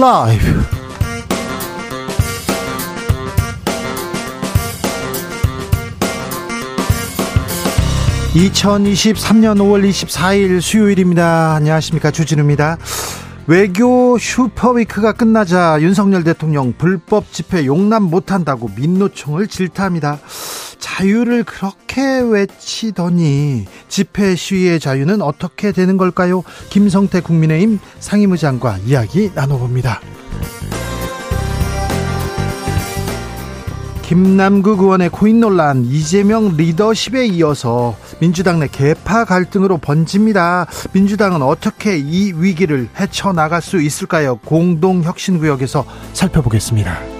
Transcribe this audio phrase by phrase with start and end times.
[0.00, 0.44] 라이브.
[8.32, 11.54] 2023년 5월 24일 수요일입니다.
[11.56, 12.12] 안녕하십니까.
[12.12, 12.78] 주진우입니다.
[13.48, 20.20] 외교 슈퍼위크가 끝나자 윤석열 대통령 불법 집회 용납 못한다고 민노총을 질타합니다.
[20.98, 26.42] 자유를 그렇게 외치더니 집회 시위의 자유는 어떻게 되는 걸까요?
[26.70, 30.00] 김성태 국민의힘 상임의장과 이야기 나눠봅니다.
[34.02, 40.66] 김남국 의원의 코인 논란 이재명 리더십에 이어서 민주당 내 개파 갈등으로 번집니다.
[40.92, 44.36] 민주당은 어떻게 이 위기를 헤쳐나갈 수 있을까요?
[44.38, 47.17] 공동혁신구역에서 살펴보겠습니다.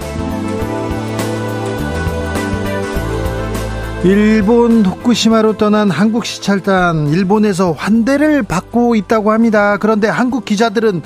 [4.04, 9.76] 일본 도쿠시마로 떠난 한국 시찰단 일본에서 환대를 받고 있다고 합니다.
[9.76, 11.02] 그런데 한국 기자들은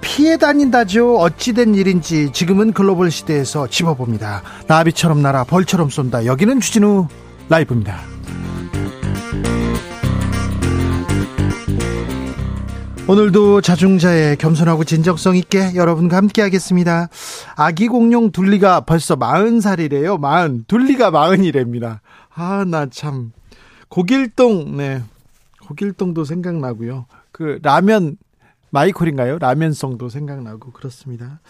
[0.00, 1.18] 피해 다닌다죠.
[1.18, 4.42] 어찌된 일인지 지금은 글로벌 시대에서 짚어봅니다.
[4.66, 6.24] 나비처럼 날아 벌처럼 쏜다.
[6.24, 7.08] 여기는 주진우
[7.50, 8.00] 라이브입니다.
[13.06, 17.08] 오늘도 자중자의 겸손하고 진정성 있게 여러분과 함께 하겠습니다.
[17.54, 20.16] 아기 공룡 둘리가 벌써 마흔 살이래요.
[20.16, 20.64] 마흔.
[20.66, 22.00] 둘리가 마흔이랍니다.
[22.34, 23.32] 아, 나 참.
[23.88, 25.02] 고길동, 네.
[25.66, 27.06] 고길동도 생각나고요.
[27.32, 28.16] 그 라면
[28.70, 29.38] 마이콜인가요?
[29.38, 31.40] 라면성도 생각나고 그렇습니다.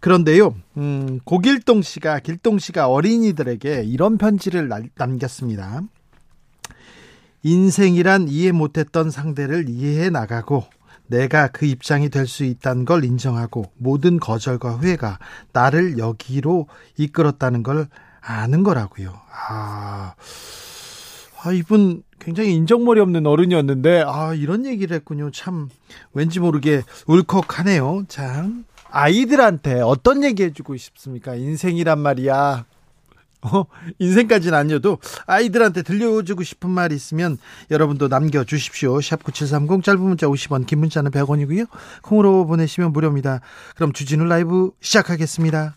[0.00, 5.82] 그런데요, 음, 고길동 씨가 길동 씨가 어린이들에게 이런 편지를 남겼습니다.
[7.42, 10.64] 인생이란 이해 못했던 상대를 이해해 나가고
[11.08, 15.18] 내가 그 입장이 될 수 있다는 걸 인정하고 모든 거절과 후회가
[15.52, 17.88] 나를 여기로 이끌었다는 걸
[18.24, 19.12] 아는 거라고요.
[19.30, 20.14] 아,
[21.42, 25.30] 아 이분 굉장히 인정머리 없는 어른이었는데 아 이런 얘기를 했군요.
[25.32, 25.68] 참
[26.12, 28.04] 왠지 모르게 울컥하네요.
[28.08, 31.34] 참 아이들한테 어떤 얘기 해주고 싶습니까?
[31.34, 32.64] 인생이란 말이야.
[33.44, 33.64] 어,
[33.98, 37.38] 인생까지는 아니어도 아이들한테 들려주고 싶은 말이 있으면
[37.72, 39.00] 여러분도 남겨주십시오.
[39.00, 41.66] 샵 9730 짧은 문자 50원, 긴 문자는 100원이고요.
[42.02, 43.40] 콩으로 보내시면 무료입니다.
[43.74, 45.76] 그럼 주진우 라이브 시작하겠습니다.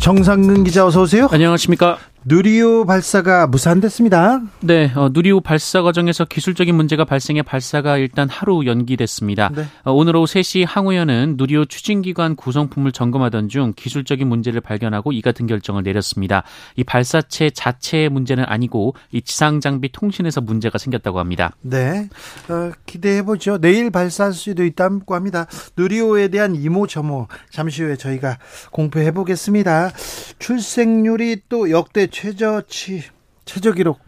[0.00, 1.28] 정상근 기자 어서 오세요.
[1.30, 1.98] 안녕하십니까.
[2.24, 4.42] 누리호 발사가 무산됐습니다.
[4.60, 9.50] 네, 어, 누리호 발사 과정에서 기술적인 문제가 발생해 발사가 일단 하루 연기됐습니다.
[9.54, 9.64] 네.
[9.84, 15.46] 어, 오늘 오후 3시 항우연은 누리호 추진기관 구성품을 점검하던 중 기술적인 문제를 발견하고 이 같은
[15.46, 16.42] 결정을 내렸습니다.
[16.76, 21.52] 이 발사체 자체의 문제는 아니고 이 지상 장비 통신에서 문제가 생겼다고 합니다.
[21.62, 22.10] 네,
[22.50, 23.56] 어, 기대해 보죠.
[23.58, 25.46] 내일 발사할 수도 있다고 합니다.
[25.76, 28.36] 누리호에 대한 이모저모 잠시 후에 저희가
[28.72, 29.92] 공표해 보겠습니다.
[30.38, 33.04] 출생률이 또 역대 최저치
[33.44, 34.00] 최저 기록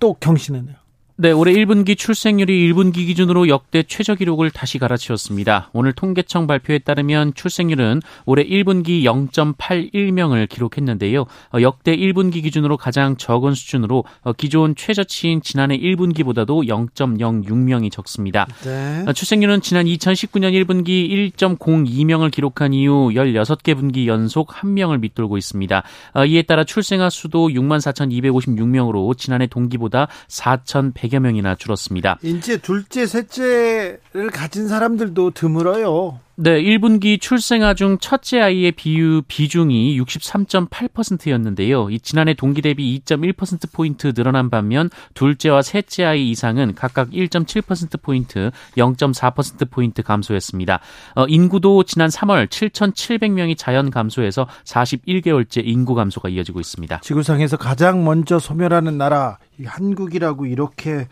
[0.00, 0.76] 또 경신했네요.
[1.20, 5.68] 네, 올해 1분기 출생률이 1분기 기준으로 역대 최저 기록을 다시 갈아치웠습니다.
[5.72, 11.22] 오늘 통계청 발표에 따르면 출생률은 올해 1분기 0.81명을 기록했는데요.
[11.22, 18.46] 어, 역대 1분기 기준으로 가장 적은 수준으로 어, 기존 최저치인 지난해 1분기보다도 0.06명이 적습니다.
[18.62, 19.04] 네.
[19.08, 25.82] 어, 출생률은 지난 2019년 1분기 1.02명을 기록한 이후 16개 분기 연속 1명을 밑돌고 있습니다.
[26.28, 32.18] 이에 따라 출생아 수도 64,256명으로 지난해 동기보다 4,100 100여 명이나 줄었습니다.
[32.22, 36.20] 이제 둘째, 셋째를 가진 사람들도 드물어요.
[36.40, 41.90] 네, 1분기 출생아 중 첫째 아이의 비유 비중이 63.8%였는데요.
[41.90, 48.52] 이 지난해 동기 대비 2.1% 포인트 늘어난 반면 둘째와 셋째 아이 이상은 각각 1.7% 포인트,
[48.76, 50.78] 0.4% 포인트 감소했습니다.
[51.16, 57.00] 어, 인구도 지난 3월 7,700명이 자연 감소해서 41개월째 인구 감소가 이어지고 있습니다.
[57.00, 61.08] 지구상에서 가장 먼저 소멸하는 나라 한국이라고 이렇게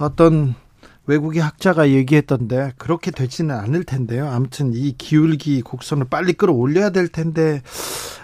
[0.00, 0.56] 어떤
[1.10, 4.28] 외국의 학자가 얘기했던데 그렇게 되지는 않을 텐데요.
[4.28, 7.62] 아무튼 이 기울기 곡선을 빨리 끌어올려야 될 텐데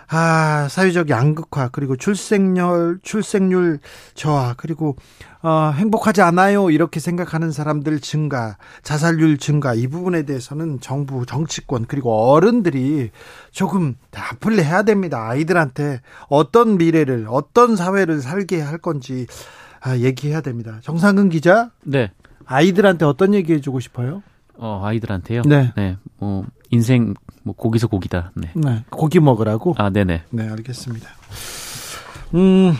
[0.09, 3.81] 아 사회적 양극화 그리고 출생률 출생률
[4.15, 4.95] 저하 그리고
[5.43, 12.31] 어, 행복하지 않아요 이렇게 생각하는 사람들 증가 자살률 증가 이 부분에 대해서는 정부 정치권 그리고
[12.31, 13.11] 어른들이
[13.51, 19.27] 조금 답을 해야 됩니다 아이들한테 어떤 미래를 어떤 사회를 살게 할 건지
[19.87, 20.81] 아, 얘기해야 됩니다.
[20.83, 21.71] 정상근 기자.
[21.85, 22.11] 네.
[22.47, 24.23] 아이들한테 어떤 얘기 해주고 싶어요?
[24.57, 25.43] 어, 아이들한테요?
[25.43, 25.73] 네.
[25.77, 25.97] 네.
[26.19, 28.33] 뭐, 인생, 뭐, 고기서 고기다.
[28.35, 28.51] 네.
[28.55, 28.85] 네.
[28.91, 29.75] 고기 먹으라고?
[29.77, 30.23] 아, 네네.
[30.31, 31.09] 네, 알겠습니다.
[32.35, 32.73] 음,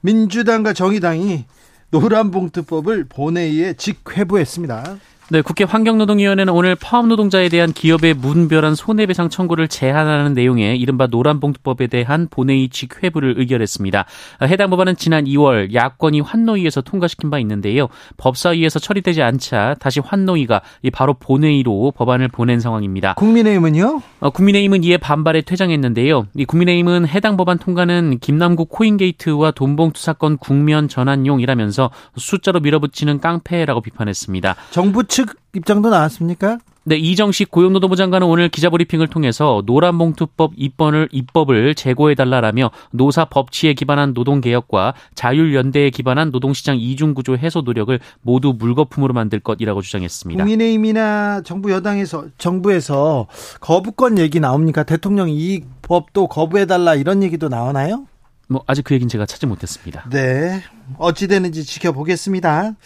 [0.00, 1.44] 민주당과 정의당이
[1.90, 4.98] 노란봉투법을 본회의에 직회부했습니다.
[5.30, 11.88] 네, 국회 환경노동위원회는 오늘 파업 노동자에 대한 기업의 무분별한 손해배상 청구를 제한하는 내용의 이른바 노란봉투법에
[11.88, 14.06] 대한 본회의 직회부를 의결했습니다.
[14.44, 17.88] 해당 법안은 지난 2월 야권이 환노위에서 통과시킨 바 있는데요.
[18.16, 20.62] 법사위에서 처리되지 않자 다시 환노위가
[20.94, 23.12] 바로 본회의로 법안을 보낸 상황입니다.
[23.12, 24.00] 국민의힘은요?
[24.20, 26.26] 어, 국민의힘은 이에 반발에 퇴장했는데요.
[26.36, 34.56] 이 국민의힘은 해당 법안 통과는 김남국 코인게이트와 돈봉투 사건 국면 전환용이라면서 숫자로 밀어붙이는 깡패라고 비판했습니다.
[34.70, 35.17] 정부 측
[35.54, 36.58] 입장도 나왔습니까?
[36.88, 44.94] 네, 이정식 고용노동부 장관은 오늘 기자브리핑을 통해서 노란봉투법 입법을 입법을 재고해달라라며 노사 법치에 기반한 노동개혁과
[45.14, 50.42] 자율연대에 기반한 노동시장 이중구조 해소 노력을 모두 물거품으로 만들 것이라고 주장했습니다.
[50.42, 53.26] 국민의힘이나 정부 여당에서 정부에서
[53.60, 54.82] 거부권 얘기 나옵니까?
[54.84, 58.06] 대통령 이 법도 거부해달라 이런 얘기도 나오나요?
[58.48, 60.08] 뭐 아직 그 얘기는 제가 찾지 못했습니다.
[60.08, 60.62] 네,
[60.96, 62.76] 어찌 되는지 지켜보겠습니다.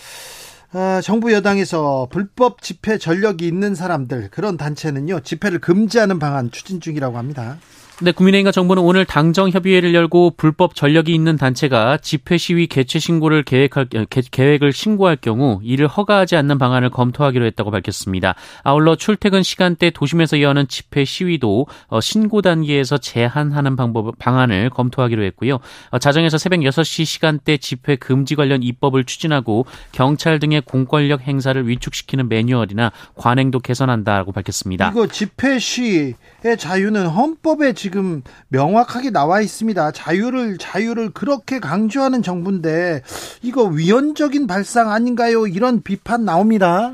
[0.74, 7.18] 아, 정부 여당에서 불법 집회 전력이 있는 사람들 그런 단체는요 집회를 금지하는 방안 추진 중이라고
[7.18, 7.58] 합니다.
[8.00, 13.44] 네, 국민의힘과 정부는 오늘 당정 협의회를 열고 불법 전력이 있는 단체가 집회 시위 개최 신고를
[13.44, 13.86] 계획할
[14.30, 18.34] 계획을 신고할 경우 이를 허가하지 않는 방안을 검토하기로 했다고 밝혔습니다.
[18.64, 25.60] 아울러 출퇴근 시간대 도심에서 여하는 집회 시위도 어, 신고 단계에서 제한하는 방법 방안을 검토하기로 했고요.
[25.90, 32.28] 어, 자정에서 새벽 6시 시간대 집회 금지 관련 입법을 추진하고 경찰 등의 공권력 행사를 위축시키는
[32.28, 34.88] 매뉴얼이나 관행도 개선한다고 밝혔습니다.
[34.90, 39.90] 이거 집회 시위의 자유는 헌법에 지금 명확하게 나와 있습니다.
[39.90, 43.02] 자유를 자유를 그렇게 강조하는 정부인데
[43.42, 45.48] 이거 위헌적인 발상 아닌가요?
[45.48, 46.92] 이런 비판 나옵니다.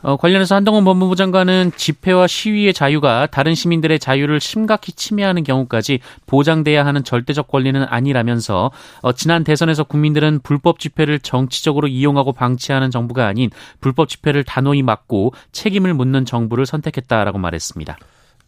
[0.00, 6.86] 어, 관련해서 한동훈 법무부 장관은 집회와 시위의 자유가 다른 시민들의 자유를 심각히 침해하는 경우까지 보장돼야
[6.86, 8.70] 하는 절대적 권리는 아니라면서
[9.02, 13.50] 어, 지난 대선에서 국민들은 불법 집회를 정치적으로 이용하고 방치하는 정부가 아닌
[13.82, 17.98] 불법 집회를 단호히 막고 책임을 묻는 정부를 선택했다라고 말했습니다.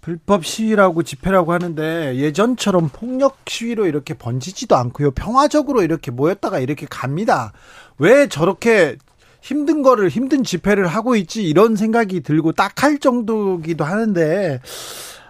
[0.03, 5.13] 불법 시위라고 집회라고 하는데 예전처럼 폭력 시위로 이렇게 번지지도 않고요.
[5.13, 7.53] 평화적으로 이렇게 모였다가 이렇게 갑니다.
[7.99, 8.97] 왜 저렇게
[9.41, 14.61] 힘든 거를 힘든 집회를 하고 있지 이런 생각이 들고 딱할 정도기도 하는데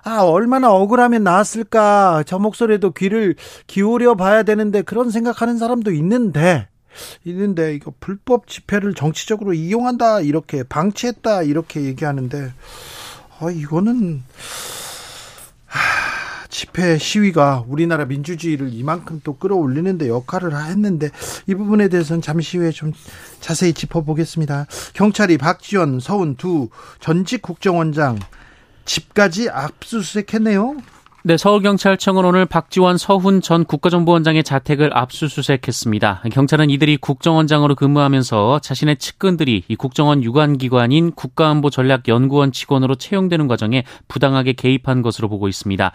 [0.04, 3.36] 아 얼마나 억울하면 나왔을까 저 목소리에도 귀를
[3.66, 6.66] 기울여 봐야 되는데 그런 생각하는 사람도 있는데
[7.24, 12.52] 있는데 이거 불법 집회를 정치적으로 이용한다 이렇게 방치했다 이렇게 얘기하는데
[13.42, 14.22] 아, 이거는
[15.66, 15.80] 하,
[16.48, 21.10] 집회 시위가 우리나라 민주주의를 이만큼 또 끌어올리는데 역할을 했는데
[21.48, 22.92] 이 부분에 대해서는 잠시 후에 좀
[23.40, 24.66] 자세히 짚어보겠습니다.
[24.94, 26.68] 경찰이 박지원, 서훈 두
[27.00, 28.20] 전직 국정원장
[28.84, 30.76] 집까지 압수수색했네요.
[31.24, 36.24] 네, 서울경찰청은 오늘 박지원 서훈 전 국가정보원장의 자택을 압수수색했습니다.
[36.32, 45.02] 경찰은 이들이 국정원장으로 근무하면서 자신의 측근들이 이 국정원 유관기관인 국가안보전략연구원 직원으로 채용되는 과정에 부당하게 개입한
[45.02, 45.92] 것으로 보고 있습니다.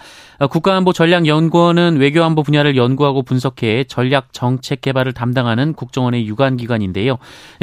[0.50, 7.17] 국가안보전략연구원은 외교안보 분야를 연구하고 분석해 전략 정책 개발을 담당하는 국정원의 유관기관인데요.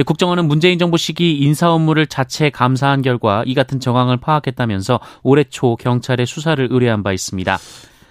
[0.04, 5.76] 국정원은 문재인 정부 시기 인사 업무를 자체 감사한 결과 이 같은 정황을 파악했다면서 올해 초
[5.76, 7.53] 경찰에 수사를 의뢰한 바 있습니다.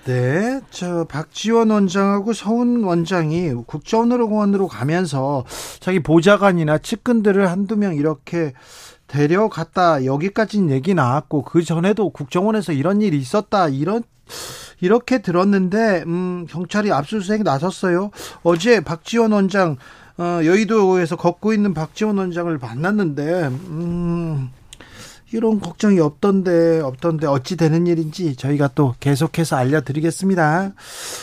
[0.06, 5.46] 네, 저 박지원 원장하고 서훈 원장이 국정원으로 가면서
[5.80, 8.54] 자기 보좌관이나 측근들을 한두 명 이렇게
[9.08, 14.04] 데려갔다 여기까지는 얘기 나왔고 그 전에도 국정원에서 이런 일이 있었다 이런
[14.82, 18.12] 이렇게 들었는데 음, 경찰이 압수수색에 나섰어요.
[18.44, 19.78] 어제 박지원 원장
[20.18, 24.52] 어, 여의도에서 걷고 있는 박지원 원장을 만났는데 음,
[25.34, 30.74] 이런 걱정이 없던데 없던데 어찌 되는 일인지 저희가 또 계속해서 알려드리겠습니다.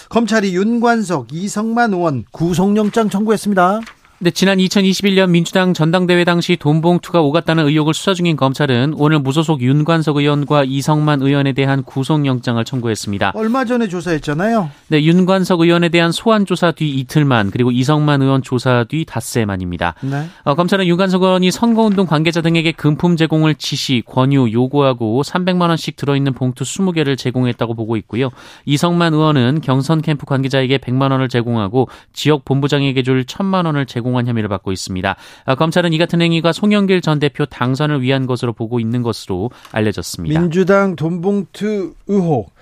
[0.08, 3.80] 검찰이 윤관석, 이성만 의원 구속영장 청구했습니다.
[4.22, 9.62] 네, 지난 2021년 민주당 전당대회 당시 돈 봉투가 오갔다는 의혹을 수사 중인 검찰은 오늘 무소속
[9.62, 13.32] 윤관석 의원과 이성만 의원에 대한 구속영장을 청구했습니다.
[13.34, 14.70] 얼마 전에 조사했잖아요.
[14.88, 19.94] 네, 윤관석 의원에 대한 소환 조사 뒤 이틀만 그리고 이성만 의원 조사 뒤 닷새 만입니다.
[20.02, 20.26] 네.
[20.44, 26.34] 어, 검찰은 윤관석 의원이 선거운동 관계자 등에게 금품 제공을 지시, 권유, 요구하고 300만 원씩 들어있는
[26.34, 28.28] 봉투 20개를 제공했다고 보고 있고요.
[28.66, 34.26] 이성만 의원은 경선 캠프 관계자에게 100만 원을 제공하고 지역 본부장에게 줄 1000만 원을 제공 공한
[34.26, 35.16] 혐의를 받고 있습니다.
[35.44, 40.40] 아, 검찰은 이 같은 행위가 송영길 전 대표 당선을 위한 것으로 보고 있는 것으로 알려졌습니다.
[40.40, 42.52] 민주당 돈봉투 의혹.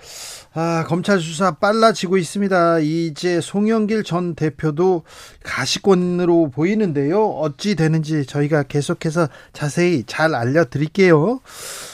[0.54, 2.80] 아, 검찰 수사 빨라지고 있습니다.
[2.80, 5.02] 이제 송영길 전 대표도
[5.44, 7.24] 가시권으로 보이는데요.
[7.24, 11.40] 어찌 되는지 저희가 계속해서 자세히 잘 알려드릴게요.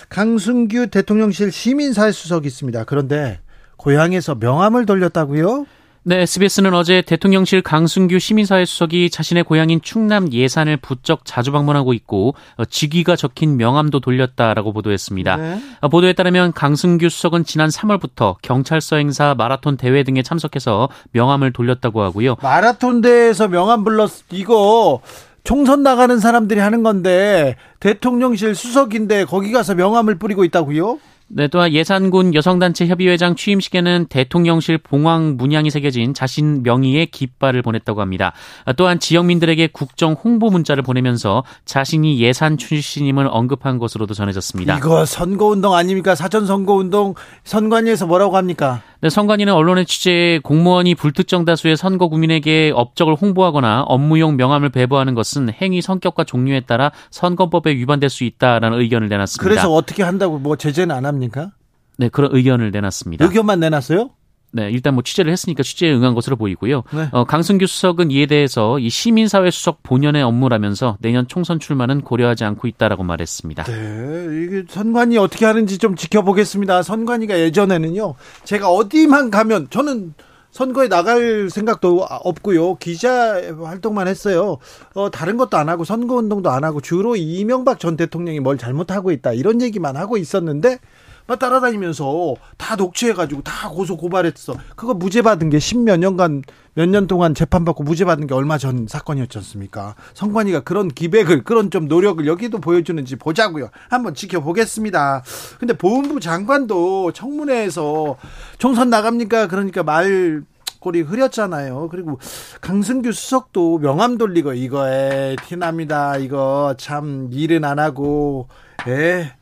[0.08, 2.84] 강승규 대통령실 시민사회 수석 있습니다.
[2.84, 3.40] 그런데
[3.76, 5.66] 고향에서 명함을 돌렸다고요?
[6.06, 12.34] 네, SBS는 어제 대통령실 강승규 시민사회 수석이 자신의 고향인 충남 예산을 부쩍 자주 방문하고 있고
[12.58, 15.36] 어, 직위가 적힌 명함도 돌렸다라고 보도했습니다.
[15.36, 15.60] 네.
[15.80, 22.02] 어, 보도에 따르면 강승규 수석은 지난 3월부터 경찰서 행사, 마라톤 대회 등에 참석해서 명함을 돌렸다고
[22.02, 22.36] 하고요.
[22.42, 25.00] 마라톤 대회에서 명함 불렀 이거
[25.42, 30.98] 총선 나가는 사람들이 하는 건데 대통령실 수석인데 거기 가서 명함을 뿌리고 있다고요?
[31.28, 38.32] 네, 또한 예산군 여성단체 협의회장 취임식에는 대통령실 봉황 문양이 새겨진 자신 명의의 깃발을 보냈다고 합니다.
[38.76, 44.76] 또한 지역민들에게 국정 홍보 문자를 보내면서 자신이 예산 출신임을 언급한 것으로도 전해졌습니다.
[44.76, 46.14] 이거 선거운동 아닙니까?
[46.14, 47.14] 사전 선거운동
[47.44, 48.82] 선관위에서 뭐라고 합니까?
[49.04, 55.50] 네, 선관위는 언론의 취재에 공무원이 불특정 다수의 선거 국민에게 업적을 홍보하거나 업무용 명함을 배부하는 것은
[55.52, 59.46] 행위 성격과 종류에 따라 선거법에 위반될 수 있다라는 의견을 내놨습니다.
[59.46, 61.50] 그래서 어떻게 한다고 뭐 제재는 안 합니까?
[61.98, 63.26] 네, 그런 의견을 내놨습니다.
[63.26, 64.08] 의견만 내놨어요?
[64.54, 66.84] 네, 일단 뭐 취재를 했으니까 취재에 응한 것으로 보이고요.
[66.92, 67.08] 네.
[67.10, 72.68] 어, 강승규 수석은 이에 대해서 이 시민사회 수석 본연의 업무라면서 내년 총선 출마는 고려하지 않고
[72.68, 73.64] 있다라고 말했습니다.
[73.64, 76.82] 네, 이게 선관위 어떻게 하는지 좀 지켜보겠습니다.
[76.82, 80.14] 선관위가 예전에는요, 제가 어디만 가면 저는
[80.54, 82.76] 선거에 나갈 생각도 없고요.
[82.76, 84.58] 기자 활동만 했어요.
[84.94, 89.10] 어, 다른 것도 안 하고 선거 운동도 안 하고 주로 이명박 전 대통령이 뭘 잘못하고
[89.10, 90.78] 있다 이런 얘기만 하고 있었는데
[91.26, 94.54] 막 따라다니면서 다 녹취해가지고 다 고소 고발했어.
[94.76, 96.42] 그거 무죄 받은 게 십몇 년간
[96.74, 99.94] 몇 년 동안 재판받고 무죄 받은 게 얼마 전 사건이었지 않습니까?
[100.14, 103.70] 성관이가 그런 기백을 그런 좀 노력을 여기도 보여주는지 보자고요.
[103.88, 105.22] 한번 지켜보겠습니다.
[105.60, 108.16] 근데 보훈부 장관도 청문회에서
[108.58, 109.46] 총선 나갑니까?
[109.46, 110.42] 그러니까 말
[110.80, 111.88] 꼬리 흐렸잖아요.
[111.90, 112.18] 그리고
[112.60, 116.18] 강승규 수석도 명함 돌리고 이거에 티납니다.
[116.18, 118.48] 이거 참 일은 안 하고
[118.86, 119.32] 에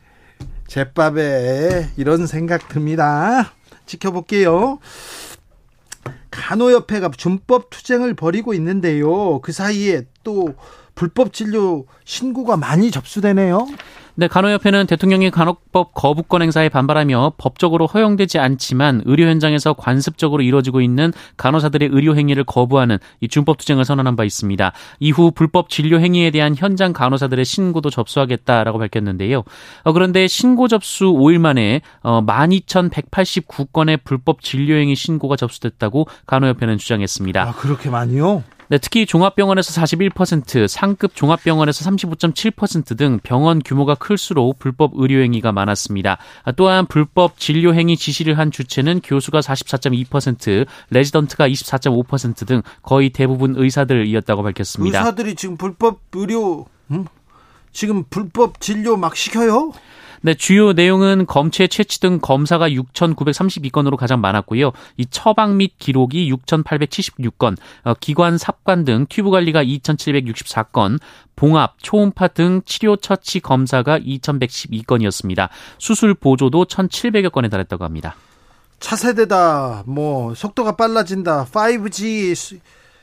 [0.72, 3.52] 제밥에 이런 생각 듭니다.
[3.84, 4.78] 지켜볼게요.
[6.30, 9.40] 간호협회가 준법 투쟁을 벌이고 있는데요.
[9.40, 10.54] 그 사이에 또
[10.94, 13.68] 불법 진료 신고가 많이 접수되네요.
[14.14, 21.12] 네, 간호협회는 대통령의 간호법 거부권 행사에 반발하며 법적으로 허용되지 않지만 의료 현장에서 관습적으로 이루어지고 있는
[21.38, 24.72] 간호사들의 의료 행위를 거부하는 이 준법 투쟁을 선언한 바 있습니다.
[25.00, 29.44] 이후 불법 진료 행위에 대한 현장 간호사들의 신고도 접수하겠다라고 밝혔는데요.
[29.84, 37.42] 어, 그런데 신고 접수 5일 만에 어, 12,189건의 불법 진료 행위 신고가 접수됐다고 간호협회는 주장했습니다.
[37.42, 38.42] 아, 그렇게 많이요?
[38.72, 46.16] 네, 특히 종합병원에서 41%, 상급 종합병원에서 35.7%등 병원 규모가 클수록 불법 의료 행위가 많았습니다.
[46.56, 55.00] 또한 불법 진료 행위 지시를 한 주체는 교수가 44.2%, 레지던트가 24.5%등 거의 대부분 의사들이었다고 밝혔습니다.
[55.00, 57.04] 의사들이 지금 불법 의료, 음?
[57.72, 59.72] 지금 불법 진료 막 시켜요?
[60.24, 64.70] 네, 주요 내용은 검체 채취 등 검사가 6,932건으로 가장 많았고요.
[64.96, 71.00] 이 처방 및 기록이 6,876건, 어, 기관 삽관 등 튜브 관리가 2,764건,
[71.34, 75.48] 봉합, 초음파 등 치료 처치 검사가 2,112건이었습니다.
[75.78, 78.14] 수술 보조도 1,700여 건에 달했다고 합니다.
[78.78, 82.60] 차세대다, 뭐 속도가 빨라진다, 5G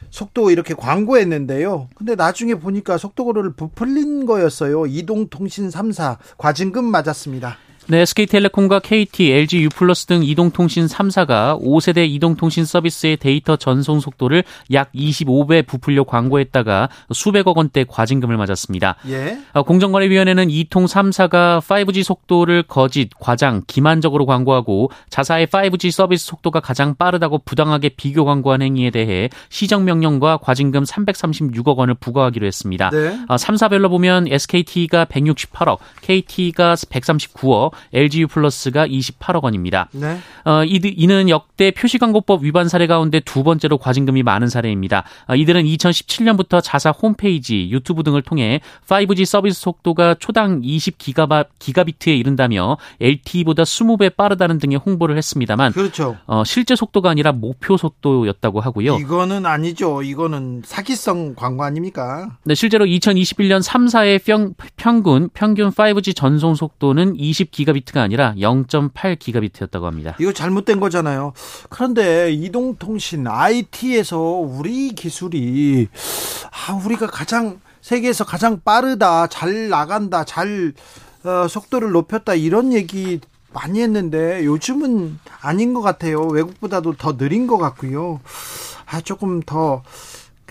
[0.10, 1.90] 속도 이렇게 광고했는데요.
[1.96, 4.86] 근데 나중에 보니까 속도를 부풀린 거였어요.
[4.88, 7.58] 이동통신 3사 과징금 맞았습니다.
[7.92, 14.92] 네, SK텔레콤과 KT, LG U+플러스 등 이동통신 3사가 5세대 이동통신 서비스의 데이터 전송 속도를 약
[14.94, 18.98] 25배 부풀려 광고했다가 수백억 원대 과징금을 맞았습니다.
[19.08, 19.40] 예.
[19.54, 26.94] 어, 공정거래위원회는 이통 3사가 5G 속도를 거짓, 과장, 기만적으로 광고하고 자사의 5G 서비스 속도가 가장
[26.94, 32.92] 빠르다고 부당하게 비교 광고한 행위에 대해 시정명령과 과징금 336억 원을 부과하기로 했습니다.
[32.92, 33.18] 네.
[33.28, 39.90] 3사별로 어, 보면 SKT가 168억, KT가 139억, LGU 플러스가 28억 원입니다.
[39.92, 40.18] 네.
[40.46, 45.04] 어, 이는 역대 표시광고법 위반 사례 가운데 두 번째로 과징금이 많은 사례입니다.
[45.28, 52.78] 어, 이들은 2017년부터 자사 홈페이지, 유튜브 등을 통해 5G 서비스 속도가 초당 20기가 기가비트에 이른다며
[53.00, 56.18] LTE보다 20배 빠르다는 등의 홍보를 했습니다만 그렇죠.
[56.26, 58.98] 어, 실제 속도가 아니라 목표 속도였다고 하고요.
[58.98, 60.02] 이거는 아니죠.
[60.02, 62.38] 이거는 사기성 광고 아닙니까?
[62.44, 69.86] 네, 실제로 2021년 3사의 평, 평균 평균 5G 전송 속도는 20기가 기가비트가 아니라 0.8 기가비트였다고
[69.86, 70.16] 합니다.
[70.20, 71.34] 이거 잘못된 거잖아요.
[71.70, 75.88] 그런데 이동통신 IT에서 우리 기술이
[76.52, 80.74] 아, 우리가 가장 세계에서 가장 빠르다, 잘 나간다, 잘
[81.24, 83.20] 어, 속도를 높였다 이런 얘기
[83.54, 86.22] 많이 했는데 요즘은 아닌 것 같아요.
[86.22, 88.20] 외국보다도 더 느린 것 같고요.
[88.86, 89.84] 아, 조금 더,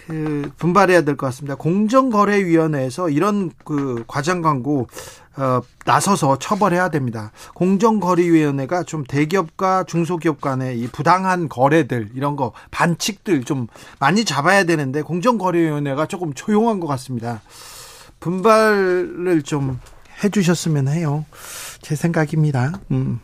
[0.08, 1.54] 그, 분발해야 될 것 같습니다.
[1.56, 4.88] 공정거래위원회에서 이런 그 과장 광고,
[5.36, 7.30] 어, 나서서 처벌해야 됩니다.
[7.54, 13.66] 공정거래위원회가 좀 대기업과 중소기업 간의 이 부당한 거래들, 이런 거, 반칙들 좀
[14.00, 17.42] 많이 잡아야 되는데, 공정거래위원회가 조금 조용한 것 같습니다.
[18.20, 19.78] 분발을 좀
[20.24, 21.24] 해주셨으면 해요.
[21.82, 22.72] 제 생각입니다.
[22.90, 23.20] 음.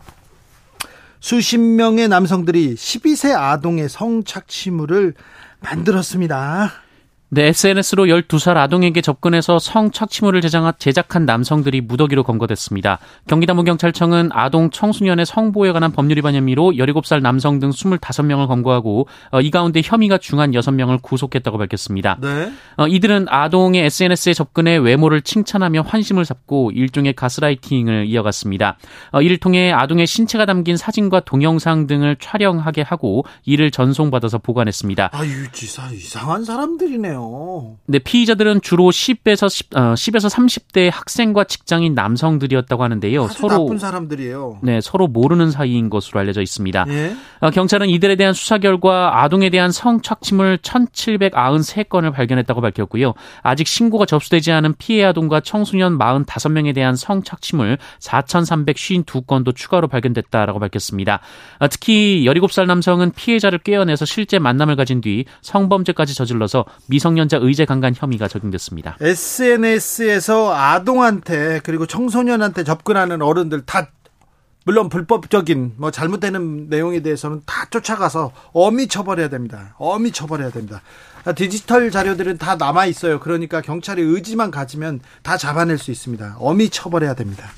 [1.18, 5.14] 수십 명의 남성들이 12세 아동의 성착취물을
[5.64, 6.83] 만들었습니다.
[7.34, 10.40] 네, SNS로 12살 아동에게 접근해서 성착취물을
[10.78, 13.00] 제작한 남성들이 무더기로 검거됐습니다.
[13.26, 19.50] 경기남부경찰청은 아동 청소년의 성보호에 관한 법률 위반 혐의로 17살 남성 등 25명을 검거하고 어, 이
[19.50, 22.18] 가운데 혐의가 중한 6명을 구속했다고 밝혔습니다.
[22.22, 22.52] 네.
[22.76, 28.76] 어, 이들은 아동의 SNS에 접근해 외모를 칭찬하며 환심을 샀고 일종의 가스라이팅을 이어갔습니다.
[29.10, 35.10] 어, 이를 통해 아동의 신체가 담긴 사진과 동영상 등을 촬영하게 하고 이를 전송받아서 보관했습니다.
[35.12, 37.23] 아, 유지사 이상한 사람들이네요.
[37.86, 43.28] 네, 피의자들은 주로 10에서 10, 어, 10에서 30대 학생과 직장인 남성들이었다고 하는데요.
[43.28, 44.60] 서로 나쁜 사람들이에요.
[44.62, 46.84] 네, 서로 모르는 사이인 것으로 알려져 있습니다.
[46.88, 47.16] 예?
[47.40, 53.14] 어, 경찰은 이들에 대한 수사 결과 아동에 대한 성착취물 1,793건을 발견했다고 밝혔고요.
[53.42, 61.20] 아직 신고가 접수되지 않은 피해 아동과 청소년 45명에 대한 성착취물 4,352건도 추가로 발견됐다라고 밝혔습니다.
[61.58, 67.64] 어, 특히 17살 남성은 피해자를 깨어내서 실제 만남을 가진 뒤 성범죄까지 저질러서 미성 미성년자 의제
[67.64, 68.96] 강간 혐의가 적용됐습니다.
[69.00, 73.88] SNS에서 아동한테 그리고 청소년한테 접근하는 어른들 다
[74.66, 79.74] 물론 불법적인 뭐 잘못되는 내용에 대해서는 다 쫓아가서 엄히 처벌해야 됩니다.
[79.78, 80.82] 엄히 처벌해야 됩니다.
[81.36, 83.20] 디지털 자료들은 다 남아 있어요.
[83.20, 86.36] 그러니까 경찰의 의지만 가지면 다 잡아낼 수 있습니다.
[86.38, 87.48] 엄히 처벌해야 됩니다.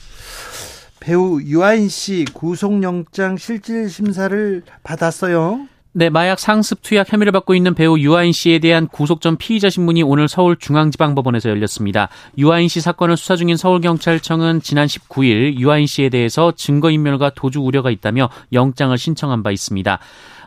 [1.01, 5.69] 배우 유아인 씨 구속영장 실질 심사를 받았어요.
[5.99, 10.03] 네, 마약 상습 투약 혐의를 받고 있는 배우 유아인 씨에 대한 구속 전 피의자 신문이
[10.03, 12.11] 오늘 서울중앙지방법원에서 열렸습니다.
[12.37, 18.29] 유아인 씨 사건을 수사 중인 서울경찰청은 지난 19일 유아인 씨에 대해서 증거인멸과 도주 우려가 있다며
[18.53, 19.99] 영장을 신청한 바 있습니다.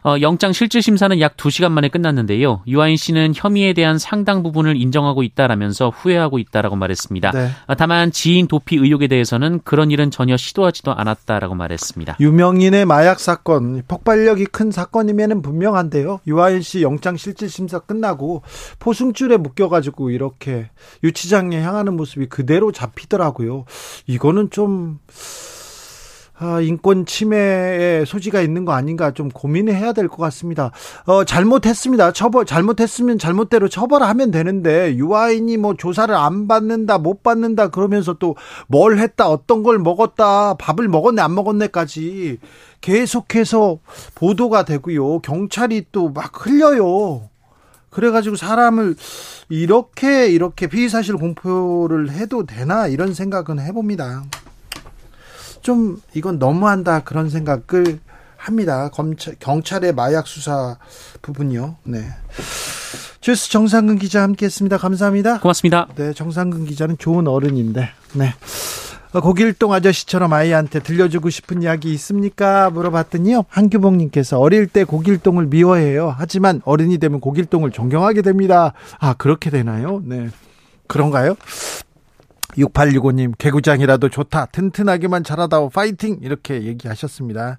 [0.04, 2.62] 어, 영장 실질 심사는 약 2시간 만에 끝났는데요.
[2.68, 7.32] 유아인 씨는 혐의에 대한 상당 부분을 인정하고 있다라면서 후회하고 있다라고 말했습니다.
[7.32, 7.50] 네.
[7.68, 12.18] 어, 다만 지인 도피 의혹에 대해서는 그런 일은 전혀 시도하지도 않았다라고 말했습니다.
[12.20, 16.22] 유명인의 마약 사건, 폭발력이 큰 사건이면은 분명한데요.
[16.28, 18.44] 유아인 씨 영장 실질 심사 끝나고
[18.80, 20.70] 포승줄에 묶여 가지고 이렇게
[21.04, 23.66] 유치장에 향하는 모습이 그대로 잡히더라고요.
[24.08, 25.00] 이거는 좀
[26.42, 30.72] 아, 인권 침해의 소지가 있는 거 아닌가 좀 고민해야 될 것 같습니다.
[31.06, 32.14] 어, 잘못했습니다.
[32.14, 38.36] 처벌, 잘못했으면 잘못대로 처벌하면 되는데, 유아인이 뭐 조사를 안 받는다, 못 받는다, 그러면서 또
[38.68, 42.38] 뭘 했다, 어떤 걸 먹었다, 밥을 먹었네, 안 먹었네까지
[42.80, 43.80] 계속해서
[44.16, 45.20] 보도가 되고요.
[45.20, 47.30] 경찰이 또 막 흘려요.
[47.90, 48.96] 그래가지고 사람을
[49.50, 54.24] 이렇게, 이렇게 피의사실 공표를 해도 되나, 이런 생각은 해봅니다.
[55.70, 58.00] 좀 이건 너무한다 그런 생각을
[58.38, 58.90] 합니다.
[58.92, 60.80] 검찰, 경찰의 마약 수사
[61.22, 61.76] 부분요.
[61.84, 62.06] 네.
[63.22, 64.78] 주스 정상근 기자 함께했습니다.
[64.78, 65.40] 감사합니다.
[65.40, 65.88] 고맙습니다.
[65.94, 68.34] 네, 정상근 기자는 좋은 어른인데, 네.
[69.14, 72.72] 고길동 아저씨처럼 아이한테 들려주고 싶은 이야기 있습니까?
[72.72, 73.46] 물어봤더니요.
[73.48, 76.16] 한규봉님께서 어릴 때 고길동을 미워해요.
[76.18, 78.74] 하지만 어른이 되면 고길동을 존경하게 됩니다.
[78.98, 80.02] 아, 그렇게 되나요?
[80.04, 80.30] 네.
[80.88, 81.36] 그런가요?
[82.58, 84.48] 6865님, 개구장이라도 좋다.
[84.48, 85.70] 튼튼하게만 자라다오.
[85.70, 86.18] 파이팅!
[86.22, 87.58] 이렇게 얘기하셨습니다.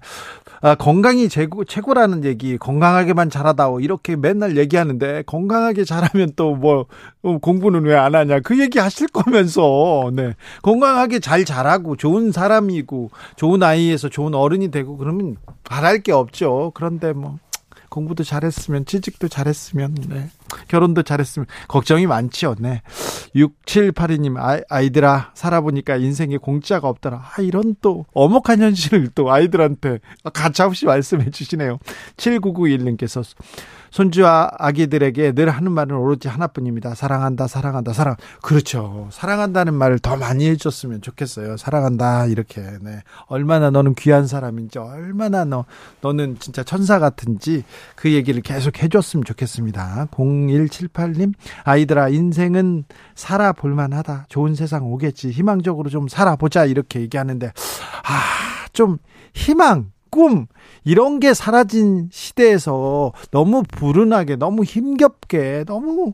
[0.61, 3.79] 아, 건강이 최고, 최고라는 얘기, 건강하게만 자라다오.
[3.79, 6.85] 이렇게 맨날 얘기하는데, 건강하게 자라면 또 뭐,
[7.23, 8.41] 어, 공부는 왜 안 하냐.
[8.41, 10.33] 그 얘기 하실 거면서, 네.
[10.61, 16.71] 건강하게 잘 자라고, 좋은 사람이고, 좋은 아이에서 좋은 어른이 되고, 그러면 바랄 게 없죠.
[16.75, 17.39] 그런데 뭐.
[17.89, 20.29] 공부도 잘했으면 취직도 잘했으면 네.
[20.67, 22.55] 결혼도 잘했으면 걱정이 많지요.
[22.59, 22.81] 네.
[23.35, 27.17] 6782님 아이, 아이들아 살아보니까 인생에 공짜가 없더라.
[27.17, 29.99] 아 이런 또 어목한 현실을 또 아이들한테
[30.33, 31.79] 가차없이 말씀해 주시네요.
[32.17, 33.23] 7991님께서
[33.91, 36.95] 손주와 아기들에게 늘 하는 말은 오로지 하나뿐입니다.
[36.95, 38.15] 사랑한다, 사랑한다, 사랑.
[38.41, 39.09] 그렇죠.
[39.11, 41.57] 사랑한다는 말을 더 많이 해줬으면 좋겠어요.
[41.57, 42.61] 사랑한다, 이렇게.
[42.81, 43.01] 네.
[43.27, 45.65] 얼마나 너는 귀한 사람인지, 얼마나 너,
[45.99, 47.63] 너는 진짜 천사 같은지
[47.95, 50.07] 그 얘기를 계속 해줬으면 좋겠습니다.
[50.11, 51.33] 0178님,
[51.65, 54.25] 아이들아, 인생은 살아볼만 하다.
[54.29, 55.31] 좋은 세상 오겠지.
[55.31, 56.65] 희망적으로 좀 살아보자.
[56.65, 58.21] 이렇게 얘기하는데, 아,
[58.71, 58.97] 좀
[59.33, 60.45] 희망, 꿈
[60.83, 66.13] 이런 게 사라진 시대에서 너무 불운하게 너무 힘겹게 너무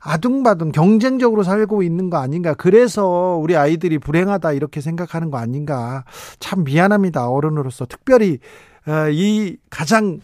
[0.00, 6.04] 아둥바둥 경쟁적으로 살고 있는 거 아닌가 그래서 우리 아이들이 불행하다 이렇게 생각하는 거 아닌가
[6.40, 8.38] 참 미안합니다 어른으로서 특별히
[8.86, 10.20] 어, 이 가장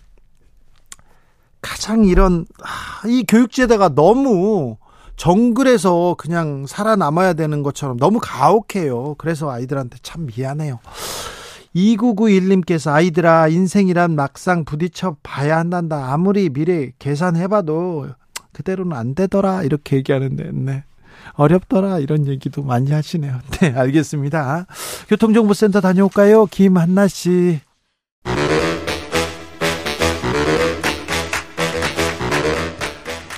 [1.61, 4.79] 가장 이런 아, 이 교육제도가 너무
[5.17, 9.17] 정글에서 그냥 살아남아야 되는 것처럼 너무 가혹해요.
[9.19, 10.79] 그래서 아이들한테 참 미안해요.
[11.75, 16.13] 2991님께서 아이들아 인생이란 막상 부딪혀 봐야 한단다.
[16.13, 18.09] 아무리 미래 계산해봐도
[18.53, 20.85] 그대로는 안 되더라 이렇게 얘기하는데 네.
[21.35, 23.39] 어렵더라 이런 얘기도 많이 하시네요.
[23.61, 24.67] 네 알겠습니다.
[25.09, 26.47] 교통정보센터 다녀올까요?
[26.47, 27.61] 김한나 씨.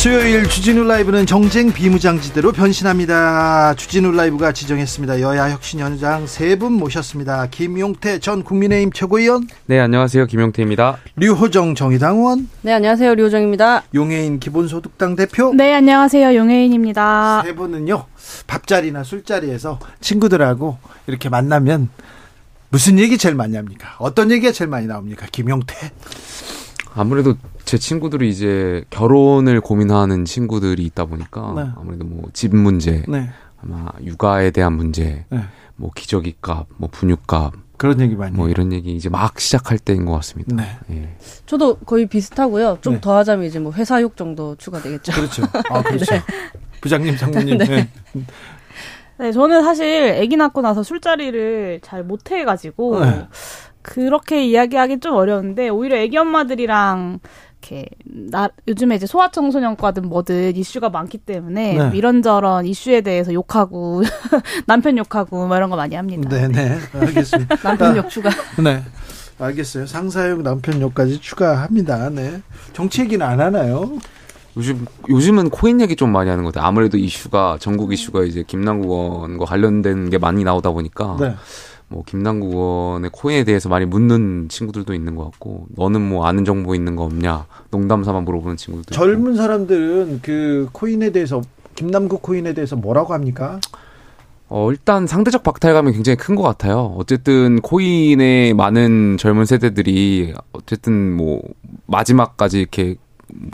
[0.00, 3.74] 수요일 주진우 라이브는 정쟁 비무장지대로 변신합니다.
[3.74, 5.20] 주진우 라이브가 지정했습니다.
[5.20, 7.46] 여야 혁신위원장 세 분 모셨습니다.
[7.50, 9.48] 김용태 전 국민의힘 최고위원.
[9.66, 10.26] 네, 안녕하세요.
[10.26, 10.98] 김용태입니다.
[11.16, 12.48] 류호정 정의당 의원.
[12.62, 13.12] 네, 안녕하세요.
[13.16, 13.82] 류호정입니다.
[13.92, 15.52] 용해인 기본소득당 대표.
[15.52, 16.34] 네, 안녕하세요.
[16.36, 17.42] 용해인입니다.
[17.44, 18.04] 세 분은요,
[18.46, 21.88] 밥자리나 술자리에서 친구들하고 이렇게 만나면
[22.70, 23.96] 무슨 얘기 제일 많이 합니까?
[23.98, 25.26] 어떤 얘기가 제일 많이 나옵니까?
[25.32, 25.90] 김용태.
[26.98, 27.34] 아무래도
[27.64, 31.70] 제 친구들이 이제 결혼을 고민하는 친구들이 있다 보니까 네.
[31.76, 33.30] 아무래도 뭐 집 문제, 네.
[33.62, 35.40] 아마 육아에 대한 문제, 네.
[35.76, 40.04] 뭐 기저귀 값, 뭐 분유값 그런 얘기 많이 뭐 이런 얘기 이제 막 시작할 때인
[40.04, 40.54] 것 같습니다.
[40.56, 40.64] 네.
[40.90, 41.16] 예.
[41.46, 42.78] 저도 거의 비슷하고요.
[42.80, 43.16] 좀더 네.
[43.18, 45.12] 하자면 이제 뭐 회사욕 정도 추가되겠죠.
[45.12, 45.44] 그렇죠.
[45.70, 46.04] 아, 그렇죠.
[46.12, 46.20] 네.
[46.80, 47.58] 부장님, 장모님.
[47.58, 47.88] 네.
[49.18, 49.32] 네.
[49.32, 53.00] 저는 사실 아기 낳고 나서 술자리를 잘 못해가지고
[53.88, 57.20] 그렇게 이야기하기 좀 어려운데 오히려 애기 엄마들이랑
[57.60, 61.96] 이렇게 나 요즘에 이제 소아청소년과든 뭐든 이슈가 많기 때문에 네.
[61.96, 64.02] 이런저런 이슈에 대해서 욕하고
[64.66, 66.28] 남편 욕하고 뭐 이런 거 많이 합니다.
[66.28, 66.78] 네네 네.
[66.92, 67.56] 알겠습니다.
[67.64, 68.28] 남편 욕 추가.
[68.62, 68.82] 네.
[69.40, 69.86] 알겠어요.
[69.86, 72.10] 상사욕, 남편 욕까지 추가합니다.
[72.10, 72.42] 네.
[72.74, 73.98] 정치 얘기는 안 하나요?
[74.56, 76.68] 요즘 요즘은 코인 얘기 좀 많이 하는 것 같아요.
[76.68, 81.34] 아무래도 이슈가 전국 이슈가 이제 김남국 의원과 관련된 게 많이 나오다 보니까 네.
[81.88, 86.74] 뭐 김남국 의원의 코인에 대해서 많이 묻는 친구들도 있는 것 같고 너는 뭐 아는 정보
[86.74, 89.36] 있는 거 없냐 농담 삼아 물어보는 친구들도 젊은 있고.
[89.42, 91.40] 사람들은 그 코인에 대해서
[91.74, 93.60] 김남국 코인에 대해서 뭐라고 합니까?
[94.50, 96.94] 어, 일단 상대적 박탈감이 굉장히 큰 것 같아요.
[96.96, 101.42] 어쨌든 코인의 많은 젊은 세대들이 어쨌든 뭐
[101.86, 102.96] 마지막까지 이렇게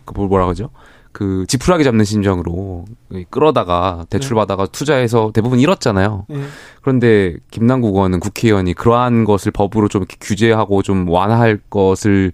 [0.04, 0.70] 그 뭐라 그러죠?
[1.14, 2.86] 그 지푸라기 잡는 심정으로
[3.30, 6.26] 끌어다가 대출 받아가 투자해서 대부분 잃었잖아요.
[6.28, 6.40] 네.
[6.82, 12.32] 그런데 김남국 의원은 국회의원이 그러한 것을 법으로 좀 이렇게 규제하고 좀 완화할 것을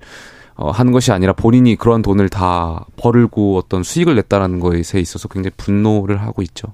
[0.54, 5.52] 어, 하는 것이 아니라 본인이 그런 돈을 다 벌고 어떤 수익을 냈다라는 것에 있어서 굉장히
[5.58, 6.68] 분노를 하고 있죠.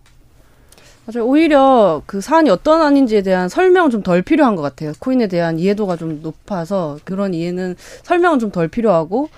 [1.07, 1.27] 맞아요.
[1.27, 4.93] 오히려 그 사안이 어떤 아닌지에 대한 설명은 좀 덜 필요한 것 같아요.
[5.01, 9.29] 코인에 대한 이해도가 좀 높아서 그런 이해는 설명은 좀 덜 필요하고 뭐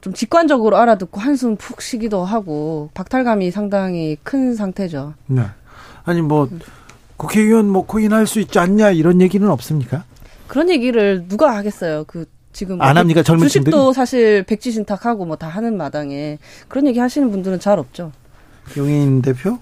[0.00, 5.14] 좀 직관적으로 알아듣고 한숨 푹 쉬기도 하고 박탈감이 상당히 큰 상태죠.
[5.26, 5.42] 네.
[6.04, 6.48] 아니 뭐
[7.16, 10.04] 국회의원 뭐 코인할 수 있지 않냐 이런 얘기는 없습니까?
[10.48, 12.04] 그런 얘기를 누가 하겠어요.
[12.06, 13.92] 그 지금 안 합니까 젊은 주식도?
[13.92, 18.12] 사실 백지신탁하고 뭐 다 하는 마당에 그런 얘기 하시는 분들은 잘 없죠.
[18.76, 19.58] 용인 대표?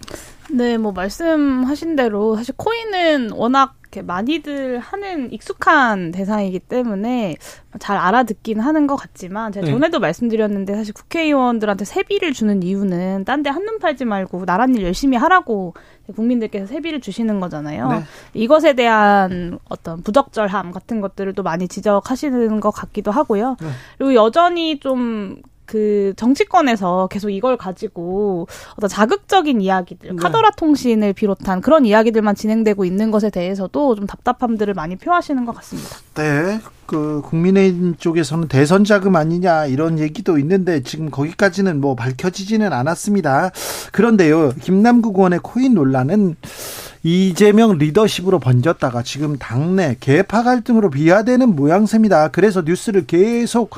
[0.53, 7.35] 네, 뭐 말씀하신 대로 사실 코인은 워낙 이렇게 많이들 하는 익숙한 대상이기 때문에
[7.81, 9.73] 잘 알아듣긴 하는 것 같지만 제가 네.
[9.73, 10.03] 전에도 네.
[10.03, 15.75] 말씀드렸는데 사실 국회의원들한테 세비를 주는 이유는 딴 데 한눈 팔지 말고 나랏일 열심히 하라고
[16.15, 17.89] 국민들께서 세비를 주시는 거잖아요.
[17.89, 18.03] 네.
[18.35, 23.57] 이것에 대한 어떤 부적절함 같은 것들을 또 많이 지적하시는 것 같기도 하고요.
[23.61, 23.69] 네.
[23.99, 30.17] 그리고 여전히 좀 그 정치권에서 계속 이걸 가지고 어떤 자극적인 이야기들, 네.
[30.17, 35.91] 카더라 통신을 비롯한 그런 이야기들만 진행되고 있는 것에 대해서도 좀 답답함들을 많이 표하시는 것 같습니다.
[36.15, 36.59] 네.
[36.87, 43.53] 그 국민의힘 쪽에서는 대선 자금 아니냐 이런 얘기도 있는데 지금 거기까지는 뭐 밝혀지지는 않았습니다.
[43.93, 44.53] 그런데요.
[44.61, 46.35] 김남국 의원의 코인 논란은
[47.05, 52.29] 이재명 리더십으로 번졌다가 지금 당내 개파 갈등으로 비화되는 모양새입니다.
[52.33, 53.71] 그래서 뉴스를 계속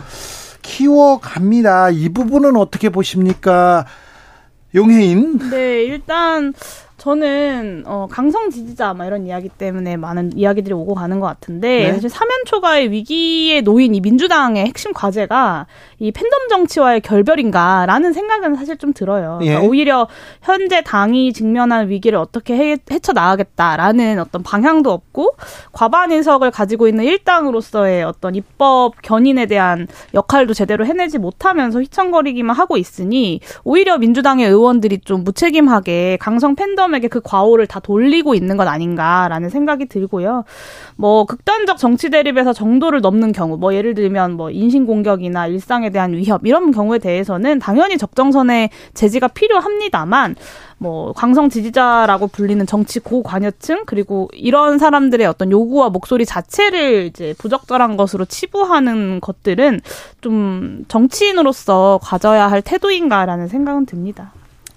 [0.62, 1.90] 키워갑니다.
[1.90, 3.85] 이 부분은 어떻게 보십니까?
[4.75, 5.51] 용혜인?
[5.51, 6.55] 네, 일단
[7.02, 11.92] 저는 어 강성 지지자 막 이런 이야기 때문에 많은 이야기들이 오고 가는 것 같은데 네.
[11.94, 15.66] 사실 사면 초과의 위기에 놓인 이 민주당의 핵심 과제가
[15.98, 19.40] 이 팬덤 정치와의 결별인가라는 생각은 사실 좀 들어요.
[19.42, 19.46] 예.
[19.46, 20.06] 그러니까 오히려
[20.42, 25.34] 현재 당이 직면한 위기를 어떻게 해, 헤쳐 나가겠다라는 어떤 방향도 없고
[25.72, 32.76] 과반 인석을 가지고 있는 일당으로서의 어떤 입법 견인에 대한 역할도 제대로 해내지 못하면서 휘청거리기만 하고
[32.76, 38.68] 있으니 오히려 민주당의 의원들이 좀 무책임하게 강성 팬덤 사람에게 그 과오를 다 돌리고 있는 것
[38.68, 40.44] 아닌가라는 생각이 들고요.
[40.96, 46.12] 뭐 극단적 정치 대립에서 정도를 넘는 경우, 뭐 예를 들면 뭐 인신 공격이나 일상에 대한
[46.12, 50.37] 위협 이런 경우에 대해서는 당연히 적정선의 제지가 필요합니다만
[50.78, 57.96] 뭐 광성 지지자라고 불리는 정치 고관여층 그리고 이런 사람들의 어떤 요구와 목소리 자체를 이제 부적절한
[57.96, 59.81] 것으로 치부하는 것들은
[60.20, 64.33] 좀 정치인으로서 가져야 할 태도인가라는 생각은 듭니다.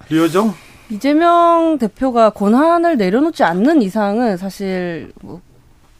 [0.09, 0.53] 류호정
[0.89, 5.41] 이재명 대표가 권한을 내려놓지 않는 이상은 사실 뭐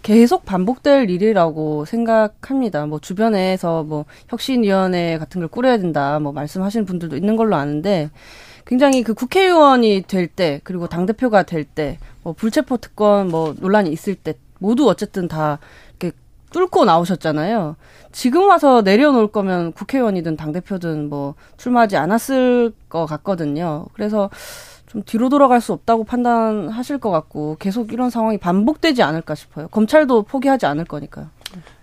[0.04, 2.86] 계속 반복될 일이라고 생각합니다.
[2.86, 8.12] 뭐 주변에서 뭐 혁신위원회 같은 걸 꾸려야 된다, 뭐 말씀하시는 분들도 있는 걸로 아는데
[8.68, 13.92] 굉장히 그 국회의원이 될 때 그리고 당 대표가 될 때 뭐 불체포 특권 뭐 논란이
[13.92, 15.60] 있을 때 모두 어쨌든 다
[16.00, 16.16] 이렇게
[16.52, 17.76] 뚫고 나오셨잖아요.
[18.12, 23.86] 지금 와서 내려놓을 거면 국회의원이든 당 대표든 뭐 출마하지 않았을 것 같거든요.
[23.94, 24.32] 그래서
[24.96, 29.68] 좀 뒤로 돌아갈 수 없다고 판단하실 것 같고 계속 이런 상황이 반복되지 않을까 싶어요.
[29.68, 31.28] 검찰도 포기하지 않을 거니까요.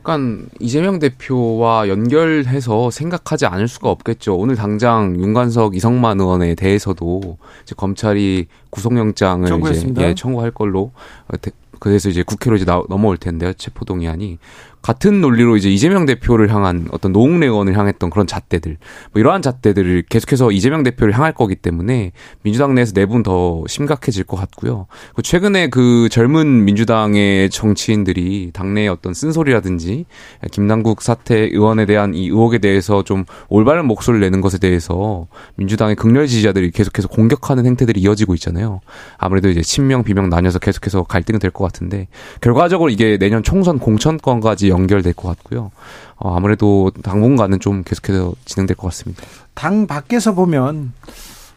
[0.03, 4.37] 그러니까 이재명 대표와 연결해서 생각하지 않을 수가 없겠죠.
[4.37, 10.01] 오늘 당장 윤관석, 이성만 의원에 대해서도 이제 검찰이 구속영장을 청구했습니다.
[10.01, 10.93] 이제 예, 청구할 걸로
[11.29, 11.37] 어,
[11.81, 13.53] 그래서 이제 국회로 이제 나, 넘어올 텐데요.
[13.53, 14.39] 체포동의안이
[14.83, 18.77] 같은 논리로 이제 이재명 대표를 향한 어떤 노웅래 의원을 향했던 그런 잣대들
[19.13, 22.11] 뭐 이러한 잣대들을 계속해서 이재명 대표를 향할 거기 때문에
[22.43, 24.87] 민주당 내에서 내분 더 심각해질 것 같고요.
[25.23, 30.05] 최근에 그 젊은 민주당의 정치인들이 당내의 어떤 쓴소리라든지
[30.51, 36.27] 김남국 사태 의원에 대한 이 의혹에 대해서 좀 올바른 목소리를 내는 것에 대해서 민주당의 극렬
[36.27, 38.81] 지지자들이 계속해서 공격하는 행태들이 이어지고 있잖아요.
[39.17, 42.09] 아무래도 이제 친명 비명 나뉘어서 계속해서 갈등이 될 것 같은데
[42.41, 45.71] 결과적으로 이게 내년 총선 공천권까지 연결될 것 같고요.
[46.17, 49.23] 어, 아무래도 당분간은 좀 계속해서 진행될 것 같습니다.
[49.55, 50.93] 당 밖에서 보면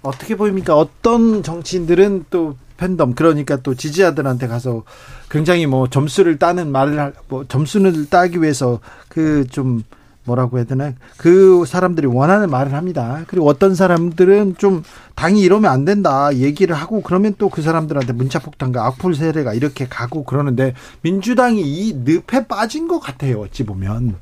[0.02, 0.78] 어떻게 보입니까?
[0.78, 4.84] 어떤 정치인들은 또 팬덤 그러니까 또 지지자들한테 가서
[5.30, 9.84] 굉장히 뭐 점수를 따는 말을 뭐 점수를 따기 위해서 그좀
[10.26, 13.24] 뭐라고 해야 되나 그 사람들이 원하는 말을 합니다.
[13.28, 14.84] 그리고 어떤 사람들은 좀
[15.16, 19.88] 당이 이러면 안 된다 얘기를 하고 그러면 또 그 사람들한테 문자 폭탄과 악플 세례가 이렇게
[19.88, 23.40] 가고 그러는데 민주당이 이 늪에 빠진 것 같아요.
[23.40, 24.16] 어찌 보면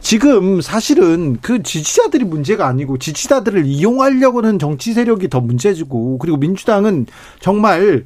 [0.00, 7.06] 지금 사실은 그 지지자들이 문제가 아니고 지지자들을 이용하려고 하는 정치 세력이 더 문제지고 그리고 민주당은
[7.40, 8.04] 정말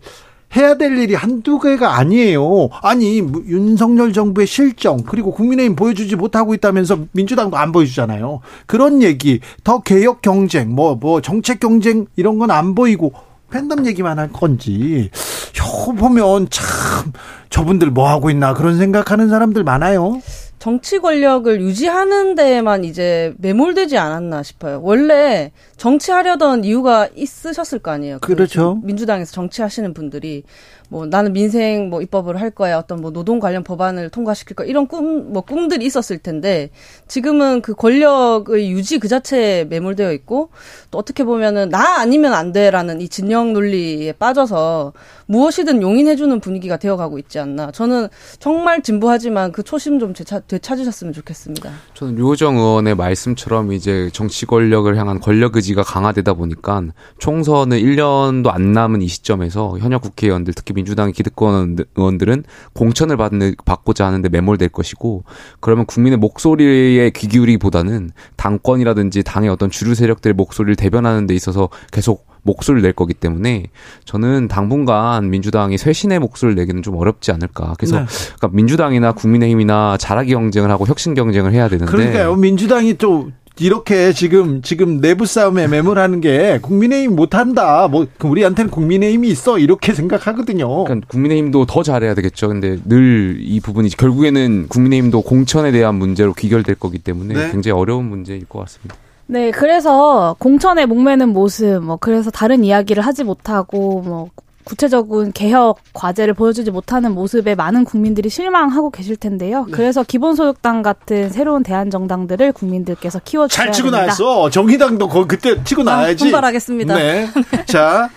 [0.57, 2.69] 해야 될 일이 한두 개가 아니에요.
[2.83, 8.41] 아니, 윤석열 정부의 실정, 그리고 국민의힘 보여주지 못하고 있다면서 민주당도 안 보여주잖아요.
[8.67, 13.13] 그런 얘기, 더 개혁 경쟁, 뭐, 뭐, 정책 경쟁, 이런 건 안 보이고,
[13.51, 15.11] 팬덤 얘기만 할 건지,
[15.55, 17.13] 혀 보면 참,
[17.49, 20.21] 저분들 뭐 하고 있나, 그런 생각하는 사람들 많아요.
[20.61, 24.81] 정치 권력을 유지하는 데에만 이제 매몰되지 않았나 싶어요.
[24.83, 28.19] 원래 정치하려던 이유가 있으셨을 거 아니에요.
[28.21, 28.79] 그렇죠.
[28.79, 30.43] 그 민주당에서 정치하시는 분들이
[30.91, 34.87] 뭐 나는 민생 뭐 입법을 할 거야 어떤 뭐 노동 관련 법안을 통과시킬 거 이런
[34.87, 36.71] 꿈 뭐 꿈들이 있었을 텐데
[37.09, 40.51] 지금은 그 권력의 유지 그 자체에 매몰되어 있고
[40.91, 44.93] 또 어떻게 보면은 나 아니면 안 돼라는 이 진영 논리에 빠져서
[45.27, 51.71] 무엇이든 용인해주는 분위기가 되어가고 있지 않나 저는 정말 진부하지만 그 초심 좀 되찾, 되찾으셨으면 좋겠습니다.
[51.95, 56.83] 저는 류호정 의원의 말씀처럼 이제 정치 권력을 향한 권력 의지가 강화되다 보니까
[57.19, 64.07] 총선은 1년도 안 남은 이 시점에서 현역 국회의원들 특히 민주당의 기득권 의원들은 공천을 받는, 받고자
[64.07, 65.25] 하는데 매몰될 것이고
[65.61, 72.27] 그러면 국민의 목소리에 귀 기울이기보다는 당권이라든지 당의 어떤 주류 세력들의 목소리를 대변하는 데 있어서 계속
[72.43, 73.65] 목소리를 낼 거기 때문에
[74.05, 77.75] 저는 당분간 민주당이 쇄신의 목소리를 내기는 좀 어렵지 않을까.
[77.79, 78.07] 그래서 네.
[78.37, 82.37] 그러니까 민주당이나 국민의힘이나 잘하기 경쟁을 하고 혁신 경쟁을 해야 되는데 그러니까요.
[82.37, 87.89] 민주당이 또 이렇게 지금 지금 내부 싸움에 매몰하는 게 국민의힘 못한다.
[87.89, 90.85] 뭐그 우리한테는 국민의힘이 있어 이렇게 생각하거든요.
[90.85, 92.49] 그러니까 국민의힘도 더 잘해야 되겠죠.
[92.49, 97.51] 근데 늘 이 부분이 결국에는 국민의힘도 공천에 대한 문제로 귀결될 거기 때문에 네.
[97.51, 98.95] 굉장히 어려운 문제일 것 같습니다.
[99.27, 104.31] 네, 그래서 공천에 목매는 모습, 뭐 그래서 다른 이야기를 하지 못하고 뭐
[104.65, 109.65] 구체적인 개혁 과제를 보여주지 못하는 모습에 많은 국민들이 실망하고 계실 텐데요.
[109.67, 109.73] 네.
[109.73, 113.91] 그래서 기본소득당 같은 새로운 대안 정당들을 국민들께서 키워주셔야 잘 치고.
[113.91, 114.51] 나왔어.
[114.51, 116.25] 정의당도 거 그때 치고 아, 나야지.
[116.25, 116.95] 분발하겠습니다.
[116.95, 117.29] 네.
[117.67, 118.11] 자,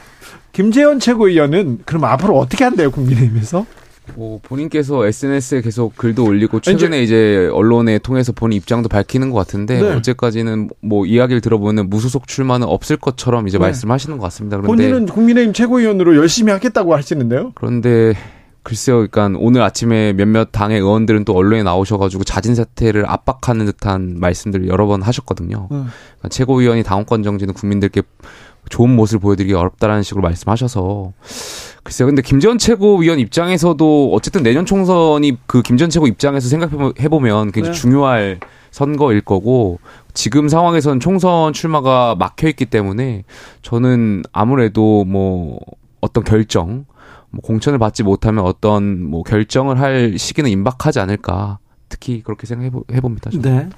[0.52, 3.66] 김재현 최고위원은 그럼 앞으로 어떻게 한대요 국민의힘에서?
[4.16, 9.38] 뭐 본인께서 SNS에 계속 글도 올리고 최근에 이제, 이제 언론에 통해서 본인 입장도 밝히는 것
[9.38, 9.94] 같은데 네.
[9.94, 13.64] 어제까지는 뭐 이야기를 들어보면 무소속 출마는 없을 것처럼 이제 네.
[13.64, 14.58] 말씀하시는 것 같습니다.
[14.58, 17.54] 그런데 본인은 국민의힘 최고위원으로 열심히 하겠다고 하시는데요.
[17.56, 18.14] 그런데
[18.64, 24.68] 글쎄요, 그러니까 오늘 아침에 몇몇 당의 의원들은 또 언론에 나오셔가지고 자진 사퇴를 압박하는 듯한 말씀들을
[24.70, 25.68] 여러 번 하셨거든요.
[25.72, 25.88] 음.
[26.18, 28.04] 그러니까 최고위원이 당원권 정지는 국민들께
[28.70, 31.14] 좋은 모습을 보여드리기 어렵다라는 식으로 말씀하셔서
[31.84, 32.08] 글쎄요.
[32.08, 37.82] 근데 김재원 최고위원 입장에서도 어쨌든 내년 총선이 그 김재원 최고 입장에서 생각해 보면 굉장히 네.
[37.82, 38.40] 중요할
[38.72, 39.80] 선거일 거고
[40.14, 43.24] 지금 상황에서는 총선 출마가 막혀 있기 때문에
[43.62, 45.60] 저는 아무래도 뭐
[46.02, 46.86] 어떤 결정
[47.30, 53.30] 뭐 공천을 받지 못하면 어떤 뭐 결정을 할 시기는 임박하지 않을까 특히 그렇게 생각해 해봅니다.
[53.32, 53.42] 저는.
[53.42, 53.70] 네.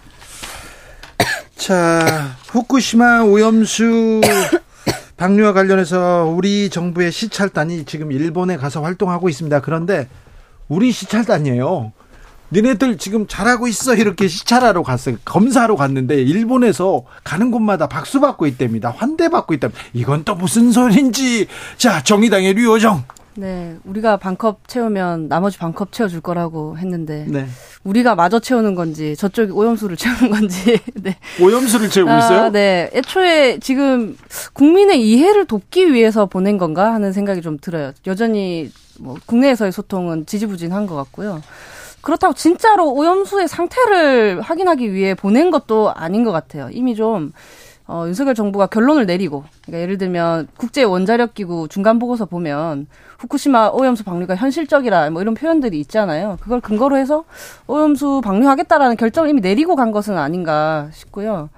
[1.55, 4.21] 자, 후쿠시마 오염수
[5.17, 9.61] 방류와 관련해서 우리 정부의 시찰단이 지금 일본에 가서 활동하고 있습니다.
[9.61, 10.07] 그런데
[10.67, 11.93] 우리 시찰단이에요.
[12.51, 15.17] 니네들 지금 잘하고 있어 이렇게 시찰하러 갔어요.
[15.25, 18.93] 검사하러 갔는데 일본에서 가는 곳마다 박수 받고 있답니다.
[18.95, 19.81] 환대 받고 있답니다.
[19.93, 21.47] 이건 또 무슨 소린지.
[21.77, 23.03] 자, 정의당의 류호정.
[23.37, 27.45] 네, 우리가 반컵 채우면 나머지 반컵 채워줄 거라고 했는데 네.
[27.83, 31.17] 우리가 마저 채우는 건지 저쪽이 오염수를 채우는 건지 네.
[31.41, 32.39] 오염수를 채우고 있어요?
[32.45, 32.89] 아, 네.
[32.93, 34.17] 애초에 지금
[34.53, 37.91] 국민의 이해를 돕기 위해서 보낸 건가 하는 생각이 좀 들어요.
[38.07, 41.41] 여전히 뭐 국내에서의 소통은 지지부진한 것 같고요.
[42.01, 46.69] 그렇다고 진짜로 오염수의 상태를 확인하기 위해 보낸 것도 아닌 것 같아요.
[46.71, 47.33] 이미 좀
[47.87, 52.87] 어, 윤석열 정부가 결론을 내리고, 그러니까 예를 들면 국제 원자력 기구 중간 보고서 보면
[53.19, 56.37] 후쿠시마 오염수 방류가 현실적이라 뭐 이런 표현들이 있잖아요.
[56.41, 57.25] 그걸 근거로 해서
[57.67, 61.49] 오염수 방류하겠다라는 결정을 이미 내리고 간 것은 아닌가 싶고요.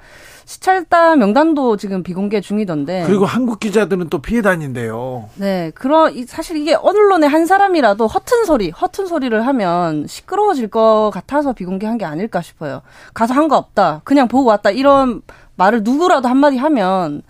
[0.45, 3.03] 시찰단 명단도 지금 비공개 중이던데.
[3.05, 5.29] 그리고 한국 기자들은 또 피해 다닌대요.
[5.35, 11.09] 네, 그런 이- 사실 이게 언론의 한 사람이라도 허튼 소리, 허튼 소리를 하면 시끄러워질 것
[11.13, 12.81] 같아서 비공개한 게 아닐까 싶어요.
[13.13, 15.21] 가서 한 거 없다, 그냥 보고 왔다 이런
[15.57, 17.21] 말을 누구라도 한마디 하면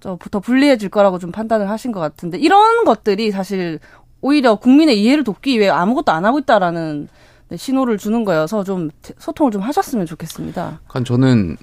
[0.00, 3.78] 좀더 불리해질 거라고 좀 판단을 하신 것 같은데 이런 것들이 사실
[4.20, 7.08] 오히려 국민의 이해를 돕기 위해 아무것도 안 하고 있다라는
[7.48, 10.80] 네, 신호를 주는 거여서 좀 소통을 좀 하셨으면 좋겠습니다.
[10.88, 11.56] 그러니까 저는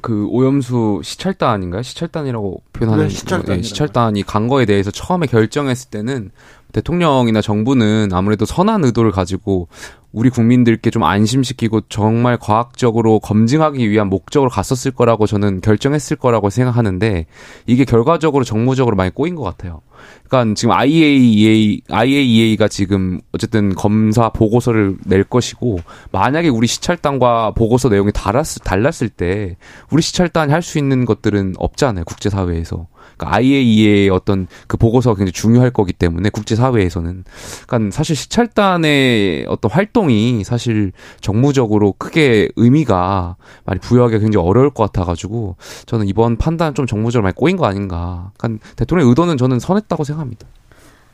[0.00, 1.82] 그 오염수 시찰단인가요?
[1.82, 3.58] 시찰단이라고 표현하는 네, 시찰단이라고.
[3.58, 6.30] 예, 시찰단이 간 거에 대해서 처음에 결정했을 때는
[6.72, 9.68] 대통령이나 정부는 아무래도 선한 의도를 가지고
[10.18, 17.26] 우리 국민들께 좀 안심시키고 정말 과학적으로 검증하기 위한 목적으로 갔었을 거라고 저는 결정했을 거라고 생각하는데
[17.66, 19.80] 이게 결과적으로 정무적으로 많이 꼬인 것 같아요.
[20.28, 25.80] 그러니까 지금 IAEA, IAEA가 지금 어쨌든 검사 보고서를 낼 것이고
[26.12, 29.56] 만약에 우리 시찰단과 보고서 내용이 달았, 달랐을 때
[29.90, 32.04] 우리 시찰단이 할 수 있는 것들은 없잖아요.
[32.04, 32.86] 국제 사회에서.
[33.16, 37.24] 그러니까 IAEA의 어떤 그 보고서가 굉장히 중요할 거기 때문에 국제 사회에서는.
[37.66, 45.04] 그러니까 사실 시찰단의 어떤 활동이 사실 정무적으로 크게 의미가 많이 부여하기가 굉장히 어려울 것 같아
[45.04, 45.56] 가지고
[45.86, 48.30] 저는 이번 판단 좀 정무적으로 많이 꼬인 거 아닌가.
[48.38, 50.46] 그러니까 대통령의 의도는 저는 선했 다고 생각합니다.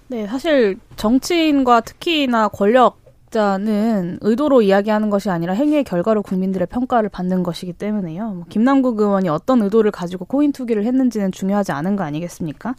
[0.09, 7.73] 네, 사실 정치인과 특히나 권력자는 의도로 이야기하는 것이 아니라 행위의 결과로 국민들의 평가를 받는 것이기
[7.73, 8.29] 때문에요.
[8.29, 12.75] 뭐 김남국 의원이 어떤 의도를 가지고 코인 투기를 했는지는 중요하지 않은 거 아니겠습니까?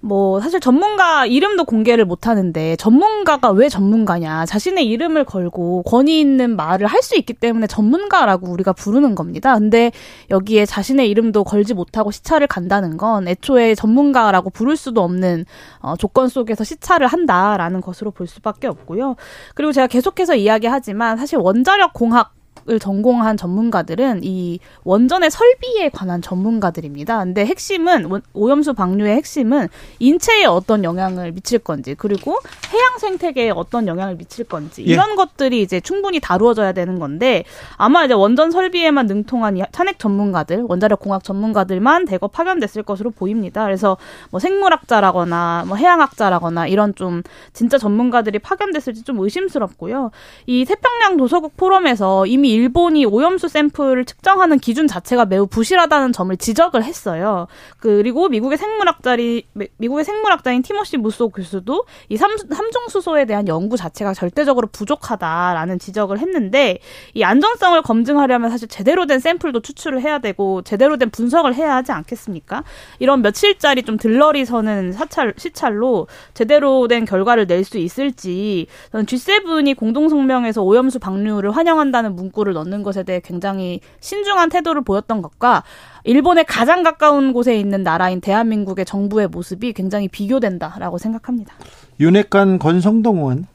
[0.00, 6.56] 뭐 사실 전문가 이름도 공개를 못 하는데 전문가가 왜 전문가냐 자신의 이름을 걸고 권위 있는
[6.56, 9.54] 말을 할 수 있기 때문에 전문가라고 우리가 부르는 겁니다.
[9.58, 9.92] 근데
[10.30, 15.46] 여기에 자신의 이름도 걸지 못하고 시찰을 간다는 건 애초에 전문가라고 부를 수도 없는
[15.80, 19.16] 어, 조건 속에서 시찰을 한다라는 것으로 볼 수밖에 없고요.
[19.54, 22.35] 그리고 제가 계속해서 이야기하지만 사실 원자력 공학
[22.68, 27.18] 을 전공한 전문가들은 이 원전의 설비에 관한 전문가들입니다.
[27.20, 29.68] 근데 핵심은 원- 오염수 방류의 핵심은
[30.00, 32.40] 인체에 어떤 영향을 미칠 건지 그리고
[32.72, 34.92] 해양 생태계에 어떤 영향을 미칠 건지 예.
[34.92, 37.44] 이런 것들이 이제 충분히 다루어져야 되는 건데
[37.76, 43.62] 아마 이제 원전 설비에만 능통한 이 탄핵 전문가들, 원자력 공학 전문가들만 대거 파견됐을 것으로 보입니다.
[43.64, 43.96] 그래서
[44.30, 50.10] 뭐 생물학자라거나 뭐 해양학자라거나 이런 좀 진짜 전문가들이 파견됐을지 좀 의심스럽고요.
[50.46, 56.84] 이 태평양 도서국 포럼에서 이미 일본이 오염수 샘플을 측정하는 기준 자체가 매우 부실하다는 점을 지적을
[56.84, 57.46] 했어요.
[57.78, 64.14] 그리고 미국의 생물학자리 미국의 생물학자인 티모시 무소 교수도 이 삼, 삼중 수소에 대한 연구 자체가
[64.14, 66.78] 절대적으로 부족하다라는 지적을 했는데
[67.12, 71.92] 이 안전성을 검증하려면 사실 제대로 된 샘플도 추출을 해야 되고 제대로 된 분석을 해야 하지
[71.92, 72.64] 않겠습니까?
[73.00, 79.76] 이런 며칠짜리 좀 들러리 서는 사찰 시찰로 제대로 된 결과를 낼 수 있을지 저는 G7이
[79.76, 85.62] 공동 성명에서 오염수 방류를 환영한다는 문구를 넣는 것에 대해 굉장히 신중한 태도를 보였던 것과
[86.04, 91.54] 일본에 가장 가까운 곳에 있는 나라인 대한민국의 정부의 모습이 굉장히 비교된다라고 생각합니다.
[92.00, 93.46] 윤핵관 권성동 의원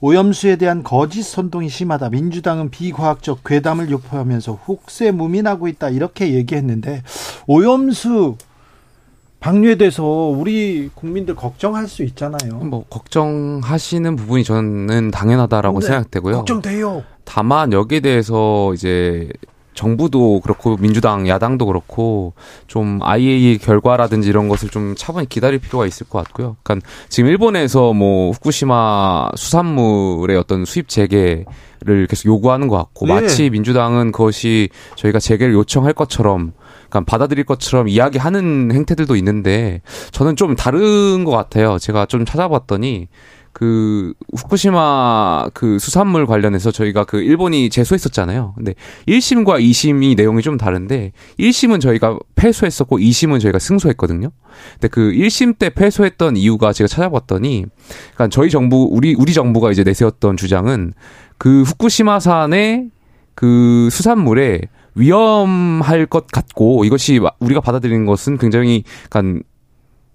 [0.00, 2.10] 오염수에 대한 거짓 선동이 심하다.
[2.10, 5.90] 민주당은 비과학적 괴담을 유포하면서 혹세 무민하고 있다.
[5.90, 7.02] 이렇게 얘기했는데
[7.46, 8.36] 오염수
[9.42, 12.58] 방류에 대해서 우리 국민들 걱정할 수 있잖아요.
[12.58, 16.36] 뭐 걱정하시는 부분이 저는 당연하다라고 네, 생각되고요.
[16.36, 17.02] 걱정돼요.
[17.24, 19.28] 다만 여기에 대해서 이제
[19.74, 22.34] 정부도 그렇고 민주당 야당도 그렇고
[22.68, 26.56] 좀 IAEA 결과라든지 이런 것을 좀 차분히 기다릴 필요가 있을 것 같고요.
[26.62, 31.44] 그러니까 지금 일본에서 뭐 후쿠시마 수산물의 어떤 수입 재개
[31.84, 33.14] 를 계속 요구하는 것 같고 네.
[33.14, 36.52] 마치 민주당은 그것이 저희가 재개를 요청할 것처럼
[36.92, 39.80] 그러니까 받아들일 것처럼 이야기하는 행태들도 있는데
[40.10, 41.78] 저는 좀 다른 것 같아요.
[41.78, 43.08] 제가 좀 찾아봤더니
[43.52, 48.54] 그 후쿠시마 그 수산물 관련해서 저희가 그 일본이 제소했었잖아요.
[48.56, 48.74] 근데
[49.08, 54.30] 1심과 2심이 내용이 좀 다른데 1심은 저희가 패소했었고 2심은 저희가 승소했거든요.
[54.74, 57.66] 근데 그 1심 때 패소했던 이유가 제가 찾아봤더니
[58.14, 60.92] 그러니까 저희 정부 우리 우리 정부가 이제 내세웠던 주장은
[61.38, 62.90] 그 후쿠시마산의
[63.34, 64.60] 그 수산물에
[64.94, 69.42] 위험할 것 같고 이것이 우리가 받아들이는 것은 굉장히 약간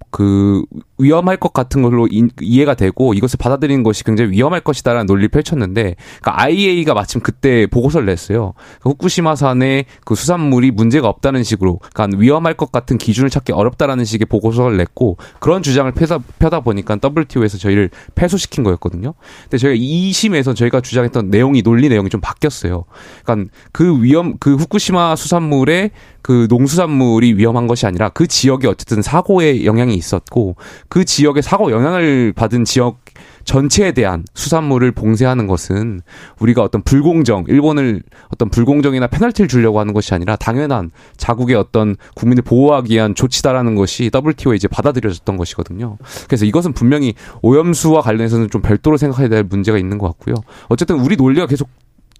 [0.09, 0.63] 그
[0.97, 5.95] 위험할 것 같은 걸로 이, 이해가 되고 이것을 받아들이는 것이 굉장히 위험할 것이다라는 논리를 펼쳤는데
[6.21, 8.53] 그러니까 IAEA가 마침 그때 보고서를 냈어요.
[8.81, 14.25] 그 후쿠시마산의 그 수산물이 문제가 없다는 식으로 그러니까 위험할 것 같은 기준을 찾기 어렵다라는 식의
[14.25, 19.13] 보고서를 냈고 그런 주장을 펴다, 펴다 보니까 WTO에서 저희를 패소시킨 거였거든요.
[19.43, 22.85] 근데 저희가 2심에서 저희가 주장했던 내용이 논리 내용이 좀 바뀌었어요.
[23.23, 25.91] 그러니까 그 위험 그 후쿠시마 수산물의
[26.21, 30.55] 그 농수산물이 위험한 것이 아니라 그 지역에 어쨌든 사고의 영향이 있었고
[30.87, 32.99] 그 지역에 사고 영향을 받은 지역
[33.47, 36.01] 전체에 대한 수산물을 봉쇄하는 것은
[36.39, 42.43] 우리가 어떤 불공정, 일본을 어떤 불공정이나 페널티를 주려고 하는 것이 아니라 당연한 자국의 어떤 국민을
[42.43, 45.97] 보호하기 위한 조치다라는 것이 WTO에 이제 받아들여졌던 것이거든요.
[46.27, 50.35] 그래서 이것은 분명히 오염수와 관련해서는 좀 별도로 생각해야 될 문제가 있는 것 같고요.
[50.67, 51.69] 어쨌든 우리 논리가 계속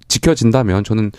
[0.08, 1.12] 지켜진다면 저는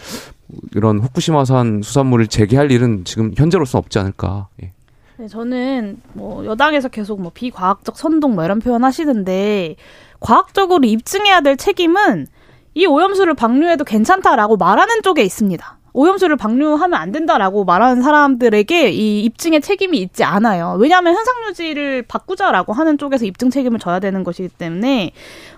[0.74, 4.48] 이런 후쿠시마산 수산물을 재개할 일은 지금 현재로서는 없지 않을까.
[4.62, 4.72] 예.
[5.18, 9.74] 네, 저는 뭐 여당에서 계속 뭐 비과학적 선동 뭐 이런 표현 하시는데
[10.20, 12.28] 과학적으로 입증해야 될 책임은
[12.74, 15.77] 이 오염수를 방류해도 괜찮다라고 말하는 쪽에 있습니다.
[15.98, 20.76] 오염수를 방류하면 안 된다라고 말하는 사람들에게 이 입증의 책임이 있지 않아요.
[20.78, 25.10] 왜냐하면 현상 유지를 바꾸자라고 하는 쪽에서 입증 책임을 져야 되는 것이기 때문에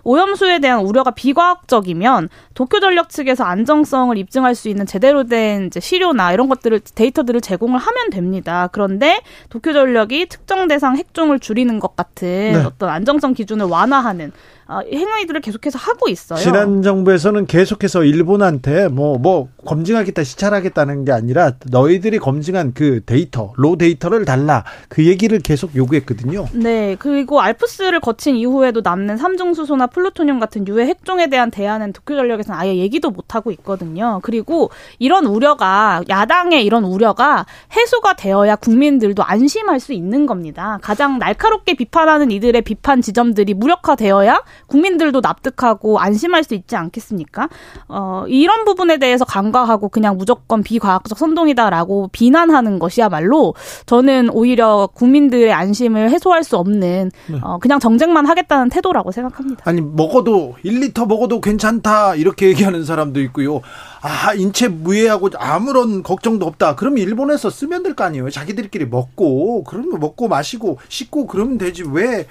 [0.02, 6.48] 오염수에 대한 우려가 비과학적이면 도쿄전력 측에서 안정성을 입증할 수 있는 제대로 된 이제 시료나 이런
[6.48, 8.70] 것들을 데이터들을 제공을 하면 됩니다.
[8.72, 9.20] 그런데
[9.50, 12.64] 도쿄전력이 특정 대상 핵종을 줄이는 것 같은 네.
[12.64, 16.38] 어떤 안정성 기준을 완화하는 어, 행위들을 계속해서 하고 있어요.
[16.38, 23.76] 지난 정부에서는 계속해서 일본한테 뭐, 뭐, 검증하겠다, 시찰하겠다는 게 아니라 너희들이 검증한 그 데이터, 로
[23.76, 24.64] 데이터를 달라.
[24.88, 26.46] 그 얘기를 계속 요구했거든요.
[26.52, 32.58] 네, 그리고 알프스를 거친 이후에도 남는 삼중수소나 플루토늄 같은 유해 핵종에 대한 대안은 도쿄 전력에서는
[32.58, 34.20] 아예 얘기도 못 하고 있거든요.
[34.22, 37.46] 그리고 이런 우려가 야당의 이런 우려가
[37.76, 40.78] 해소가 되어야 국민들도 안심할 수 있는 겁니다.
[40.82, 47.48] 가장 날카롭게 비판하는 이들의 비판 지점들이 무력화되어야 국민들도 납득하고 안심할 수 있지 않겠습니까?
[47.88, 53.54] 어, 이런 부분에 대해서 간과하고 그냥 무조건 비과학적 선동이다라고 비난하는 것이야말로
[53.86, 57.10] 저는 오히려 국민들의 안심을 해소할 수 없는
[57.42, 59.62] 어, 그냥 정쟁만 하겠다는 태도라고 생각합니다.
[59.66, 62.14] 아니, 먹어도, 1리터 먹어도 괜찮다.
[62.14, 63.60] 이렇게 얘기하는 사람도 있고요.
[64.02, 66.76] 아, 인체 무해하고 아무런 걱정도 없다.
[66.76, 68.30] 그럼 일본에서 쓰면 될 거 아니에요.
[68.30, 71.82] 자기들끼리 먹고, 그러면 먹고 마시고 씻고 그러면 되지.
[71.82, 72.26] 왜, 예,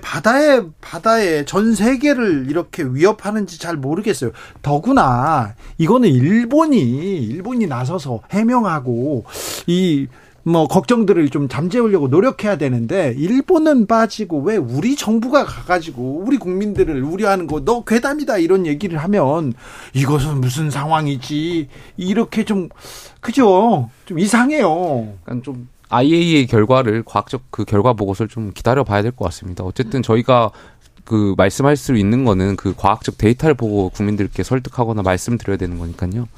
[0.00, 4.30] 바다에 바다에 전 세계를 이렇게 위협하는지 잘 모르겠어요.
[4.62, 6.80] 더구나 이거는 일본이
[7.24, 9.24] 일본이 나서서 해명하고
[9.66, 10.06] 이
[10.44, 17.46] 뭐 걱정들을 좀 잠재우려고 노력해야 되는데 일본은 빠지고 왜 우리 정부가 가가지고 우리 국민들을 우려하는
[17.46, 19.52] 거 너 괴담이다 이런 얘기를 하면
[19.94, 22.70] 이것은 무슨 상황이지 이렇게 좀
[23.20, 25.14] 그죠 좀 이상해요.
[25.20, 29.62] 약간 좀 IAEA 결과를 과학적 그 결과 보고서를 좀 기다려 봐야 될 것 같습니다.
[29.64, 30.50] 어쨌든 저희가
[31.04, 36.28] 그 말씀할 수 있는 거는 그 과학적 데이터를 보고 국민들께 설득하거나 말씀드려야 되는 거니까요.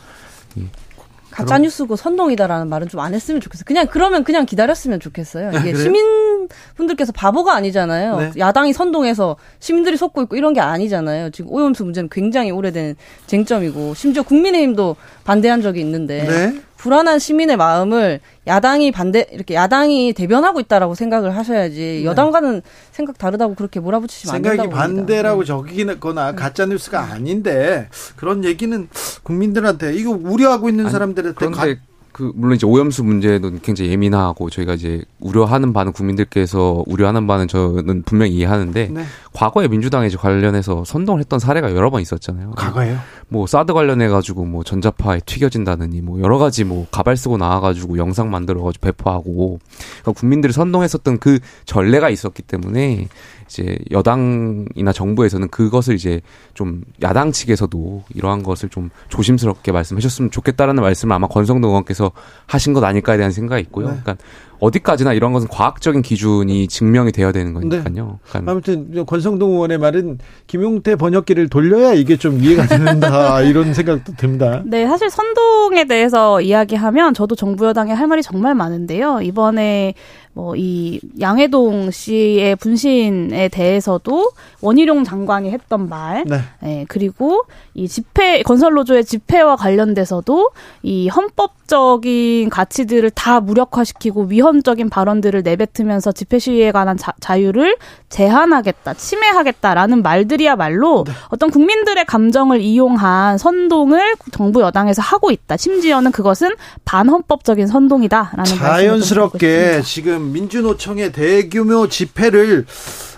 [1.31, 3.65] 가짜 뉴스고 선동이다라는 말은 좀 안 했으면 좋겠어요.
[3.67, 5.51] 그냥 그러면 그냥 기다렸으면 좋겠어요.
[5.51, 5.77] 이게 그래요?
[5.79, 8.17] 시민분들께서 바보가 아니잖아요.
[8.19, 8.31] 네.
[8.39, 11.31] 야당이 선동해서 시민들이 속고 있고 이런 게 아니잖아요.
[11.31, 12.95] 지금 오염수 문제는 굉장히 오래된
[13.27, 14.95] 쟁점이고 심지어 국민의힘도
[15.25, 16.63] 반대한 적이 있는데 네.
[16.85, 22.61] 불안한 시민의 마음을 야당이 반대 이렇게 야당이 대변하고 있다라고 생각을 하셔야지 여당과는
[22.93, 24.49] 생각 다르다고 그렇게 몰아붙이시면 안 네.
[24.51, 25.03] 생각이 된다고 봅니다.
[25.03, 25.47] 반대라고 네.
[25.47, 28.87] 적이거나 가짜 뉴스가 아닌데 그런 얘기는
[29.23, 31.81] 국민들한테 이거 우려하고 있는 아니, 사람들한테 그런데
[32.15, 38.05] 그 물론 이제 오염수 문제도 굉장히 예민하고 저희가 이제 우려하는 바는 국민들께서 우려하는 바는 저는
[38.05, 39.05] 분명히 이해하는데 네.
[39.33, 42.53] 과거에 민주당에 이제 관련해서 선동을 했던 사례가 여러 번 있었잖아요.
[42.53, 42.99] 과거에요?
[43.29, 47.99] 뭐 사드 관련해 가지고 뭐 전자파에 튀겨진다느니 뭐 여러 가지 뭐 가발 쓰고 나와 가지고
[47.99, 49.59] 영상 만들어 가지고 배포하고
[50.03, 53.09] 그러니까 국민들을 선동했었던 그 전례가 있었기 때문에
[53.49, 56.21] 이제 여당이나 정부에서는 그것을 이제
[56.55, 62.04] 좀 야당 측에서도 이러한 것을 좀 조심스럽게 말씀하셨으면 좋겠다라는 말씀을 아마 권성동 의원께서
[62.47, 63.89] 하신 것 아닐까에 대한 생각이 있고요.
[63.89, 64.01] 네.
[64.03, 64.25] 그러니까
[64.61, 68.19] 어디까지나 이런 것은 과학적인 기준이 증명이 되어야 되는 거니까요.
[68.29, 74.63] 그러니까 아무튼 권성동 의원의 말은 김용태 번역기를 돌려야 이게 좀 이해가 된다 이런 생각도 듭니다.
[74.65, 79.21] 네, 사실 선동에 대해서 이야기하면 저도 정부 여당에 할 말이 정말 많은데요.
[79.23, 79.95] 이번에
[80.33, 84.31] 뭐 이 양해동 씨의 분신에 대해서도
[84.61, 86.41] 원희룡 장관이 했던 말, 네.
[86.61, 87.43] 네, 그리고
[87.75, 90.51] 이 집회 건설노조의 집회와 관련돼서도
[90.83, 97.77] 이 헌법적인 가치들을 다 무력화시키고 위 헌적인 발언들을 내뱉으면서 집회 시위에 관한 자, 자유를
[98.11, 105.57] 제한하겠다, 침해하겠다라는 말들이야말로 어떤 국민들의 감정을 이용한 선동을 정부 여당에서 하고 있다.
[105.57, 106.51] 심지어는 그것은
[106.85, 109.83] 반헌법적인 선동이다라는 자연스럽게.
[109.83, 112.67] 지금 민주노총의 대규모 집회를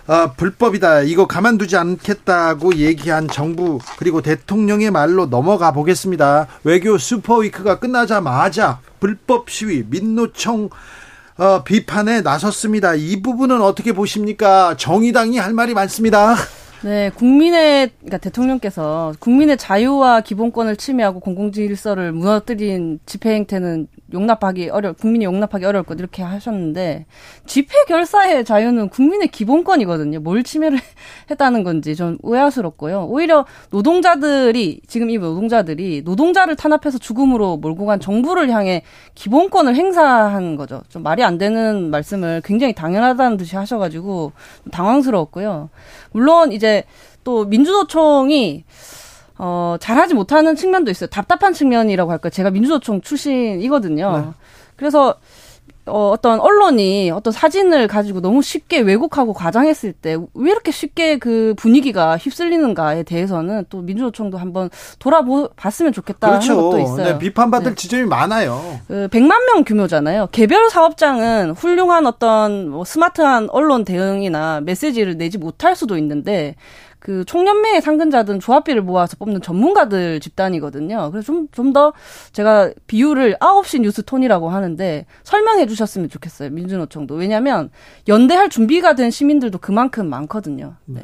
[0.09, 1.01] 아, 불법이다.
[1.03, 6.47] 이거 가만두지 않겠다고 얘기한 정부 그리고 대통령의 말로 넘어가 보겠습니다.
[6.63, 10.69] 외교 슈퍼위크가 끝나자마자 불법 시위 민노총 어,
[11.65, 12.95] 비판에 나섰습니다.
[12.95, 14.75] 이 부분은 어떻게 보십니까?
[14.77, 16.35] 정의당이 할 말이 많습니다.
[16.83, 25.25] 네, 국민의 그러니까 대통령께서 국민의 자유와 기본권을 침해하고 공공질서를 무너뜨린 집회 행태는 용납하기 어려 국민이
[25.25, 27.07] 용납하기 어려울 것 이렇게 하셨는데
[27.47, 30.21] 집회 결사의 자유는 국민의 기본권이거든요.
[30.21, 30.79] 뭘 침해를
[31.31, 33.07] 했다는 건지 좀 의아스럽고요.
[33.07, 38.83] 오히려 노동자들이 지금 이 노동자들이 노동자를 탄압해서 죽음으로 몰고 간 정부를 향해
[39.15, 40.83] 기본권을 행사한 거죠.
[40.89, 45.71] 좀 말이 안 되는 말씀을 굉장히 당연하다는 듯이 하셔가지고 좀 당황스러웠고요.
[46.13, 46.66] 물론 이제
[47.25, 48.65] 또 민주노총이
[49.39, 51.09] 어, 잘하지 못하는 측면도 있어요.
[51.11, 52.31] 답답한 측면이라고 할까요?
[52.31, 54.35] 제가 민주노총 출신이거든요.
[54.77, 55.17] 그래서
[55.87, 61.55] 어, 어떤 언론이 어떤 사진을 가지고 너무 쉽게 왜곡하고 과장했을 때 왜 이렇게 쉽게 그
[61.57, 66.57] 분위기가 휩쓸리는가에 대해서는 또 민주노총도 한번 돌아봤으면 좋겠다 하는 그렇죠.
[66.63, 67.05] 것도 있어요.
[67.13, 67.75] 네, 비판받을 네.
[67.75, 68.81] 지점이 많아요.
[68.87, 70.29] 그 100만 명 규모잖아요.
[70.33, 76.55] 개별 사업장은 훌륭한 어떤 뭐 스마트한 언론 대응이나 메시지를 내지 못할 수도 있는데
[76.99, 81.11] 그 총연맹의 상근자든 조합비를 모아서 뽑는 전문가들 집단이거든요.
[81.11, 81.93] 그래서 좀 좀 더
[82.33, 86.51] 제가 비유를 9시 뉴스 톤이라고 하는데 설명해 주셨으면 좋겠어요.
[86.51, 87.15] 민주노총도.
[87.15, 87.71] 왜냐하면
[88.09, 90.77] 연대할 준비가 된 시민들도 그만큼 많거든요.
[90.85, 91.03] 네.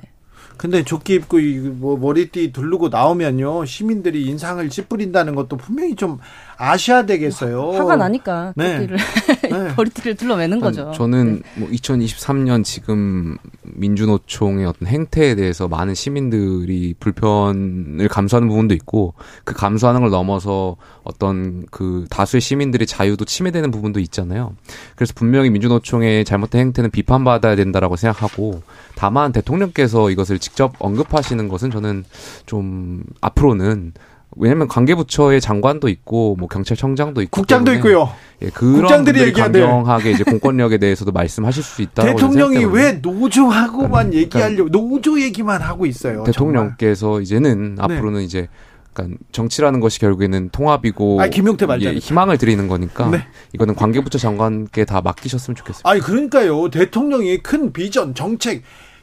[0.56, 6.18] 근데 조끼 입고 이뭐 머리띠 두르고 나오면요 시민들이 인상을 찌푸린다는 것도 분명히 좀
[6.56, 7.72] 아셔야 되겠어요.
[7.72, 8.74] 화가 나니까 네.
[8.74, 8.96] 머리를
[9.42, 9.74] 네.
[9.76, 10.86] 머리띠를 둘러매는 거죠.
[10.86, 10.92] 네.
[10.96, 19.54] 저는 뭐 2023년 지금 민주노총의 어떤 행태에 대해서 많은 시민들이 불편을 감수하는 부분도 있고 그
[19.54, 24.54] 감수하는 걸 넘어서 어떤 그 다수의 시민들의 자유도 침해되는 부분도 있잖아요.
[24.94, 28.62] 그래서 분명히 민주노총의 잘못된 행태는 비판받아야 된다라고 생각하고
[28.94, 32.04] 다만 대통령께서 이것을 직접 언급하시는 것은 저는
[32.46, 33.94] 좀 앞으로는
[34.36, 38.10] 왜냐면 관계부처의 장관도 있고 뭐 경찰청장도 있고 국장도 있고요.
[38.42, 39.32] 예, 그런 국장들이.
[39.32, 45.86] 강경하게 이제 공권력에 대해서도 말씀하실 수 있다고 대통령이 왜 노조하고만 그러니까- 얘기하려고 노조 얘기만 하고
[45.86, 46.24] 있어요.
[46.24, 47.82] 대통령께서 이제는 네.
[47.82, 48.48] 앞으로는 이제
[48.92, 51.94] 그러니까 정치라는 것이 결국에는 통합이고 아, 김용태 말대로.
[51.94, 53.24] 예, 희망을 드리는 거니까 네.
[53.54, 55.88] 이거는 관계부처 장관께 다 맡기셨으면 좋겠습니다.
[55.88, 56.68] 아니 그러니까요.
[56.70, 58.62] 대통령이 큰 비전, 정책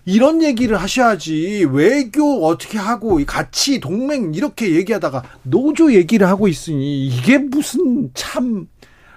[0.09, 7.05] 이런 얘기를 하셔야지 외교 어떻게 하고 이 가치 동맹 이렇게 얘기하다가 노조 얘기를 하고 있으니
[7.05, 8.67] 이게 무슨 참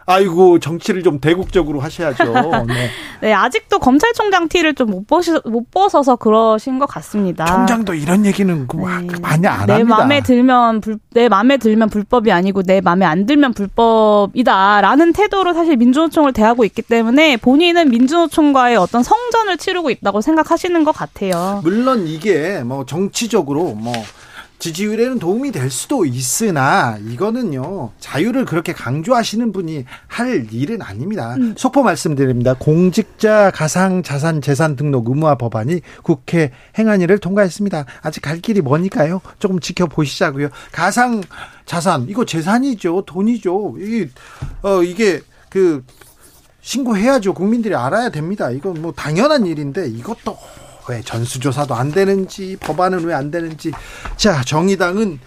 [0.06, 2.24] 아이고 정치를 좀 대국적으로 하셔야죠.
[2.68, 2.90] 네.
[3.20, 7.44] 네, 아직도 검찰총장 티를 좀못 벗어, 못 벗어서 그러신 것 같습니다.
[7.46, 9.06] 총장도 이런 얘기는 그 마- 네.
[9.20, 9.96] 많이 안 내 합니다.
[9.96, 15.76] 마음에 들면 불, 내 마음에 들면 불법이 아니고 내 마음에 안 들면 불법이다라는 태도로 사실
[15.76, 21.60] 민주노총을 대하고 있기 때문에 본인은 민주노총과의 어떤 성전을 치르고 있다고 생각하시는 것 같아요.
[21.62, 23.92] 물론 이게 뭐 정치적으로 뭐
[24.62, 31.34] 지지율에는 도움이 될 수도 있으나 이거는요 자유를 그렇게 강조하시는 분이 할 일은 아닙니다.
[31.56, 32.54] 속보 말씀드립니다.
[32.56, 37.86] 공직자 가상 자산 재산 등록 의무화 법안이 국회 행안위를 통과했습니다.
[38.02, 39.20] 아직 갈 길이 머니까요.
[39.40, 40.50] 조금 지켜보시자고요.
[40.70, 41.24] 가상
[41.66, 43.74] 자산 이거 재산이죠, 돈이죠.
[43.80, 44.10] 이게
[44.62, 45.84] 어 이게 그
[46.60, 47.34] 신고해야죠.
[47.34, 48.52] 국민들이 알아야 됩니다.
[48.52, 50.38] 이건 뭐 당연한 일인데 이것도
[50.88, 53.72] 왜 전수조사도 안 되는지 법안은 왜 안 되는지
[54.16, 55.20] 자 정의당은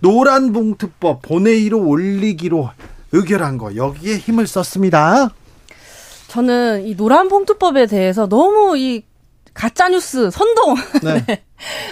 [0.00, 2.70] 노란봉투법 본회의로 올리기로
[3.12, 5.28] 의결한 거 여기에 힘을 썼습니다.
[6.28, 9.02] 저는 이 노란 봉투법에 대해서 너무 이
[9.54, 11.22] 가짜 뉴스 선동 네.
[11.28, 11.44] 네.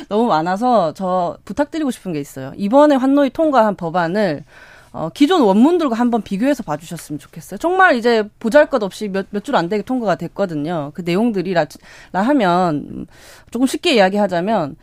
[0.08, 2.52] 너무 많아서 저 부탁드리고 싶은 게 있어요.
[2.56, 4.44] 이번에 환노위 통과한 법안을
[4.92, 7.58] 어, 기존 원문들과 한번 비교해서 봐주셨으면 좋겠어요.
[7.58, 10.90] 정말 이제 보잘것 없이 몇 몇 줄 안 되게 통과가 됐거든요.
[10.94, 11.66] 그 내용들이라
[12.12, 13.06] 라 하면
[13.50, 14.76] 조금 쉽게 이야기하자면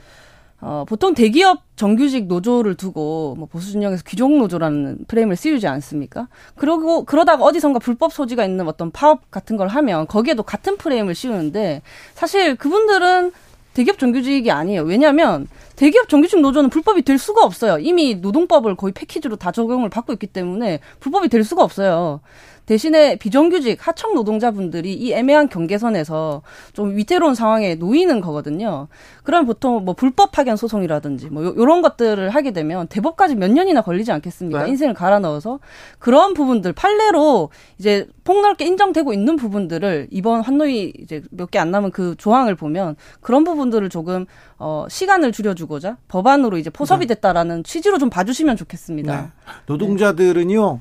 [0.60, 6.30] 어, 보통 대기업 정규직 노조를 두고 뭐 보수 진영에서 귀족 노조라는 프레임을 씌우지 않습니까?
[6.56, 11.84] 그러고 그러다가 어디선가 불법 소지가 있는 어떤 파업 같은 걸 하면 거기에도 같은 프레임을 씌우는데
[12.16, 13.34] 사실 그분들은
[13.76, 14.82] 대기업 정규직이 아니에요.
[14.82, 15.48] 왜냐하면
[15.78, 17.78] 대기업 정규직 노조는 불법이 될 수가 없어요.
[17.78, 22.20] 이미 노동법을 거의 패키지로 다 적용을 받고 있기 때문에 불법이 될 수가 없어요.
[22.68, 26.42] 대신에 비정규직 하청 노동자분들이 이 애매한 경계선에서
[26.74, 28.90] 좀 위태로운 상황에 놓이는 거거든요.
[29.24, 33.82] 그럼 보통 뭐 불법 파견 소송이라든지 뭐 요, 런 것들을 하게 되면 대법까지 몇 년이나
[33.82, 34.64] 걸리지 않겠습니까?
[34.64, 34.70] 네.
[34.70, 35.60] 인생을 갈아 넣어서
[35.98, 37.50] 그런 부분들 판례로
[37.80, 42.98] 이제 폭넓게 인정되고 있는 부분들을 이번 환노위 이제 몇 개 안 남은 그 조항을 보면
[43.22, 44.26] 그런 부분들을 조금
[44.60, 49.22] 어 시간을 줄여주고자 법안으로 이제 포섭이 됐다라는 취지로 좀 봐주시면 좋겠습니다.
[49.22, 49.28] 네.
[49.68, 50.80] 노동자들은요.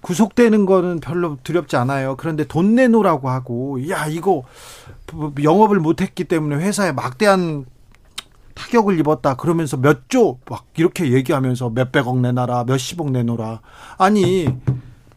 [0.00, 2.16] 구속되는 거는 별로 두렵지 않아요.
[2.16, 4.42] 그런데 돈 내놓으라고 하고, 야, 이거
[5.42, 7.64] 영업을 못했기 때문에 회사에 막대한
[8.54, 9.36] 타격을 입었다.
[9.36, 13.60] 그러면서 몇 조 막 이렇게 얘기하면서 몇백억 내놔라, 몇십억 내놓으라.
[13.98, 14.48] 아니,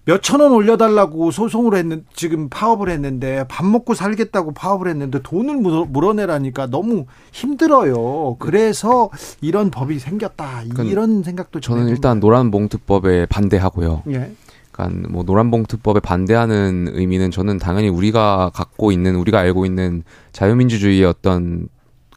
[0.05, 5.85] 몇천 원 올려달라고 소송을 했는 지금 파업을 했는데 밥 먹고 살겠다고 파업을 했는데 돈을 물어,
[5.85, 8.35] 물어내라니까 너무 힘들어요.
[8.39, 9.09] 그래서
[9.41, 10.63] 이런 법이 생겼다.
[10.89, 14.03] 이런 생각도 저는 좀 일단 노란 봉투법에 반대하고요.
[14.09, 14.31] 예.
[14.85, 21.05] 그러니까 뭐 노란 봉투법에 반대하는 의미는 저는 당연히 우리가 갖고 있는 우리가 알고 있는 자유민주주의의
[21.05, 21.67] 어떤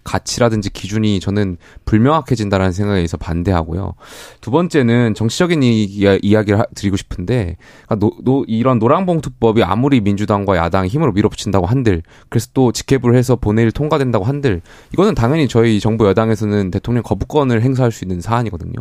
[0.04, 1.56] 가치라든지 기준이 저는
[1.86, 3.94] 불명확해진다라는 생각에서 반대하고요.
[4.42, 7.56] 두 번째는 정치적인 이야, 이야기를 하- 드리고 싶은데
[7.86, 13.36] 그러니까 노, 노, 이런 노란봉투법이 아무리 민주당과 야당이 힘으로 밀어붙인다고 한들 그래서 또 직회부를 해서
[13.36, 14.60] 본회의를 통과된다고 한들
[14.92, 18.74] 이거는 당연히 저희 정부 여당에서는 대통령 거부권을 행사할 수 있는 사안이거든요.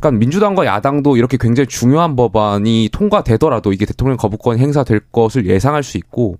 [0.00, 5.98] 그러니까 민주당과 야당도 이렇게 굉장히 중요한 법안이 통과되더라도 이게 대통령 거부권 행사될 것을 예상할 수
[5.98, 6.36] 있고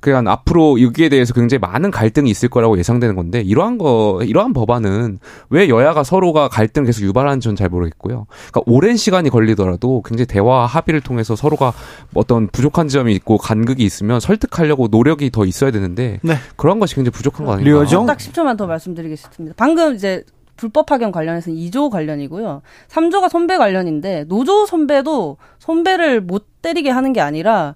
[0.00, 5.18] 그러니까 앞으로 여기에 대해서 굉장히 많은 갈등이 있을 거라고 예상되는 건데 이러한 거 이러한 법안은
[5.48, 8.26] 왜 여야가 서로가 갈등을 계속 유발하는지 저는 잘 모르겠고요.
[8.50, 11.72] 그러니까 오랜 시간이 걸리더라도 굉장히 대화와 합의를 통해서 서로가
[12.14, 16.34] 어떤 부족한 점이 있고 간극이 있으면 설득하려고 노력이 더 있어야 되는데 네.
[16.56, 17.70] 그런 것이 굉장히 부족한 거 아닌가?
[17.70, 18.06] 류호정?
[18.06, 19.54] 딱 10초만 더 말씀드리겠습니다.
[19.56, 20.24] 방금 이제
[20.56, 22.62] 불법 파견 관련해서는 2조 관련이고요.
[22.88, 27.74] 3조가 손배 관련인데 노조 손배도 손배를 못 때리게 하는 게 아니라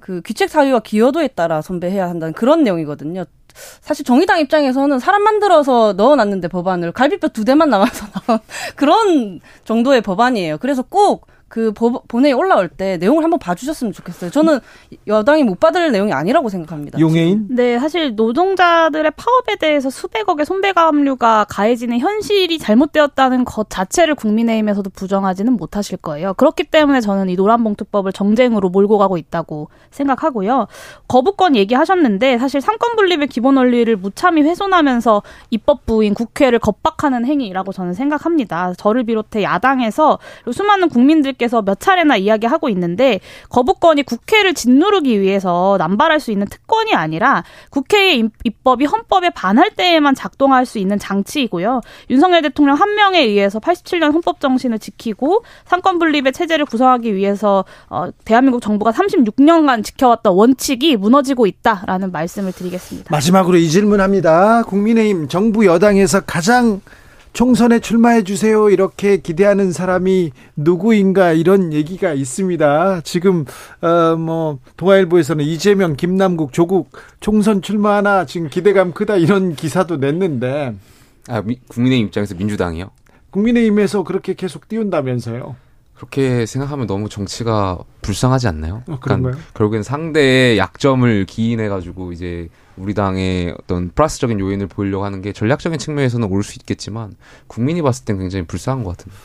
[0.00, 3.24] 그 귀책 사유와 기여도에 따라 손배해야 한다는 그런 내용이거든요.
[3.80, 8.38] 사실 정의당 입장에서는 사람 만들어서 넣어놨는데 법안을 갈비뼈 두 대만 남아서 나온
[8.76, 10.58] 그런 정도의 법안이에요.
[10.58, 14.30] 그래서 꼭 그 본회의 올라올 때 내용을 한번 봐주셨으면 좋겠어요.
[14.30, 14.60] 저는
[15.06, 16.98] 여당이 못 받을 내용이 아니라고 생각합니다.
[16.98, 17.46] 용해인?
[17.50, 25.98] 네, 사실 노동자들의 파업에 대해서 수백억의 손배가압류가 가해지는 현실이 잘못되었다는 것 자체를 국민의힘에서도 부정하지는 못하실
[25.98, 26.34] 거예요.
[26.34, 30.66] 그렇기 때문에 저는 이 노란봉투법을 정쟁으로 몰고 가고 있다고 생각하고요.
[31.08, 38.74] 거부권 얘기하셨는데 사실 상권 분립의 기본 원리를 무참히 훼손하면서 입법부인 국회를 겁박하는 행위라고 저는 생각합니다.
[38.74, 40.18] 저를 비롯해 야당에서
[40.52, 46.92] 수많은 국민들 께서 몇 차례나 이야기하고 있는데 거부권이 국회를 짓누르기 위해서 남발할 수 있는 특권이
[46.94, 51.80] 아니라 국회의 입- 입법이 헌법에 반할 때에만 작동할 수 있는 장치이고요.
[52.10, 58.08] 윤석열 대통령 한 명에 의해서 87년 헌법 정신을 지키고 상권 분립의 체제를 구성하기 위해서 어,
[58.24, 63.08] 대한민국 정부가 36년간 지켜왔던 원칙이 무너지고 있다라는 말씀을 드리겠습니다.
[63.14, 64.64] 마지막으로 이 질문합니다.
[64.64, 66.80] 국민의힘 정부 여당에서 가장
[67.32, 73.02] 총선에 출마해 주세요 이렇게 기대하는 사람이 누구인가 이런 얘기가 있습니다.
[73.02, 73.44] 지금
[73.80, 80.74] 어뭐 동아일보에서는 이재명, 김남국, 조국 총선 출마하나 지금 기대감 크다 이런 기사도 냈는데
[81.28, 82.90] 아, 미- 국민의힘 입장에서 민주당이요.
[83.30, 85.54] 국민의힘에서 그렇게 계속 띄운다면서요.
[85.98, 88.82] 그렇게 생각하면 너무 정치가 불쌍하지 않나요?
[88.88, 89.34] 어, 그런가요?
[89.54, 95.78] 결국엔 상대의 약점을 기인해 가지고 이제 우리 당의 어떤 플러스적인 요인을 보이려고 하는 게 전략적인
[95.80, 97.14] 측면에서는 올 수 있겠지만
[97.48, 99.16] 국민이 봤을 땐 굉장히 불쌍한 것 같은데.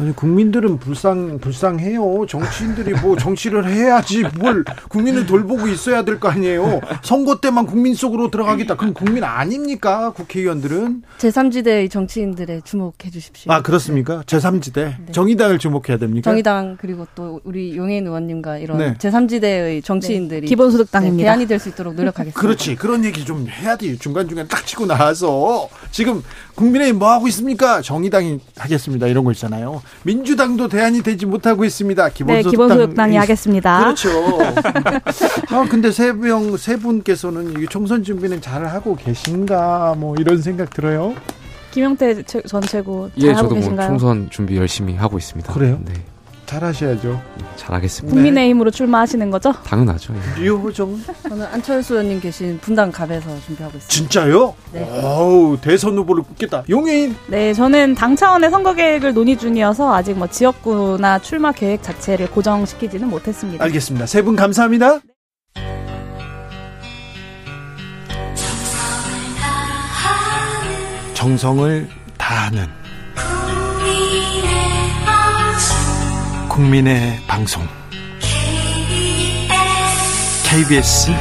[0.00, 2.26] 아니 국민들은 불쌍 불쌍해요.
[2.28, 6.80] 정치인들이 뭐 정치를 해야지 뭘 국민을 돌보고 있어야 될 거 아니에요.
[7.02, 8.76] 선거 때만 국민 속으로 들어가겠다.
[8.76, 10.12] 그럼 국민 아닙니까?
[10.12, 13.52] 국회의원들은 제3지대의 정치인들의 주목해 주십시오.
[13.52, 14.22] 아 그렇습니까?
[14.26, 16.30] 제3지대 정의당을 주목해야 됩니까?
[16.30, 18.94] 정의당 그리고 또 우리 용해인 의원님과 이런 네.
[18.98, 21.16] 제3지대의 정치인들이 기본소득당입니다.
[21.16, 22.40] 네, 대안이 될 수 있도록 노력하겠습니다.
[22.40, 26.22] 그렇지 그런 얘기 좀 해야 돼 중간 중간 딱 치고 나와서 지금
[26.54, 27.82] 국민의힘 뭐 하고 있습니까?
[27.82, 29.82] 정의당이 하겠습니다 이런 거 있잖아요.
[30.04, 32.02] 민주당도 대안이 되지 못하고 있습니다.
[32.02, 33.78] 네, 기본소득당 기본소득당이 하겠습니다.
[33.80, 34.08] 그렇죠.
[35.50, 41.14] 아 근데 세명세 분께서는 이 총선 준비는 잘 하고 계신가 뭐 이런 생각 들어요.
[41.70, 43.88] 김용태 최- 전 최고 예, 잘하고 저도 뭐 계신가요?
[43.88, 45.52] 총선 준비 열심히 하고 있습니다.
[45.52, 45.78] 그래요?
[45.84, 45.92] 네,
[46.48, 47.20] 잘하셔야죠.
[47.56, 48.14] 잘하겠습니다.
[48.14, 49.52] 국민의힘으로 출마하시는 거죠?
[49.64, 50.14] 당연하죠.
[50.38, 50.42] 예.
[50.42, 53.86] 유호정 저는 안철수 의원님 계신 분당 갑에서 준비하고 있습니다.
[53.88, 54.54] 진짜요?
[54.72, 54.88] 네.
[54.90, 56.64] 어우 대선 후보를 꼽겠다.
[56.70, 62.30] 용인 네, 저는 당 차원의 선거 계획을 논의 중이어서 아직 뭐 지역구나 출마 계획 자체를
[62.30, 63.62] 고정시키지는 못했습니다.
[63.64, 64.06] 알겠습니다.
[64.06, 65.00] 세 분 감사합니다.
[71.14, 72.66] 정성을 다하는
[76.58, 77.62] 국민의 방송
[80.44, 81.12] KBS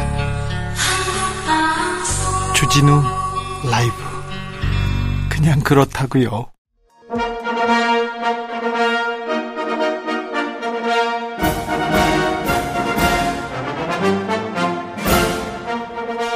[2.56, 3.04] 주진우
[3.70, 3.94] 라이브
[5.30, 6.48] 그냥 그렇다고요.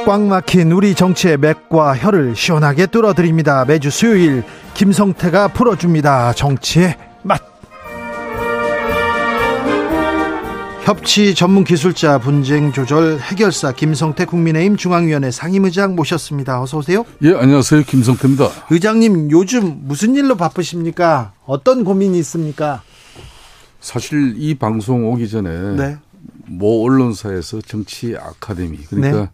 [0.06, 3.64] 꽉 막힌 우리 정치의 맥과 혀를 시원하게 뚫어드립니다.
[3.64, 4.44] 매주 수요일
[4.74, 6.34] 김성태가 풀어줍니다.
[6.34, 7.51] 정치의 맛.
[10.92, 16.60] 협치 전문 기술자 분쟁 조절 해결사 김성태 국민의힘 중앙위원회 상임의장 모셨습니다.
[16.60, 17.06] 어서 오세요.
[17.22, 17.84] 예, 안녕하세요.
[17.84, 18.50] 김성태입니다.
[18.70, 21.32] 의장님 요즘 무슨 일로 바쁘십니까?
[21.46, 22.82] 어떤 고민이 있습니까?
[23.80, 25.96] 사실 이 방송 오기 전에 네.
[26.46, 29.30] 모 언론사에서 정치 아카데미 그러니까 네.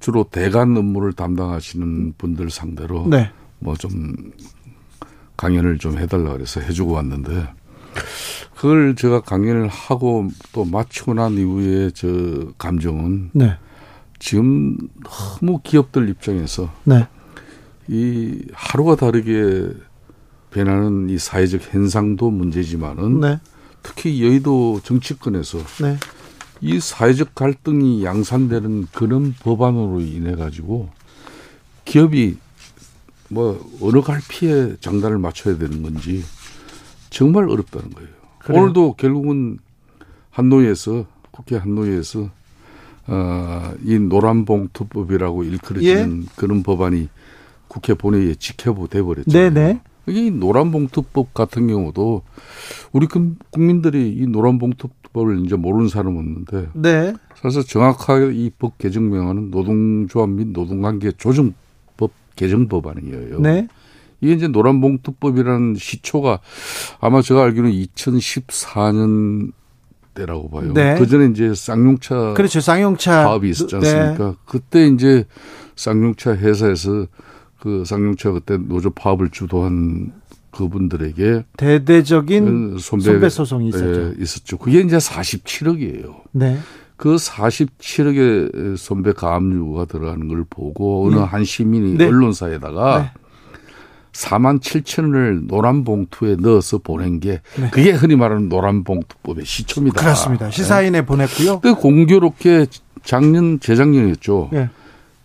[0.00, 3.30] 주로 대관 업무를 담당하시는 분들 상대로 네.
[3.58, 4.32] 뭐좀
[5.36, 7.48] 강연을 좀 해달라 그래서 해주고 왔는데
[8.54, 12.08] 그걸 제가 강연을 하고 또 마치고 난 이후에 저
[12.58, 13.56] 감정은 네.
[14.18, 14.76] 지금
[15.40, 17.06] 너무 기업들 입장에서 네.
[17.88, 19.70] 이 하루가 다르게
[20.50, 23.40] 변하는 이 사회적 현상도 문제지만은 네.
[23.82, 25.98] 특히 여의도 정치권에서 네.
[26.62, 30.88] 이 사회적 갈등이 양산되는 그런 법안으로 인해 가지고
[31.84, 32.38] 기업이
[33.28, 36.24] 뭐 어느 갈피에 장단을 맞춰야 되는 건지
[37.10, 38.08] 정말 어렵다는 거예요.
[38.38, 38.62] 그래요?
[38.62, 39.58] 오늘도 결국은
[40.30, 42.30] 한노위에서 국회 한노위에서
[43.08, 47.08] 어, 이 노란봉투법이라고 일컬어지는 그런 법안이
[47.68, 49.30] 국회 본회의에 직회부 돼버렸죠.
[49.30, 49.80] 네네.
[50.08, 52.22] 이 노란봉투법 같은 경우도
[52.92, 57.14] 우리 금- 국민들이 이 노란봉투법을 이제 모르는 사람은 없는데 네.
[57.34, 63.40] 사실 정확하게 이 법 개정 명안은 노동조합 및 노동관계 조정법 개정 법안이에요.
[63.40, 63.66] 네.
[64.20, 66.40] 이게 이제 노란봉투법이라는 시초가
[67.00, 69.52] 아마 제가 알기로는 2014년
[70.14, 70.72] 때라고 봐요.
[70.72, 70.96] 네.
[70.98, 72.60] 그 전에 이제 쌍용차 그렇죠.
[72.60, 73.90] 쌍용차 파업이 있었지 네.
[73.90, 74.36] 않습니까?
[74.46, 75.24] 그때 이제
[75.76, 77.06] 쌍용차 회사에서
[77.60, 80.12] 그 쌍용차 그때 노조 파업을 주도한
[80.50, 84.00] 그분들에게 대대적인 그 손배, 손배 소송이 있었죠.
[84.00, 84.56] 예, 있었죠.
[84.56, 86.22] 그게 이제 47억이에요.
[86.32, 86.58] 네.
[86.96, 91.20] 그 47억의 손배 가압류가 들어가는 걸 보고 어느 네.
[91.20, 92.06] 한 시민이 네.
[92.06, 93.10] 언론사에다가 네.
[94.16, 97.70] 4만 7천 원을 노란 봉투에 넣어서 보낸 게 네.
[97.70, 100.00] 그게 흔히 말하는 노란 봉투법의 시초입니다.
[100.00, 100.50] 그렇습니다.
[100.50, 101.60] 시사인에 보냈고요.
[101.60, 102.66] 그 공교롭게
[103.04, 104.50] 작년 재작년이었죠.
[104.54, 104.70] 예.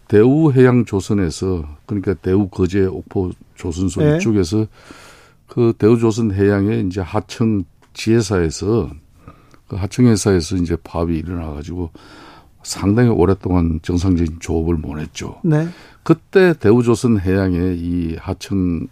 [0.07, 4.17] 대우 해양 조선에서 그러니까 대우 거제 옥포 조선소 네.
[4.17, 4.67] 이쪽에서
[5.47, 7.63] 그 대우 조선 해양의 이제 하청
[7.93, 8.89] 지회사에서
[9.67, 11.91] 그 하청 회사에서 이제 파업이 일어나 가지고
[12.63, 15.39] 상당히 오랫동안 정상적인 조업을 못 했죠.
[15.43, 15.67] 네.
[16.03, 18.87] 그때 대우조선 해양의 이 하청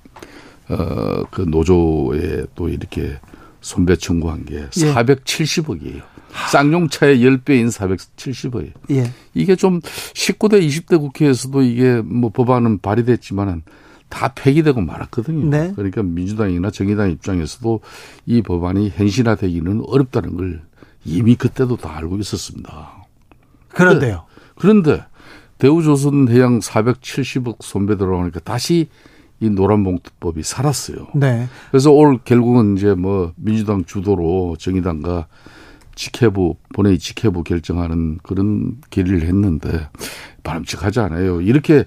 [0.70, 3.18] 어 그 노조에 또 이렇게
[3.62, 4.68] 손배 청구한 게 예.
[4.70, 6.02] 470억이에요.
[6.52, 8.74] 쌍용차의 10배인 470억이에요.
[8.92, 9.12] 예.
[9.34, 13.64] 이게 좀 19대 20대 국회에서도 이게 뭐 법안은 발의됐지만은
[14.10, 15.50] 다 폐기되고 말았거든요.
[15.50, 15.74] 네.
[15.76, 17.80] 그러니까 민주당이나 정의당 입장에서도
[18.26, 20.62] 이 법안이 현실화되기는 어렵다는 걸
[21.06, 22.99] 이미 그때도 다 알고 있었습니다.
[23.80, 24.26] 그런데요.
[24.56, 25.04] 그런데
[25.58, 28.90] 대우조선해양 470억 손배 들어가니까 다시
[29.42, 31.08] 이 노란봉투법이 살았어요.
[31.16, 31.48] 네.
[31.72, 35.28] 그래서 올 결국은 이제 뭐 민주당 주도로 정의당과
[35.96, 39.90] 직회부 본회의 직회부 결정하는 그런 길을 했는데
[40.44, 41.42] 바람직하지 않아요.
[41.42, 41.86] 이렇게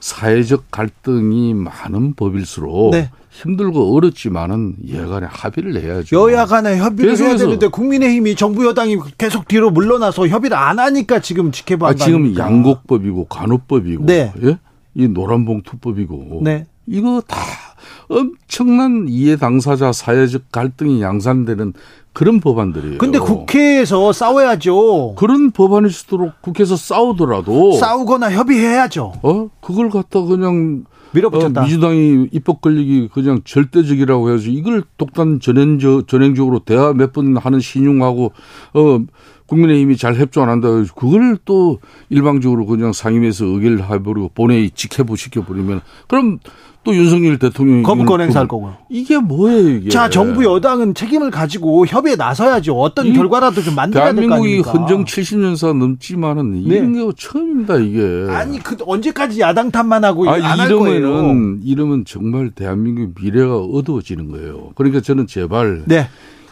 [0.00, 3.10] 사회적 갈등이 많은 법일수록 네.
[3.34, 6.16] 힘들고 어렵지만은 여간에 합의를 해야죠.
[6.16, 7.44] 여야 간에 협의를 해야 계속해서.
[7.44, 11.88] 되는데 국민의힘이 정부 여당이 계속 뒤로 물러나서 협의를 안 하니까 지금 지켜봐.
[11.88, 14.32] 아, 지금 양곡법이고 간호법이고 네.
[14.44, 14.58] 예?
[14.94, 16.66] 이 노란봉투법이고 네.
[16.86, 17.36] 이거 다
[18.08, 21.72] 엄청난 이해 당사자 사회적 갈등이 양산되는
[22.12, 22.98] 그런 법안들이에요.
[22.98, 25.16] 근데 국회에서 싸워야죠.
[25.16, 29.14] 그런 법안이 있도록 국회에서 싸우더라도 싸우거나 협의해야죠.
[29.22, 30.84] 어 그걸 갖다 그냥
[31.14, 31.60] 밀어붙였다.
[31.60, 37.60] 어, 민주당이 입법 권력이 그냥 절대적이라고 해서 이걸 독단 전행적 전행적으로 대화 몇 번 하는
[37.60, 38.32] 신용하고
[38.74, 39.00] 어
[39.46, 40.68] 국민의힘이 잘 협조 안 한다.
[40.96, 46.38] 그걸 또 일방적으로 그냥 상임위에서 의결을 해버리고 본회의 직회부 시켜버리면 그럼
[46.84, 48.76] 또 윤석열 대통령이 거부권 행사할 또 거고요.
[48.88, 49.90] 이게 뭐예요 이게?
[49.90, 52.78] 자, 정부 여당은 책임을 가지고 협의에 나서야죠.
[52.78, 54.70] 어떤 이 결과라도 좀 만들어야 될거 대한민국이 아닙니까?
[54.72, 58.26] 헌정 70년사 넘지만은 이런 게 처음입니다 이게.
[58.30, 60.98] 아니 그 언제까지 야당 탓만 하고 아, 안할 거예요?
[60.98, 64.72] 이러면은 이러면 정말 대한민국 미래가 어두워지는 거예요.
[64.74, 66.08] 그러니까 저는 제발 네.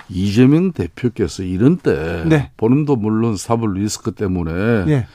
[0.09, 2.51] 이재명 대표께서 이런 때 네.
[2.57, 4.51] 본인도 물론 사법 리스크 때문에
[4.89, 5.07] 예.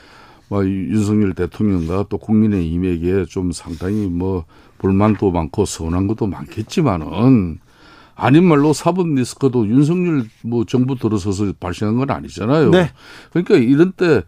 [0.48, 4.44] 뭐 윤석열 대통령과 또 국민의힘에게 좀 상당히 뭐
[4.78, 7.58] 불만도 많고 서운한 것도 많겠지만은
[8.14, 12.70] 아닌 말로 사법 리스크도 윤석열 뭐 정부 들어서서 발생한 건 아니잖아요.
[12.70, 12.90] 네.
[13.30, 14.22] 그러니까 이런 때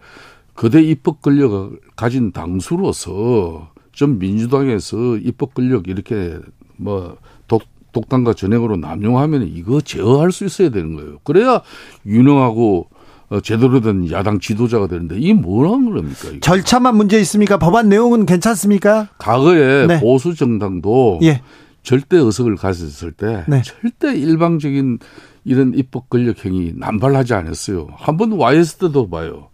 [0.55, 6.39] 거대 입법 권력을 가진 당수로서 좀 민주당에서 입법 권력 이렇게
[6.77, 7.17] 뭐
[7.49, 11.19] 독, 독단과 전행으로 남용하면 이거 제어할 수 있어야 되는 거예요.
[11.25, 11.63] 그래야
[12.07, 13.00] 유능하고 어,
[13.43, 16.29] 제대로 된 야당 지도자가 되는데 이게 뭐라는 겁니까?
[16.29, 16.41] 이거?
[16.41, 17.59] 절차만 문제 있습니까?
[17.59, 19.09] 법안 내용은 괜찮습니까?
[19.19, 20.01] 과거에 네.
[20.01, 21.43] 보수 정당도 예.
[21.85, 23.63] 절대 의석을 가졌을 때 네.
[23.63, 24.99] 절대 일방적인
[25.45, 27.89] 이런 입법 권력 행위 남발하지 않았어요.
[27.97, 29.49] 한 번 YS 때도 봐요.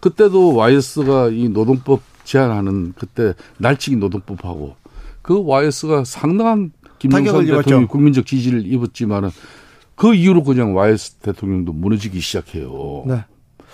[0.00, 4.74] 그때도 YS가 이 노동법 제안하는 그때 날치기 노동법하고
[5.22, 7.86] 그 YS가 상당한 김영삼 입었죠.
[7.88, 9.30] 국민적 지지를 입었지만은
[9.98, 13.02] 그 이후로 그냥 YS 대통령도 무너지기 시작해요.
[13.06, 13.24] 네.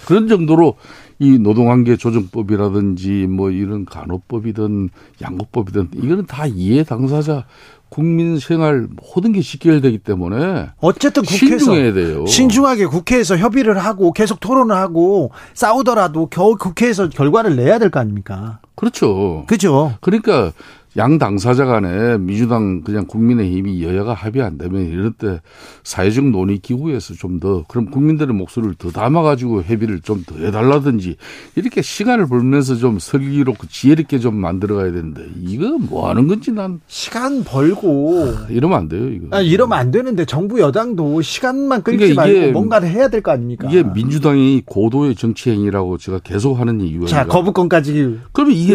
[0.07, 0.77] 그런 정도로
[1.19, 4.91] 이 노동관계 조정법이라든지 뭐 이런 간호법이든
[5.23, 7.45] 양국법이든 이거는 다 이해 당사자
[7.89, 12.27] 국민 생활 모든 게 직결되기 때문에 어쨌든 국회에서 신중해야 돼요.
[12.27, 18.59] 신중하게 국회에서 협의를 하고 계속 토론을 하고 싸우더라도 겨우 국회에서 결과를 내야 될 거 아닙니까?
[18.75, 19.45] 그렇죠.
[19.47, 19.95] 그죠?
[20.01, 20.53] 그러니까
[20.97, 25.41] 양 당사자 간에 민주당 그냥 국민의힘이 여야가 합의 안 되면 이럴 때
[25.83, 31.17] 사회적 논의 기구에서 좀 더 그럼 국민들의 목소리를 더 담아가지고 협의를 좀 더 해달라든지
[31.57, 36.81] 이렇게 시간을 벌면서 좀 슬기롭고 지혜 있게 좀 만들어가야 되는데 이거 뭐 하는 건지 난
[36.87, 39.27] 시간 벌고 이러면 안 돼요 이거.
[39.37, 43.69] 아, 이러면 안 되는데 정부 여당도 시간만 끌지 그러니까 말고 뭔가를 해야 될 거 아닙니까?
[43.69, 48.75] 이게 민주당이 고도의 정치 행위라고 제가 계속 하는 이유가 자 거부권까지 그러면 이게.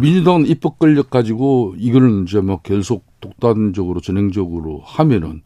[0.00, 5.42] 민주당은 입법 권력 가지고 이거는 이제 뭐 계속 독단적으로 전행적으로 하면은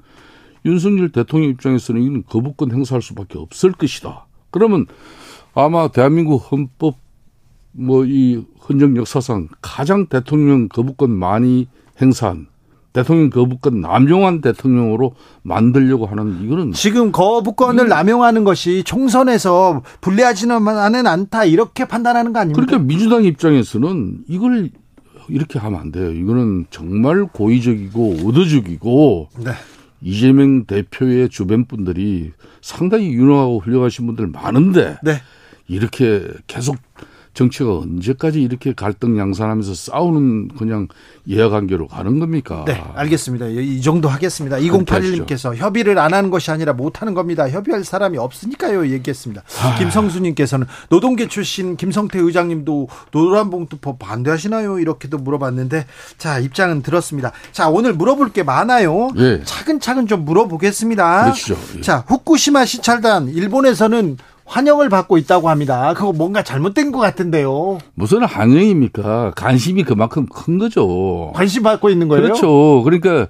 [0.65, 4.27] 윤석열 대통령 입장에서는 이는 거부권 행사할 수밖에 없을 것이다.
[4.51, 4.87] 그러면
[5.55, 6.97] 아마 대한민국 헌법
[7.73, 11.69] 뭐 이 헌정 역사상 가장 대통령 거부권 많이
[12.01, 12.47] 행사한
[12.93, 17.89] 대통령 거부권 남용한 대통령으로 만들려고 하는 이거는 지금 거부권을 음.
[17.89, 22.65] 남용하는 것이 총선에서 불리하지는 않다 이렇게 판단하는 거 아닙니까?
[22.65, 24.71] 그러니까 민주당 입장에서는 이걸
[25.29, 26.11] 이렇게 하면 안 돼요.
[26.11, 29.53] 이거는 정말 고의적이고 의도적이고 네.
[30.01, 35.21] 이재명 대표의 주변 분들이 상당히 유능하고 훌륭하신 분들 많은데 네.
[35.67, 36.77] 이렇게 계속
[37.39, 40.89] 정치가 언제까지 이렇게 갈등 양산하면서 싸우는 그냥
[41.25, 42.65] 이해관계로 가는 겁니까?
[42.67, 43.47] 네, 알겠습니다.
[43.47, 44.57] 이이 정도 하겠습니다.
[44.57, 47.49] 2081님께서 협의를 안 하는 것이 아니라 못 하는 겁니다.
[47.49, 48.89] 협의할 사람이 없으니까요.
[48.89, 49.45] 얘기했습니다.
[49.79, 54.81] 김성수님께서는 노동계 출신 김성태 의장님도 노란봉투법 반대하시나요?
[54.81, 55.87] 이렇게도 물어봤는데
[56.17, 57.31] 자 입장은 들었습니다.
[57.53, 59.11] 자 오늘 물어볼 게 많아요.
[59.17, 59.43] 예.
[59.45, 61.25] 차근차근 좀 물어보겠습니다.
[61.25, 61.57] 그러시죠.
[61.77, 61.81] 예.
[61.83, 64.17] 자 후쿠시마 시찰단 일본에서는
[64.49, 65.93] 환영을 받고 있다고 합니다.
[65.95, 67.79] 그거 뭔가 잘못된 것 같은데요.
[67.95, 69.33] 무슨 한영입니까?
[69.37, 71.33] 관심이 그만큼 큰 거죠.
[71.35, 72.23] 관심 받고 있는 거예요?
[72.23, 72.83] 그렇죠.
[72.83, 73.29] 그러니까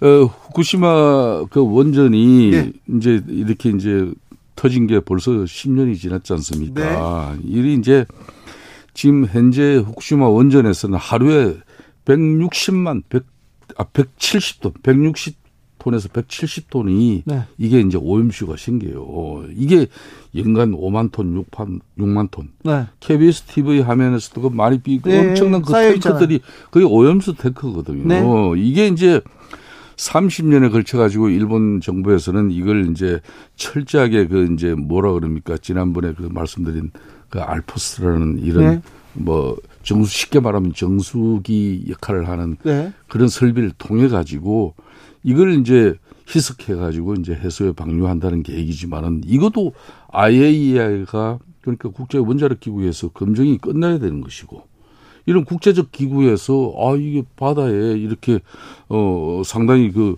[0.00, 2.72] 어 후쿠시마 그 원전이 네.
[2.96, 4.10] 이제 이렇게 이제
[4.54, 7.36] 터진 게 벌써 10년이 지났지 않습니까?
[7.42, 8.04] 이 이제
[8.92, 11.56] 지금 현재 후쿠시마 원전에서는 하루에
[12.04, 13.24] 160만 100,
[13.78, 15.43] 아 170톤, 160
[15.84, 17.44] 톤에서 170톤이 네.
[17.58, 19.44] 이게 이제 오염수가 생겨요.
[19.54, 19.86] 이게
[20.34, 22.48] 연간 5만 톤, 6만 6만 톤.
[22.62, 22.86] 네.
[23.00, 25.72] KBS TV 화면에서도 그 많이 삐고 네, 엄청난 그.
[25.72, 28.06] 탱크들이 그게 오염수 탱크거든요.
[28.06, 28.22] 네.
[28.56, 29.20] 이게 이제
[29.96, 33.20] 30년에 걸쳐 가지고 일본 정부에서는 이걸 이제
[33.56, 35.58] 철저하게 그 이제 뭐라 그럽니까?
[35.58, 36.90] 지난번에 그 말씀드린
[37.28, 38.82] 그 알포스라는 이런 네.
[39.12, 42.92] 뭐 정수 쉽게 말하면 정수기 역할을 하는 네.
[43.06, 44.74] 그런 설비를 통해 가지고
[45.24, 45.94] 이걸 이제
[46.28, 49.72] 희석해 가지고 이제 해소에 방류한다는 계획이지만은 이것도
[50.12, 54.62] IAEA가 그러니까 국제 원자력 기구에서 검증이 끝나야 되는 것이고
[55.26, 58.38] 이런 국제적 기구에서 아 이게 바다에 이렇게
[58.88, 60.16] 어 상당히 그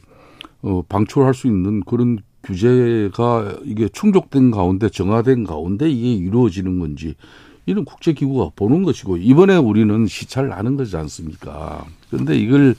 [0.67, 7.15] 어 방출할 수 있는 그런 규제가 이게 충족된 가운데 정화된 가운데 이게 이루어지는 건지
[7.67, 11.85] 이런 국제기구가 보는 것이고 이번에 우리는 시찰을 하는 거지 않습니까?
[12.11, 12.75] 그런데 이걸 어,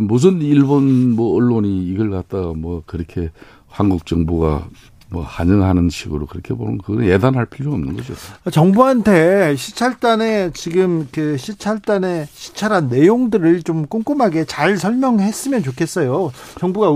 [0.00, 3.30] 무슨 일본 뭐 언론이 이걸 갖다가 뭐 그렇게
[3.68, 4.66] 한국 정부가
[5.10, 8.14] 뭐 환영하는 식으로 그렇게 보는 그건 예단할 필요 없는 거죠.
[8.50, 16.32] 정부한테 시찰단에 지금 그 시찰단에 시찰한 내용들을 좀 꼼꼼하게 잘 설명했으면 좋겠어요.
[16.58, 16.88] 정부가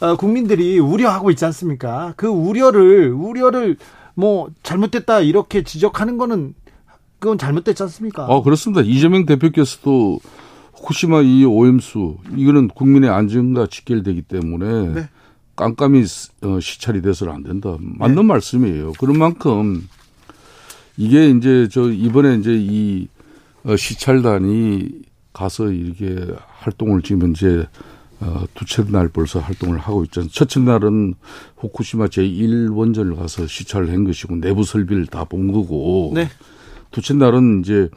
[0.00, 2.12] 어, 국민들이 우려하고 있지 않습니까?
[2.16, 3.76] 그 우려를 우려를
[4.14, 6.54] 뭐 잘못됐다 이렇게 지적하는 거는
[7.18, 8.26] 그건 잘못됐지 않습니까?
[8.28, 8.82] 아 그렇습니다.
[8.82, 10.18] 이재명 대표께서도
[10.82, 15.08] 후쿠시마 이 오염수 이거는 국민의 안전과 직결되기 때문에 네.
[15.54, 16.04] 깜깜이
[16.42, 17.76] 어, 시찰이 돼서는 안 된다.
[17.80, 18.22] 맞는 네.
[18.22, 18.92] 말씀이에요.
[18.98, 19.88] 그런 만큼
[20.96, 23.06] 이게 이제 저 이번에 이제 이
[23.64, 24.88] 어, 시찰단이
[25.32, 26.26] 가서 이렇게
[26.58, 27.66] 활동을 지금 이제
[28.20, 30.30] 어, 두째 날 벌써 활동을 하고 있잖아요.
[30.30, 31.14] 첫째 날은
[31.58, 36.12] 후쿠시마 제1원전을 가서 시찰을 한 것이고 내부 설비를 다 본 거고.
[36.14, 36.28] 네.
[36.90, 37.88] 두째 날은 이제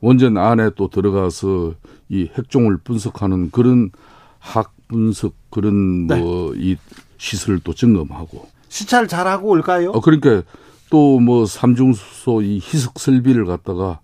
[0.00, 1.74] 원전 안에 또 들어가서
[2.10, 3.90] 이 핵종을 분석하는 그런
[4.38, 6.20] 학 분석 그런 네.
[6.20, 6.76] 뭐이
[7.18, 9.90] 시설을 또 점검하고 시찰 잘하고 올까요?
[9.90, 10.42] 어 그러니까
[10.90, 14.00] 또 뭐 삼중수소 이 희석 설비를 갖다가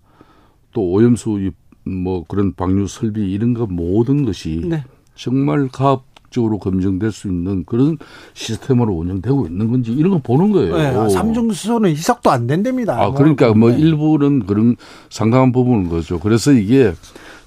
[0.71, 1.51] 또 오염수
[1.83, 4.83] 뭐 그런 방류 설비 이런 거 모든 것이 네.
[5.15, 7.97] 정말 과학적으로 검증될 수 있는 그런
[8.33, 10.77] 시스템으로 운영되고 있는 건지 이런 거 보는 거예요.
[10.77, 13.01] 네, 삼중수소는 희석도 안 된답니다.
[13.01, 13.79] 아 그러니까 뭐 네.
[13.79, 14.75] 일부는 그런
[15.09, 16.19] 상당한 부분인 거죠.
[16.19, 16.93] 그래서 이게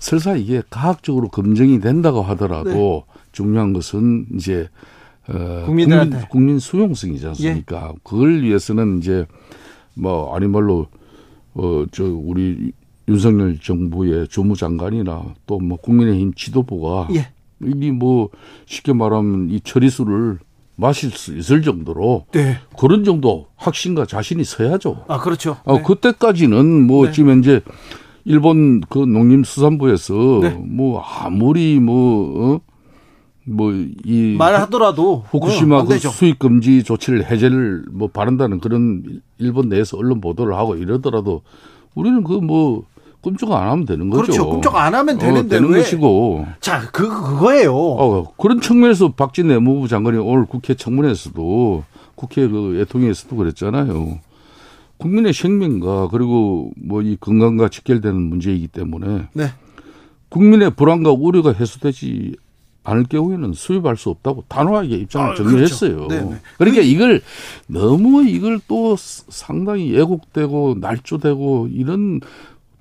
[0.00, 3.20] 설사 이게 과학적으로 검증이 된다고 하더라도 네.
[3.32, 4.68] 중요한 것은 이제
[5.28, 5.88] 어, 국민,
[6.30, 7.90] 국민 수용성이지 않습니까?
[7.94, 7.98] 예.
[8.02, 9.26] 그걸 위해서는 이제
[9.94, 10.88] 뭐 아니 말로
[11.54, 12.72] 어 저 우리
[13.08, 17.28] 윤석열 정부의 조무장관이나 또 뭐 국민의힘 지도부가 예.
[17.62, 18.30] 이미 뭐
[18.66, 20.38] 쉽게 말하면 이 처리수를
[20.76, 22.56] 마실 수 있을 정도로 네.
[22.78, 25.04] 그런 정도 확신과 자신이 서야죠.
[25.08, 25.58] 아 그렇죠.
[25.66, 25.82] 아, 네.
[25.82, 27.12] 그때까지는 뭐 네.
[27.12, 27.60] 지금 현재
[28.30, 30.50] 일본 그 농림수산부에서 네.
[30.50, 32.60] 뭐 아무리 뭐 어?
[33.46, 39.02] 뭐이 말하더라도 후쿠시마 어, 그 수입 금지 조치를 해제를 뭐 바란다는 그런
[39.38, 41.42] 일본 내에서 언론 보도를 하고 이러더라도
[41.94, 42.84] 우리는 그 뭐
[43.20, 44.22] 꿈쩍 안 하면 되는 거죠.
[44.22, 44.48] 그렇죠.
[44.48, 45.80] 꿈쩍 안 하면 되는데 어, 되는 왜?
[45.80, 46.46] 것이고.
[46.60, 47.74] 자, 그 그거예요.
[47.74, 54.18] 어, 그런 측면에서 박진 내무부 장관이 오늘 국회 청문회에서도 국회 그 애통위에서도 그랬잖아요.
[55.00, 59.46] 국민의 생명과 그리고 뭐 이 건강과 직결되는 문제이기 때문에 네.
[60.28, 62.36] 국민의 불안과 우려가 해소되지
[62.84, 66.08] 않을 경우에는 수입할 수 없다고 단호하게 입장을 아, 정리했어요.
[66.08, 66.34] 그렇죠.
[66.58, 67.20] 그러니까 이걸
[67.66, 72.20] 너무 이걸 또 상당히 애국되고 날조되고 이런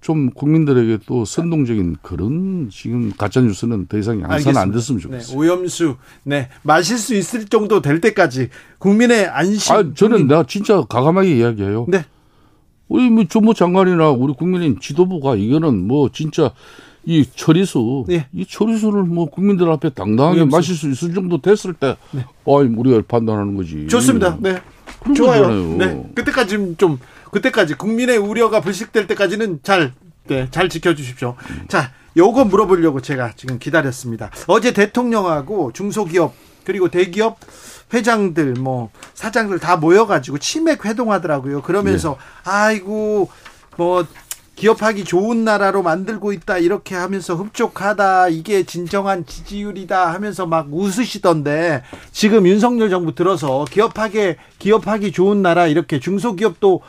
[0.01, 5.33] 좀 국민들에게 또 선동적인 그런 지금 가짜 뉴스는 더 이상 양산 안 됐으면 좋겠어요.
[5.33, 9.75] 네, 오염수, 네 마실 수 있을 정도 될 때까지 국민의 안심.
[9.75, 10.27] 아, 저는.
[10.27, 11.85] 내가 진짜 가감하게 이야기해요.
[11.89, 12.05] 네.
[12.87, 16.51] 우리 뭐 조모 장관이나 우리 국민의 지도부가 이거는 뭐 진짜
[17.05, 18.27] 이 처리수, 네.
[18.33, 20.57] 이 처리수를 뭐 국민들 앞에 당당하게 위험성.
[20.57, 22.21] 마실 수 있을 정도 됐을 때, 네.
[22.21, 23.87] 아, 우리가 판단하는 거지.
[23.87, 24.37] 좋습니다.
[24.39, 24.61] 네.
[25.15, 25.43] 좋아요.
[25.43, 25.77] 거잖아요.
[25.77, 26.11] 네.
[26.13, 26.99] 그때까지 좀,
[27.31, 29.93] 그때까지 국민의 우려가 불식될 때까지는 잘,
[30.27, 31.35] 네, 잘 지켜주십시오.
[31.49, 31.65] 음.
[31.67, 34.29] 자, 요거 물어보려고 제가 지금 기다렸습니다.
[34.47, 36.33] 어제 대통령하고 중소기업
[36.65, 37.39] 그리고 대기업
[37.93, 41.61] 회장들 뭐 사장들 다 모여가지고 치맥 회동하더라고요.
[41.61, 42.51] 그러면서 네.
[42.51, 43.29] 아이고
[43.77, 44.05] 뭐
[44.55, 52.45] 기업하기 좋은 나라로 만들고 있다 이렇게 하면서 흡족하다 이게 진정한 지지율이다 하면서 막 웃으시던데 지금
[52.45, 56.81] 윤석열 정부 들어서 기업하게 기업하기 좋은 나라 이렇게 중소기업도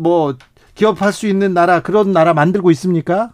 [0.00, 0.36] 뭐
[0.74, 3.32] 기업할 수 있는 나라 그런 나라 만들고 있습니까?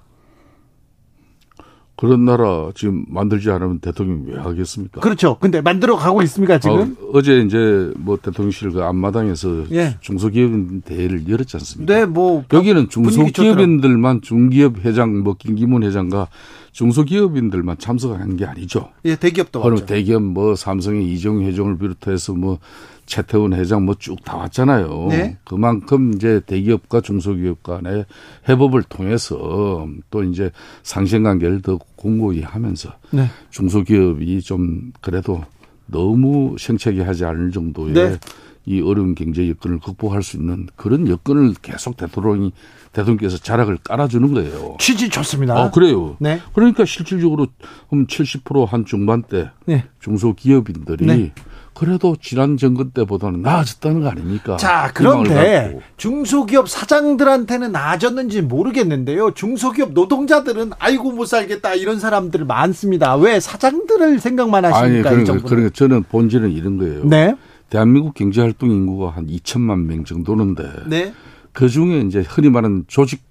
[1.97, 5.01] 그런 나라 지금 만들지 않으면 대통령이 왜 하겠습니까?
[5.01, 5.39] 그렇죠.
[5.41, 6.95] 근데 만들어 가고 있습니까, 지금?
[7.12, 9.97] 어, 제 이제 뭐 대통령실 그 앞마당에서 예.
[10.01, 11.95] 중소기업인 대회를 열었지 않습니까?
[11.95, 12.45] 네, 뭐.
[12.53, 16.29] 여기는 중소기업인들만 중기업 회장, 뭐 김기문 회장과
[16.77, 18.91] 중소기업인들만 참석한 게 아니죠.
[19.07, 19.87] 예, 대기업도 왔죠.
[19.87, 22.59] 대기업 뭐 삼성의 이종 회장을 비롯해서 뭐
[23.07, 25.07] 최태원 회장 뭐 쭉 다 왔잖아요.
[25.09, 25.39] 네.
[25.45, 28.05] 그만큼 이제 대기업과 중소기업 간의
[28.47, 30.51] 해법을 통해서 또 이제
[30.83, 33.27] 상생 관계를 더 공고히 하면서 네.
[33.51, 35.43] 중소기업이 좀 그래도
[35.87, 38.18] 너무 생채기 하지 않을 정도의 네.
[38.67, 42.53] 이 어려운 경제 여건을 극복할 수 있는 그런 여건을 계속 대통령이
[42.93, 44.77] 대통령께서 자락을 깔아주는 거예요.
[44.81, 45.55] 취지 좋습니다.
[45.55, 46.17] 어, 그래요.
[46.19, 46.41] 네.
[46.53, 47.47] 그러니까 실질적으로
[47.91, 49.85] 한 70%한 중반대 네.
[50.01, 51.33] 중소기업인들이 네.
[51.75, 54.57] 그래도 지난 정권 때보다는 나아졌다는 거 아닙니까?
[54.57, 59.33] 자, 그런데 중소기업 사장들한테는 나아졌는지 모르겠는데요.
[59.35, 63.14] 중소기업 노동자들은 아이고 못 살겠다 이런 사람들 많습니다.
[63.17, 65.11] 왜 사장들을 생각만 하십니까?
[65.11, 67.05] 아니, 그러니까, 그러니까 저는 본질은 이런 거예요.
[67.05, 67.37] 네.
[67.71, 71.12] 대한민국 경제 활동 인구가 한 2천만 명 정도는데 네.
[71.53, 73.23] 그 중에 이제 흔히 말하는 조직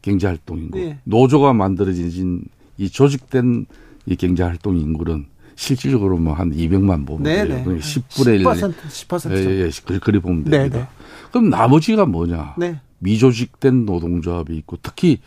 [0.00, 0.98] 경제 활동 인구, 네.
[1.04, 2.44] 노조가 만들어진
[2.78, 3.66] 이 조직된
[4.06, 7.56] 이 경제 활동 인구는 실질적으로 뭐 한 200만 보면 네, 돼요.
[7.56, 7.64] 네.
[7.64, 8.44] 그러니까 10분의 1.
[8.44, 9.70] 10% 10% 예, 예, 예.
[9.84, 10.78] 그리, 그리 보면 네, 됩니다.
[10.78, 10.86] 네.
[11.32, 12.54] 그럼 나머지가 뭐냐?
[12.58, 12.80] 네.
[13.00, 15.18] 미조직된 노동조합이 있고 특히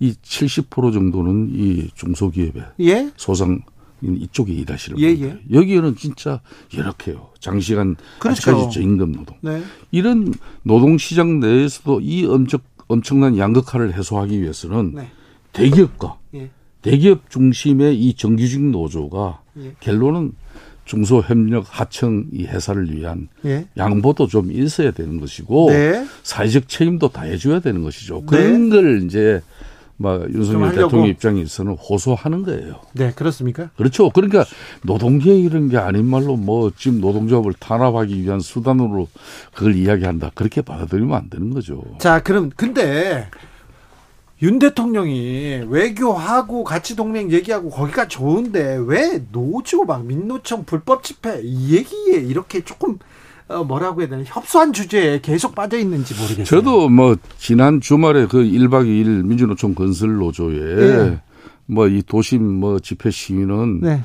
[0.00, 3.10] 이 70% 정도는 이 중소기업에 예.
[3.16, 3.60] 소상
[4.02, 5.42] 이쪽에 일하시는 예, 분들.
[5.52, 6.40] 여기는 진짜
[6.72, 7.30] 이렇게요.
[7.40, 8.50] 장시간 그렇죠.
[8.50, 9.36] 아직까지 저임금 노동.
[9.40, 9.62] 네.
[9.90, 10.32] 이런
[10.62, 15.10] 노동 시장 내에서도 이 엄청 엄청난 양극화를 해소하기 위해서는 네.
[15.52, 16.50] 대기업과 예.
[16.82, 19.74] 대기업 중심의 이 정규직 노조가 예.
[19.80, 20.32] 결론은
[20.84, 23.66] 중소협력 하청 이 회사를 위한 예.
[23.76, 26.06] 양보도 좀 있어야 되는 것이고 네.
[26.22, 28.24] 사회적 책임도 다 해줘야 되는 것이죠.
[28.24, 29.42] 그런 걸 이제
[29.96, 30.74] 막좀 윤석열.
[30.74, 32.80] 대통령 입장에서는 호소하는 거예요.
[32.92, 33.70] 네, 그렇습니까?
[33.76, 34.10] 그렇죠.
[34.10, 34.44] 그러니까
[34.82, 39.08] 노동계 이런 게 아닌 말로 뭐 지금 노동조합을 탄압하기 위한 수단으로
[39.54, 40.32] 그걸 이야기한다.
[40.34, 41.82] 그렇게 받아들이면 안 되는 거죠.
[41.98, 43.28] 자, 그럼 근데
[44.42, 51.74] 윤 대통령이 외교하고 가치 동맹 얘기하고 거기가 좋은데 왜 노조 막 민노총 불법 집회 이
[51.74, 52.98] 얘기에 이렇게 조금 어,
[53.48, 56.44] 뭐라고 해야 되나 협소한 주제에 계속 빠져 있는지 모르겠어요.
[56.44, 61.20] 저도 뭐 지난 주말에 그 1박 2일 민주노총 건설 노조에 네.
[61.66, 64.04] 뭐이 도심 뭐 집회 시위는 네.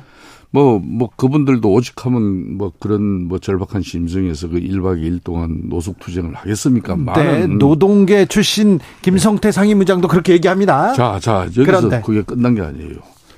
[0.54, 6.34] 뭐, 뭐, 그분들도 오직 하면 뭐 그런 뭐 절박한 심정에서 그 1박 2일 동안 노숙투쟁을
[6.34, 6.94] 하겠습니까?
[6.94, 7.58] 네, 많은.
[7.58, 10.92] 노동계 출신 김성태 상임의장도 그렇게 얘기합니다.
[10.92, 12.02] 자, 자, 여기서 그런데.
[12.04, 12.96] 그게 끝난 게 아니에요.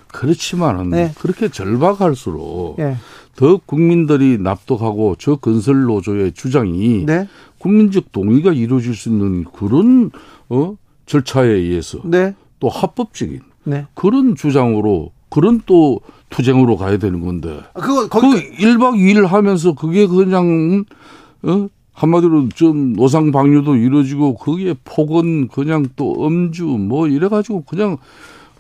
[0.09, 1.13] 그렇지만은 네.
[1.19, 2.97] 그렇게 절박할수록 예.
[3.37, 7.29] 더 국민들이 납득하고 저 건설 노조의 주장이 네.
[7.59, 10.11] 국민적 동의가 이루어질 수 있는 그런
[10.49, 10.77] 어
[11.07, 12.35] 절차에 의해서 네.
[12.61, 13.87] 또 합법적인 네.
[13.95, 19.75] 그런 주장으로 그런 또 투쟁으로 가야 되는 건데 아, 그거 그 거기 1박 2일 하면서
[19.75, 20.85] 그게 그냥
[21.43, 27.99] 어 한마디로 좀 노상 방류도 이루어지고 거기에 폭언 그냥 또 음주 뭐 이래 가지고 그냥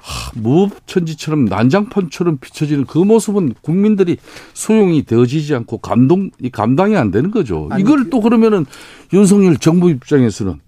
[0.04, 4.18] 하, 무천지처럼 난장판처럼 비춰지는 그 모습은 국민들이
[4.52, 7.68] 소용이 되어지지 않고 감동 이 감당이 안 되는 거죠.
[7.70, 8.66] 아니, 이걸 또 그러면은
[9.14, 10.60] 윤석열 정부 입장에서는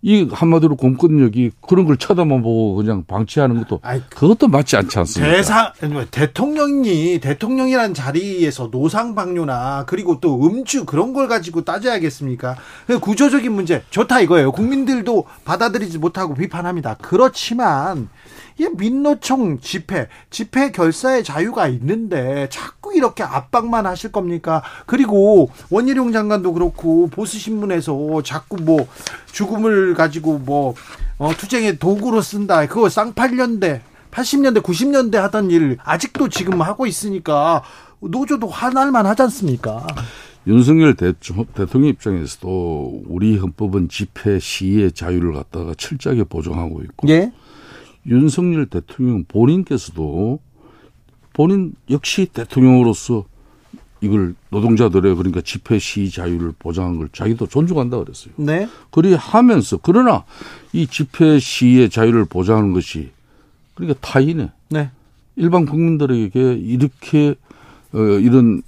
[0.00, 5.36] 이 한마디로 공권력이 그런 걸 쳐다만 보고 그냥 방치하는 것도 아이, 그것도 맞지 않지 않습니까?
[5.36, 12.56] 대사 아니, 대통령이 대통령이란 자리에서 노상 방류나 그리고 또 음주 그런 걸 가지고 따져야겠습니까?
[12.86, 14.52] 그 구조적인 문제 좋다 이거예요.
[14.52, 16.96] 국민들도 받아들이지 못하고 비판합니다.
[17.02, 18.08] 그렇지만
[18.58, 24.62] 이 민노총 집회 집회 결사의 자유가 있는데 자꾸 이렇게 압박만 하실 겁니까?
[24.86, 28.86] 그리고 원희룡 장관도 그렇고 보수 신문에서 자꾸 뭐
[29.32, 30.74] 죽음을 가지고 뭐
[31.18, 32.66] 어, 투쟁의 도구로 쓴다.
[32.66, 37.62] 그거 쌍팔년대 80년대, 90년대 하던 일 아직도 지금 하고 있으니까
[38.00, 39.86] 노조도 화날만 하지 않습니까?
[40.46, 47.30] 윤석열 대초- 대통령 입장에서도 우리 헌법은 집회 시위의 자유를 갖다가 철저하게 보장하고 있고 예.
[48.08, 50.40] 윤석열 대통령 본인께서도
[51.32, 53.26] 본인 역시 대통령으로서
[54.00, 58.32] 이걸 노동자들의 그러니까 집회 시위 자유를 보장한 걸 자기도 존중한다 그랬어요.
[58.36, 58.68] 네.
[58.90, 60.24] 그리 하면서 그러나
[60.72, 63.10] 이 집회 시위의 자유를 보장하는 것이
[63.74, 64.90] 그러니까 타인의 네.
[65.36, 67.34] 일반 국민들에게 이렇게
[67.92, 68.62] 어, 이런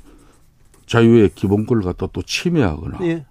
[0.86, 3.24] 자유의 기본권을 갖다 또 침해하거나 예.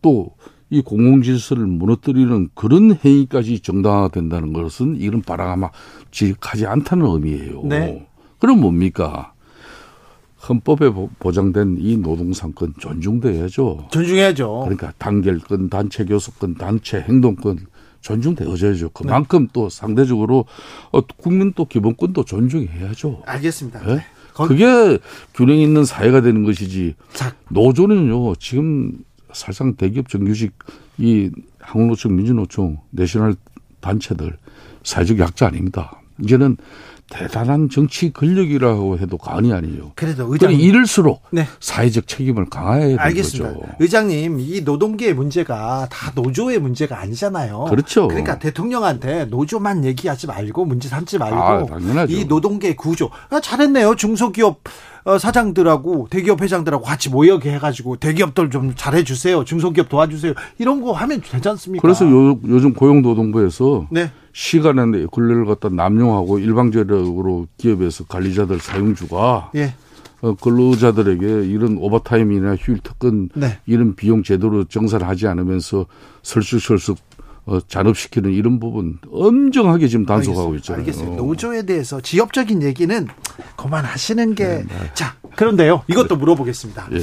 [0.00, 0.34] 또
[0.72, 7.62] 이 공공질서를 무너뜨리는 그런 행위까지 정당화된다는 것은 이런 바람직하지 않다는 의미예요.
[7.64, 8.08] 네.
[8.38, 9.34] 그럼 뭡니까?
[10.48, 13.88] 헌법에 보- 보장된 이 노동상권 존중돼야죠.
[13.92, 14.60] 존중해야죠.
[14.64, 17.58] 그러니까 단결권, 단체 교섭권, 단체 행동권
[18.00, 18.88] 존중되어져야죠.
[18.94, 20.46] 그만큼 또 상대적으로
[20.90, 23.22] 어, 국민 또 기본권도 존중해야죠.
[23.26, 23.88] 알겠습니다.
[23.90, 24.04] 예?
[24.32, 24.98] 거기- 그게
[25.34, 26.94] 균형 있는 사회가 되는 것이지.
[27.12, 28.92] 자, 노조는요 지금
[29.32, 30.52] 사실상 대기업 정규직
[30.98, 31.30] 이
[31.60, 33.36] 한국노총, 민주노총, 내셔널
[33.80, 34.36] 단체들
[34.84, 36.00] 사회적 약자 아닙니다.
[36.22, 36.56] 이제는
[37.10, 39.92] 대단한 정치 권력이라고 해도 과언이 아니에요.
[39.96, 40.58] 그래도 의장님.
[40.60, 41.46] 이럴수록 네.
[41.60, 43.52] 사회적 책임을 강화해야 되는 알겠습니다.
[43.52, 43.66] 거죠.
[43.80, 47.66] 의장님, 이 노동계의 문제가 다 노조의 문제가 아니잖아요.
[47.68, 48.08] 그렇죠.
[48.08, 52.14] 그러니까 대통령한테 노조만 얘기하지 말고 문제 삼지 말고 아, 당연하죠.
[52.14, 53.10] 이 노동계 구조.
[53.28, 53.94] 아, 잘했네요.
[53.96, 59.44] 중소기업 어, 사장들하고 대기업 회장들하고 같이 모여게 해가지고 대기업들 좀 잘해주세요.
[59.44, 60.34] 중소기업 도와주세요.
[60.58, 61.82] 이런 거 하면 되지 않습니까?
[61.82, 64.10] 그래서 요, 요즘 고용노동부에서 네.
[64.32, 69.74] 시간에 권리를 갖다 남용하고 일방적으로 기업에서 관리자들 사용주가 예.
[70.22, 73.58] 어, 근로자들에게 이런 오버타임이나 휴일 특근 네.
[73.66, 75.86] 이런 비용 제대로 정산하지 않으면서
[76.22, 76.96] 설득설득
[77.44, 80.80] 어, 잔업시키는 이런 부분 엄정하게 지금 단속하고 있잖아요.
[80.80, 81.16] 알겠어요.
[81.16, 83.08] 노조에 대해서 지역적인 얘기는
[83.56, 84.64] 그만하시는 게.
[84.94, 85.82] 자, 그런데요.
[85.88, 86.88] 이것도 물어보겠습니다.
[86.92, 87.02] 예, 예.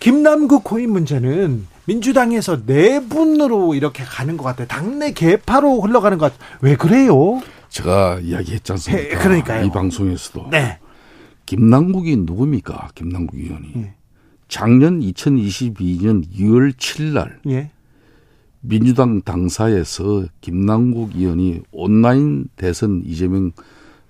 [0.00, 4.66] 김남국 코인 문제는 민주당에서 내분으로 이렇게 가는 것 같아요.
[4.66, 6.58] 당내 개파로 흘러가는 것 같아요.
[6.60, 7.40] 왜 그래요?
[7.68, 9.02] 제가 이야기했지 않습니까?
[9.04, 9.64] 해, 그러니까요.
[9.64, 10.48] 이 방송에서도.
[10.50, 10.78] 네.
[11.46, 12.90] 김남국이 누굽니까?
[12.94, 13.72] 김남국 의원이.
[13.76, 13.94] 예.
[14.48, 17.70] 작년 2022년 2월 7일 날 예.
[18.62, 23.52] 민주당 당사에서 김남국 의원이 온라인 대선 이재명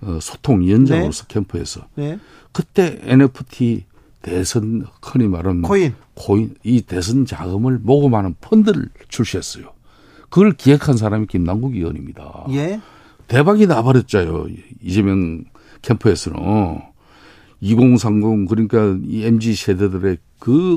[0.02, 2.18] 어, 소통위원장으로서 캠프에서 네.
[2.52, 3.84] 그때 NFT
[4.20, 5.94] 대선 흔히 말하면 코인.
[6.14, 9.72] 코인 이 대선 자금을 모금하는 펀드를 출시했어요.
[10.28, 12.46] 그걸 기획한 사람이 김남국 의원입니다.
[12.50, 12.80] 예.
[13.28, 14.46] 대박이 나버렸죠요.
[14.82, 15.44] 이재명
[15.82, 16.80] 캠프에서는
[17.60, 20.76] 2030 그러니까 이 MZ 세대들의 그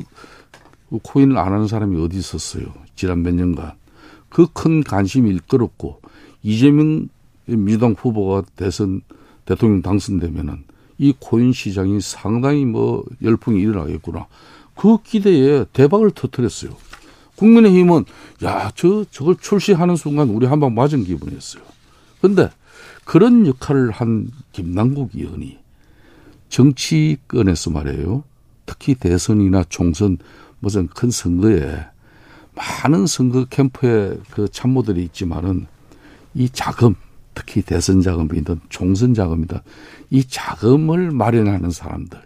[1.03, 2.65] 코인을 안 하는 사람이 어디 있었어요.
[2.95, 3.73] 지난 몇 년간
[4.29, 6.01] 그 큰 관심이 일끌었고
[6.43, 7.07] 이재명
[7.45, 9.01] 민주당 후보가 대선
[9.45, 10.63] 대통령 당선되면은
[10.97, 14.27] 이 코인 시장이 상당히 뭐 열풍이 일어나겠구나.
[14.75, 16.71] 그 기대에 대박을 터뜨렸어요.
[17.35, 18.05] 국민의힘은
[18.45, 21.63] 야, 저 저걸 출시하는 순간 우리 한 방 맞은 기분이었어요.
[22.21, 22.49] 근데
[23.03, 25.57] 그런 역할을 한 김남국 의원이
[26.49, 28.23] 정치권에서 말이에요.
[28.65, 30.17] 특히 대선이나 총선
[30.59, 31.85] 무슨 큰 선거에
[32.53, 35.67] 많은 선거 캠프에 그 참모들이 있지만은
[36.33, 36.95] 이 자금
[37.33, 39.59] 특히 대선 자금이든 총선 자금이든
[40.09, 42.19] 이 자금을 마련하는 사람들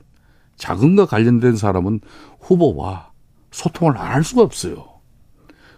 [0.57, 2.01] 자금과 관련된 사람은
[2.41, 3.09] 후보와
[3.51, 4.85] 소통을 안 할 수가 없어요.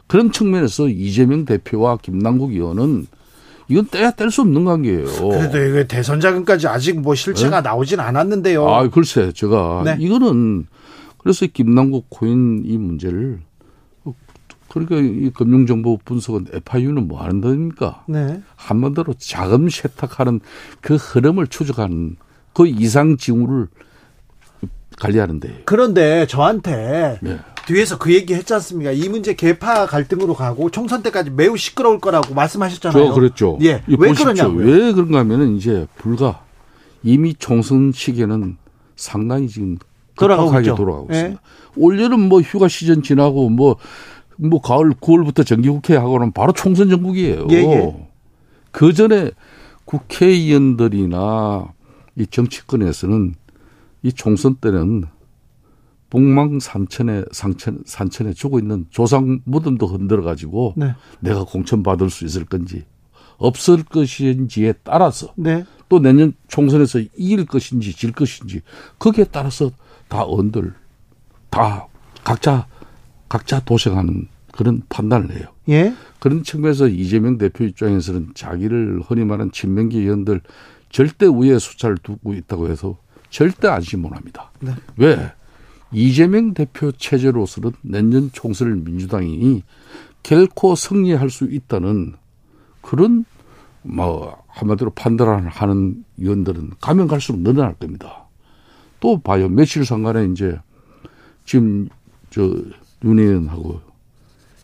[0.07, 3.07] 그런 측면에서 이재명 대표와 김남국 의원은
[3.69, 5.05] 이건 떼야 뗄 수 없는 관계예요.
[5.05, 8.67] 그래도 이게 대선 자금까지 아직 뭐 실체가 나오진 않았는데요.
[8.67, 9.95] 아, 글쎄, 제가 네.
[9.99, 10.65] 이거는
[11.21, 13.41] 그래서 김남국 코인 이 문제를
[14.69, 18.05] 그러니까 이 금융정보 분석은 FIU는 뭐 하는 겁니까?
[18.07, 18.41] 네.
[18.55, 20.39] 한마디로 자금 세탁하는
[20.79, 22.15] 그 흐름을 추적하는
[22.53, 23.67] 그 이상 징후를
[24.97, 25.63] 관리하는데.
[25.65, 27.39] 그런데 저한테 네.
[27.67, 28.91] 뒤에서 그 얘기 했지 않습니까?
[28.91, 33.07] 이 문제 개파 갈등으로 가고 총선 때까지 매우 시끄러울 거라고 말씀하셨잖아요.
[33.07, 33.59] 저 그랬죠.
[33.61, 33.83] 예.
[33.87, 34.13] 왜.
[34.13, 34.65] 그러냐고요?
[34.65, 36.45] 왜 그런가 하면은 이제 불과
[37.03, 38.57] 이미 총선 시기에는
[38.95, 39.77] 상당히 지금
[40.61, 40.75] 있죠.
[40.75, 41.17] 돌아가고 예.
[41.17, 41.41] 있습니다.
[41.75, 43.77] 올여름 뭐 휴가 시즌 지나고 뭐,
[44.37, 47.47] 뭐 가을 9월부터 정기국회 하고는 바로 총선 전국이에요.
[47.51, 48.07] 예, 예.
[48.71, 49.31] 그 전에
[49.85, 51.73] 국회의원들이나
[52.17, 53.35] 이 정치권에서는
[54.03, 55.05] 이 총선 때는
[56.09, 60.93] 북망 산천에 상천 산천에 죽어 있는 조상 무덤도 흔들어 가지고 네.
[61.21, 62.83] 내가 공천 받을 수 있을 건지
[63.37, 65.63] 없을 것인지에 따라서 네.
[65.87, 68.61] 또 내년 총선에서 이길 것인지 질 것인지
[68.99, 69.71] 거기에 따라서
[70.11, 70.73] 다 언들
[71.49, 71.87] 다
[72.25, 72.67] 각자
[73.29, 75.47] 각자 도생하는 그런 판단을 해요.
[75.69, 75.93] 예.
[76.19, 80.41] 그런 측면에서 이재명 대표 입장에서는 자기를 흔히 말하는 친명계 의원들
[80.89, 82.97] 절대 우위에 수차를 두고 있다고 해서
[83.29, 84.51] 절대 안심 못 합니다.
[84.59, 84.73] 네.
[84.97, 85.31] 왜?
[85.93, 89.63] 이재명 대표 체제로서는 내년 총선을 민주당이
[90.23, 92.15] 결코 승리할 수 있다는
[92.81, 93.23] 그런
[93.81, 98.27] 뭐 한마디로 판단을 하는 의원들은 가면 갈수록 늘어날 겁니다.
[99.01, 99.49] 또 봐요.
[99.49, 100.57] 며칠 상간에 이제
[101.43, 101.89] 지금
[102.29, 102.71] 저윤
[103.03, 103.81] 의원하고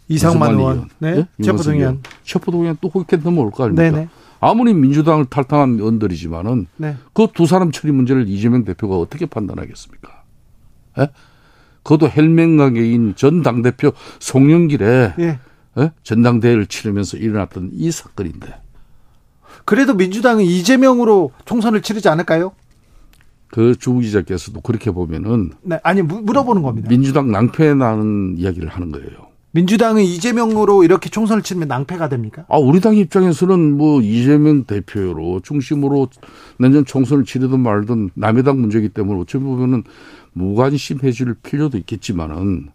[0.07, 0.89] 이상만 의원.
[0.99, 1.27] 네.
[1.39, 1.43] 예?
[1.43, 2.01] 체포동의안.
[2.23, 3.91] 체포동의안 또 거기 넘어올 거 아닙니까?
[3.91, 4.09] 네네.
[4.39, 6.95] 아무리 민주당을 탈당한 의원들이지만은 네.
[7.13, 10.23] 그두 사람 처리 문제를 이재명 대표가 어떻게 판단하겠습니까?
[10.99, 11.09] 예?
[11.83, 15.39] 그것도 헬맹가게인 전 당대표 송영길의 예.
[15.79, 15.91] 예?
[16.03, 18.61] 전당대회를 치르면서 일어났던 이 사건인데
[19.65, 22.53] 그래도 민주당은 이재명으로 총선을 치르지 않을까요?
[23.49, 25.79] 그 주 기자께서도 그렇게 보면은 네.
[25.83, 26.89] 아니 무- 물어보는 겁니다.
[26.89, 29.27] 민주당 낭패 나는 이야기를 하는 거예요.
[29.51, 32.45] 민주당은 이재명으로 이렇게 총선을 치르면 낭패가 됩니까?
[32.49, 36.09] 아, 우리 당 입장에서는 뭐 이재명 대표로 중심으로
[36.59, 39.83] 내년 총선을 치르든 말든 남의 당 문제이기 때문에 어찌 보면은
[40.33, 42.67] 무관심해질 필요도 있겠지만은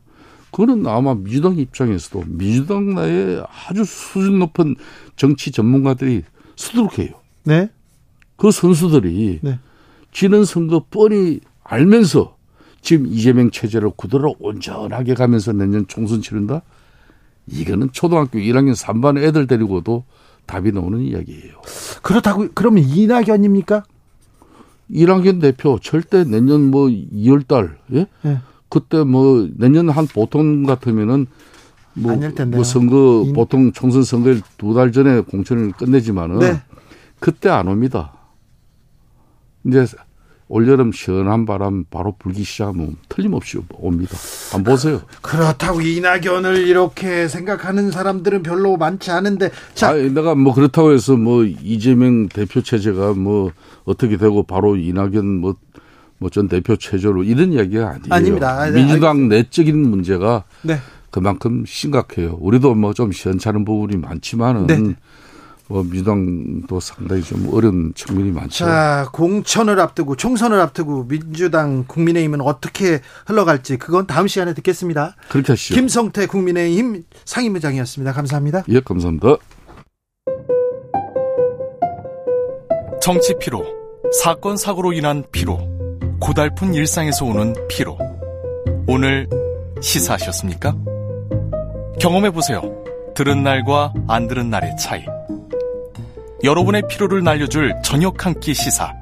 [0.51, 4.75] 그거는 아마 민주당 입장에서도 민주당 내에 아주 수준 높은
[5.17, 6.23] 정치 전문가들이
[6.57, 7.15] 수두룩해요.
[7.45, 7.71] 네.
[8.37, 9.59] 그 선수들이 네.
[10.13, 12.37] 지는 선거 뻔히 알면서
[12.81, 16.63] 지금 이재명 체제를 그대로 온전하게 가면서 내년 총선 치른다?
[17.47, 20.05] 이거는 초등학교 1학년 3반 애들 데리고도
[20.47, 21.55] 답이 나오는 이야기예요.
[22.03, 23.85] 그렇다고 그러면 이낙연입니까?
[24.91, 28.07] 1학년 대표 절대 내년 뭐 2월 달, 예?
[28.27, 28.39] 예.
[28.69, 31.27] 그때 뭐 내년 한 보통 같으면은
[31.95, 32.13] 뭐.
[32.57, 36.63] 뭐 선거 인- 보통 총선 선거일 두 달 전에 공천을 끝내지만은 네.
[37.21, 38.13] 그때 안 옵니다.
[39.67, 39.87] 이제
[40.49, 44.17] 올여름 시원한 바람 바로 불기 시작하면 틀림없이 옵니다.
[44.53, 45.01] 한번 보세요.
[45.23, 51.45] 그렇다고 이낙연을 이렇게 생각하는 사람들은 별로 많지 않은데 자 아, 내가 뭐 그렇다고 해서 뭐
[51.45, 53.53] 이재명 대표 체제가 뭐
[53.85, 55.55] 어떻게 되고 바로 이낙연 뭐,
[56.19, 58.03] 뭐 전 대표 체제로 이런 이야기가 아니에요.
[58.11, 58.67] 아닙니다.
[58.67, 60.77] 네, 민주당 내적인 문제가 네.
[61.11, 62.37] 그만큼 심각해요.
[62.41, 64.95] 우리도 뭐 좀 시원찮은 부분이 많지만은 네.
[65.73, 68.67] 뭐 민주당도 상당히 좀 어려운 측면이 많죠.
[68.67, 75.17] 자, 공천을 앞두고 총선을 앞두고 민주당 국민의힘은 어떻게 흘러갈지 그건 다음 시간에 듣겠습니다.
[75.31, 75.75] 그렇게 하시죠.
[75.75, 78.13] 김성태 국민의힘 상임의장이었습니다.
[78.13, 78.65] 감사합니다.
[78.69, 79.37] 예, 감사합니다.
[83.01, 83.65] 정치 피로,
[84.23, 85.59] 사건 사고로 인한 피로,
[86.21, 87.99] 고달픈 일상에서 오는 피로.
[88.87, 89.27] 오늘
[89.81, 90.77] 시사하셨습니까?
[91.99, 92.61] 경험해 보세요.
[93.15, 95.03] 들은 날과 안 들은 날의 차이.
[96.45, 98.93] 여러분의 피로를 날려줄 저녁 한 끼 시사.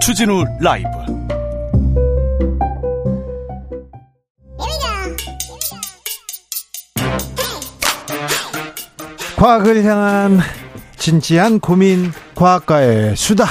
[0.00, 0.88] 추진우 라이브.
[9.36, 10.38] 과학을 향한
[10.98, 13.46] 진지한 고민 과학과의 수다.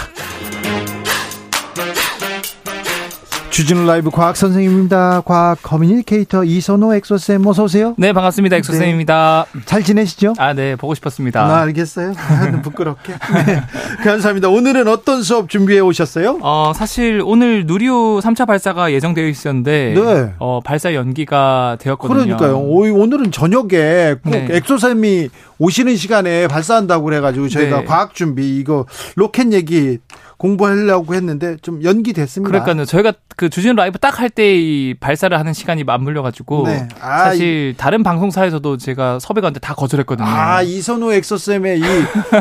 [3.61, 5.21] 주진우 라이브 과학 선생님입니다.
[5.23, 7.93] 과학 커뮤니케이터 이선호 엑소쌤 어서 오세요.
[7.95, 8.55] 네, 반갑습니다.
[8.55, 9.45] 엑소쌤입니다.
[9.65, 10.33] 잘 지내시죠?
[10.39, 11.39] 아, 네, 보고 싶었습니다.
[11.45, 12.13] 아, 알겠어요.
[12.17, 13.13] 아, 부끄럽게.
[13.45, 13.61] 네.
[14.03, 14.49] 감사합니다.
[14.49, 16.39] 오늘은 어떤 수업 준비해 오셨어요?
[16.41, 20.33] 어, 사실 오늘 누리호 3차 발사가 예정되어 있었는데 네.
[20.39, 22.37] 어, 발사 연기가 되었거든요.
[22.37, 22.57] 그러니까요.
[22.57, 24.47] 오, 오늘은 저녁에 꼭 네.
[24.49, 25.29] 엑소쌤이
[25.61, 27.85] 오시는 시간에 발사한다고 그래가지고 저희가 네.
[27.85, 29.99] 과학 준비 이거 로켓 얘기
[30.37, 32.49] 공부하려고 했는데 좀 연기됐습니다.
[32.63, 32.83] 그러니까요.
[32.85, 36.87] 저희가 그 주진 라이브 딱 할 때 이 발사를 하는 시간이 맞물려 가지고 네.
[36.99, 40.27] 아, 사실 다른 방송사에서도 제가 섭외가 왔는데 다 거절했거든요.
[40.27, 41.83] 아 이선호 엑소쌤의 이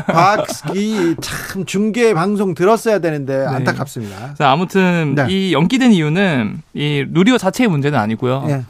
[0.07, 4.17] 과학이 참 중계 방송 들었어야 되는데 안타깝습니다.
[4.29, 5.27] 그래서 아무튼 네.
[5.29, 8.47] 이 연기된 이유는 이 누리호 자체의 문제는 아니고요.
[8.49, 8.63] 예.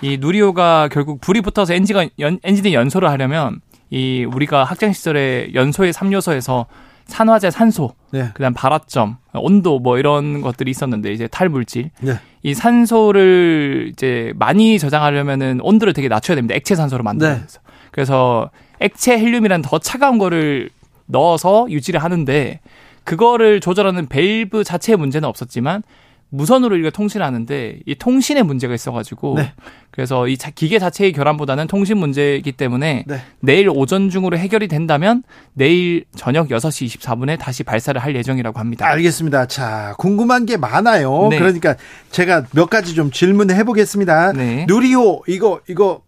[0.00, 3.60] 이 누리호가 결국 불이 붙어서 엔진가 연, 엔진이 연소를 하려면
[3.90, 6.66] 이 우리가 학창 시절에 연소의 3요소에서
[7.06, 8.30] 산화제 산소, 네.
[8.34, 11.90] 그다음 발화점, 온도 뭐 이런 것들이 있었는데 이제 탈 물질.
[12.00, 12.20] 네.
[12.42, 16.54] 이 산소를 이제 많이 저장하려면은 온도를 되게 낮춰야 됩니다.
[16.54, 17.38] 액체 산소로 만들어서.
[17.40, 17.68] 네.
[17.90, 18.50] 그래서
[18.80, 20.68] 액체 헬륨이라는 더 차가운 거를
[21.06, 22.60] 넣어서 유지를 하는데
[23.04, 25.82] 그거를 조절하는 밸브 자체의 문제는 없었지만
[26.30, 29.52] 무선으로 이걸 통신하는데 이 통신에 문제가 있어가지고 네.
[29.90, 33.20] 그래서 이 자- 기계 자체의 결함보다는 통신 문제이기 때문에 네.
[33.40, 35.22] 내일 오전 중으로 해결이 된다면
[35.54, 38.86] 내일 저녁 6시 24분에 다시 발사를 할 예정이라고 합니다.
[38.86, 39.46] 알겠습니다.
[39.46, 41.28] 자, 궁금한 게 많아요.
[41.30, 41.38] 네.
[41.38, 41.74] 그러니까
[42.10, 44.32] 제가 몇 가지 좀 질문해 보겠습니다.
[44.34, 44.66] 네.
[44.68, 46.02] 누리호 이거 이거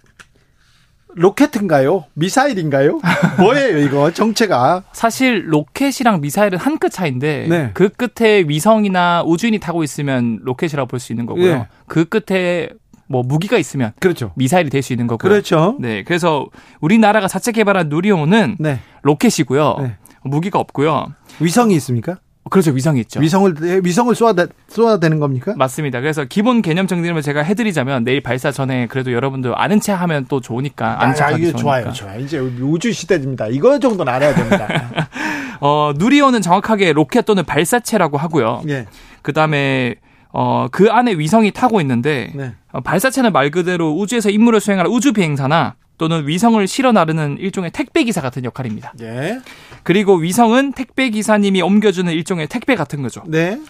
[1.15, 2.05] 로켓인가요?
[2.15, 3.01] 미사일인가요?
[3.39, 4.85] 뭐예요, 이거 정체가?
[4.93, 7.71] 사실 로켓이랑 미사일은 한 끗 차인데 네.
[7.75, 11.47] 그 끝에 위성이나 우주인이 타고 있으면 로켓이라고 볼 수 있는 거고요.
[11.47, 11.67] 예.
[11.87, 12.71] 그 끝에
[13.07, 14.33] 뭐 무기가 있으면 그렇죠.
[14.37, 15.29] 미사일이 될 수 있는 거고요.
[15.31, 15.77] 그렇죠.
[15.81, 16.47] 네, 그래서
[16.81, 18.81] 우리나라가 자체 개발한 누리호는 네.
[19.03, 19.77] 로켓이고요.
[19.81, 19.97] 네.
[20.23, 21.13] 무기가 없고요.
[21.41, 22.19] 위성이 있습니까?
[22.49, 23.21] 그렇죠, 위성이 있죠.
[23.21, 23.55] 위성을
[23.85, 24.35] 위성을 쏘아
[24.69, 25.55] 쏘아 되는 겁니까?
[25.57, 26.01] 맞습니다.
[26.01, 30.41] 그래서 기본 개념 정리를 제가 해드리자면 내일 발사 전에 그래도 여러분들 아는 체 하면 또
[30.41, 31.63] 좋으니까 아는 체 아, 하기 이게 좋으니까.
[31.63, 32.21] 좋아요, 좋아요.
[32.21, 33.49] 이제 우주 시대입니다.
[33.49, 34.69] 이거 정도는 알아야 됩니다.
[35.61, 38.63] 어, 누리호는 정확하게 로켓 또는 발사체라고 하고요.
[38.69, 38.87] 예.
[39.23, 39.97] 그 다음에
[40.33, 42.55] 어, 그 안에 위성이 타고 있는데 네.
[42.73, 48.05] 어, 발사체는 말 그대로 우주에서 임무를 수행하는 우주 비행사나 또는 위성을 실어 나르는 일종의 택배
[48.05, 48.95] 기사 같은 역할입니다.
[49.03, 49.39] 예.
[49.83, 53.23] 그리고 위성은 택배 기사님이 옮겨주는 일종의 택배 같은 거죠.
[53.27, 53.61] 네.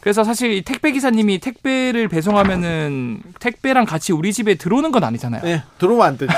[0.00, 5.40] 그래서 사실 이 택배 기사님이 택배를 배송하면은 택배랑 같이 우리 집에 들어오는 건 아니잖아요.
[5.42, 5.62] 네.
[5.78, 6.34] 들어오면 안 되죠.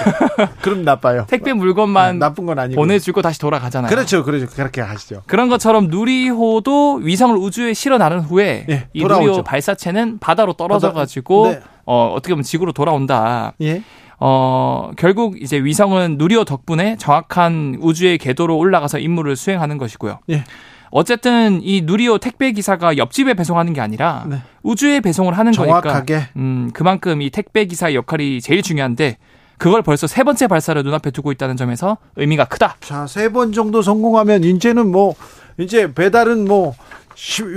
[0.63, 1.27] 그럼 나빠요.
[1.29, 2.81] 택배 물건만 나쁜 건 아니고.
[2.81, 3.91] 보내주고 다시 돌아가잖아요.
[3.91, 4.47] 그렇죠, 그렇죠.
[4.47, 5.25] 그렇게 하시죠.
[5.27, 9.03] 그런 것처럼 누리호도 위성을 우주에 실어 나른 후에 예, 이.
[9.03, 11.61] 누리호 발사체는 바다로 떨어져 가지고 네.
[11.87, 13.53] 어, 어떻게 보면 지구로 돌아온다.
[13.61, 13.83] 예.
[14.21, 20.19] 어, 결국 이제 위성은 누리호 덕분에 정확한 우주의 궤도로 올라가서 임무를 수행하는 것이고요.
[20.31, 20.45] 예.
[20.93, 24.39] 어쨌든 이 누리호 택배 기사가 옆집에 배송하는 게 아니라 네.
[24.63, 26.15] 우주에 배송을 하는 정확하게.
[26.15, 29.17] 거니까 음, 그만큼 이 택배 기사의 역할이 제일 중요한데
[29.57, 32.77] 그걸 벌써 세 번째 발사를 눈앞에 두고 있다는 점에서 의미가 크다.
[32.81, 35.15] 자, 세 번 정도 성공하면 이제는 뭐
[35.59, 36.75] 이제 배달은 뭐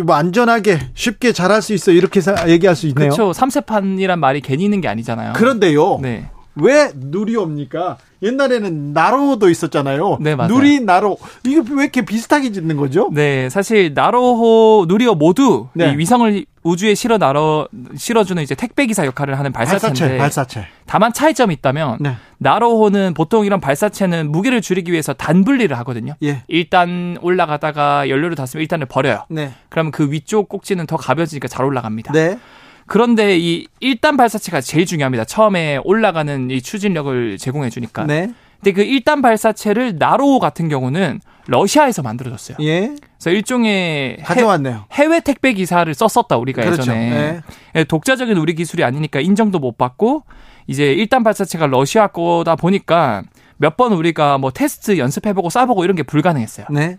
[0.10, 3.10] 안전하게 쉽게 잘할 수 있어 이렇게 사- 얘기할 수 있네요.
[3.10, 3.34] 그렇죠.
[3.34, 5.34] 삼세판이란 말이 괜히 있는 게 아니잖아요.
[5.34, 6.00] 그런데요.
[6.02, 6.30] 네.
[6.56, 7.98] 왜 누리호입니까?
[8.22, 10.20] 옛날에는 나로도 있었잖아요.
[10.22, 10.54] 네, 맞아요.
[10.54, 13.10] 누리 나로 이게 왜 이렇게 비슷하게 짓는 거죠?
[13.12, 15.92] 네, 사실 나로호, 누리호 모두 네.
[15.92, 17.68] 이 위성을 우주에 실어 나러
[17.98, 20.68] 실어주는 이제 택배 기사 역할을 하는 발사체인데 발사체, 발사체.
[20.86, 22.16] 다만 차이점이 있다면 네.
[22.38, 26.14] 나로호는 보통 이런 발사체는 무게를 줄이기 위해서 단 분리를 하거든요.
[26.24, 26.44] 예.
[26.48, 29.26] 일단 올라가다가 연료를 다 쓰면 일단을 버려요.
[29.30, 29.54] 네.
[29.68, 32.14] 그러면 그 위쪽 꼭지는 더 가벼워지니까 잘 올라갑니다.
[32.14, 32.40] 네.
[32.88, 35.26] 그런데 이 1단 발사체가 제일 중요합니다.
[35.26, 38.06] 처음에 올라가는 이 추진력을 제공해 주니까.
[38.06, 38.32] 네.
[38.62, 42.58] 근데 그 1단 발사체를 나로호 같은 경우는 러시아에서 만들어졌어요.
[42.62, 42.96] 예.
[43.18, 44.86] 그래서 일종의 가져왔네요.
[44.98, 46.82] 해, 외 택배 기사를 썼었다 우리가 그렇죠.
[46.84, 47.42] 예전에 네.
[47.76, 50.24] 예, 독자적인 우리 기술이 아니니까 인정도 못 받고
[50.68, 53.24] 이제 1단 발사체가 러시아 거다 보니까
[53.58, 56.68] 몇 번 우리가 뭐 테스트 연습해보고 쏴보고 이런 게 불가능했어요.
[56.70, 56.98] 네.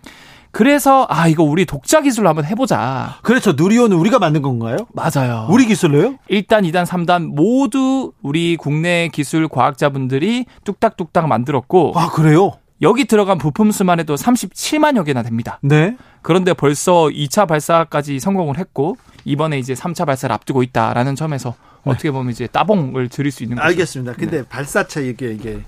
[0.55, 3.17] 그래서 아 이거 우리 독자 기술로 한번 해보자.
[3.23, 3.51] 그렇죠.
[3.57, 4.77] 누리호는 우리가 만든 건가요?
[4.93, 5.47] 맞아요.
[5.49, 6.15] 우리 기술로요?
[6.31, 12.53] 1단, 2단, 3단 모두 우리 국내 기술 과학자분들이 뚝딱뚝딱 만들었고 아, 그래요?
[12.81, 15.59] 여기 들어간 부품 수만 해도 37만여 개나 됩니다.
[15.61, 15.97] 네.
[16.21, 18.95] 그런데 벌써 2차 발사까지 성공을 했고
[19.25, 21.53] 이번에 이제 3차 발사를 앞두고 있다라는 점에서
[21.83, 23.67] 어떻게 보면 이제 따봉을 드릴 수 있는 거죠.
[23.67, 24.13] 알겠습니다.
[24.13, 25.59] 근데 발사체 이게 이게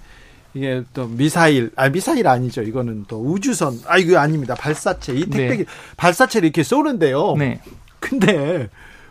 [0.54, 2.62] 이게 또 미사일 아 미사일 아니죠.
[2.62, 4.56] 이거는 또 우주선 아 이거 아닙니다.
[4.56, 5.66] 발사체 이 택배기
[5.98, 7.36] 발사체를 이렇게 쏘는데요.
[7.38, 7.60] 네.
[8.00, 8.70] 근데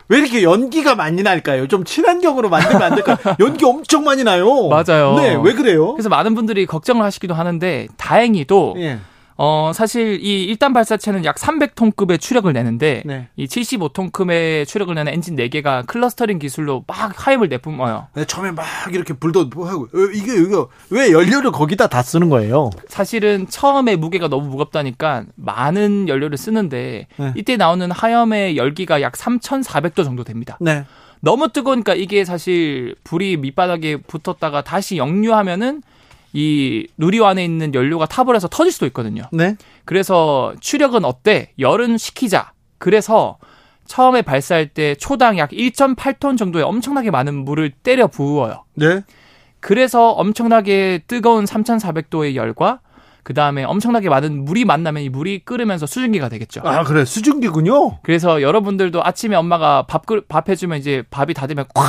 [0.09, 1.67] 왜 이렇게 연기가 많이 날까요?
[1.67, 3.17] 좀 친환경으로 만들면 안 될까요?
[3.39, 4.67] 연기 엄청 많이 나요.
[4.69, 5.15] 맞아요.
[5.15, 5.93] 네, 왜 그래요?
[5.93, 8.99] 그래서 많은 분들이 걱정을 하시기도 하는데 다행히도 예.
[9.37, 13.27] 어 사실 이 1단 발사체는 약 300톤급의 추력을 내는데 네.
[13.35, 18.07] 이 75톤급의 추력을 내는 엔진 4개가 clustering 기술로 막 화염을 내뿜어요.
[18.15, 22.71] 네, 처음에 막 이렇게 불도 하고 어, 이게 이거 왜 연료를 거기다 다 쓰는 거예요?
[22.87, 27.33] 사실은 처음에 무게가 너무 무겁다니까 많은 연료를 쓰는데 네.
[27.35, 30.57] 이때 나오는 하염의 열기가 약 3,400도 정도 됩니다.
[30.59, 30.83] 네.
[31.19, 35.81] 너무 뜨거우니까 이게 사실 불이 밑바닥에 붙었다가 다시 역류하면은
[36.33, 39.23] 이 누리호 안에 있는 연료가 타버려서 터질 수도 있거든요.
[39.31, 39.55] 네.
[39.85, 41.51] 그래서 추력은 어때?
[41.59, 42.51] 열은 식히자.
[42.77, 43.37] 그래서
[43.85, 48.65] 처음에 발사할 때 초당 약 1.8톤 정도의 엄청나게 많은 물을 때려 부어요.
[48.75, 49.01] 네.
[49.59, 52.79] 그래서 엄청나게 뜨거운 3,400도의 열과
[53.23, 56.61] 그 다음에 엄청나게 많은 물이 만나면 이 물이 끓으면서 수증기가 되겠죠.
[56.63, 57.03] 아, 그래.
[57.03, 57.99] 수증기군요.
[58.01, 61.83] 그래서 여러분들도 아침에 엄마가 밥, 끓- 밥 해주면 이제 밥이 다 되면 꽉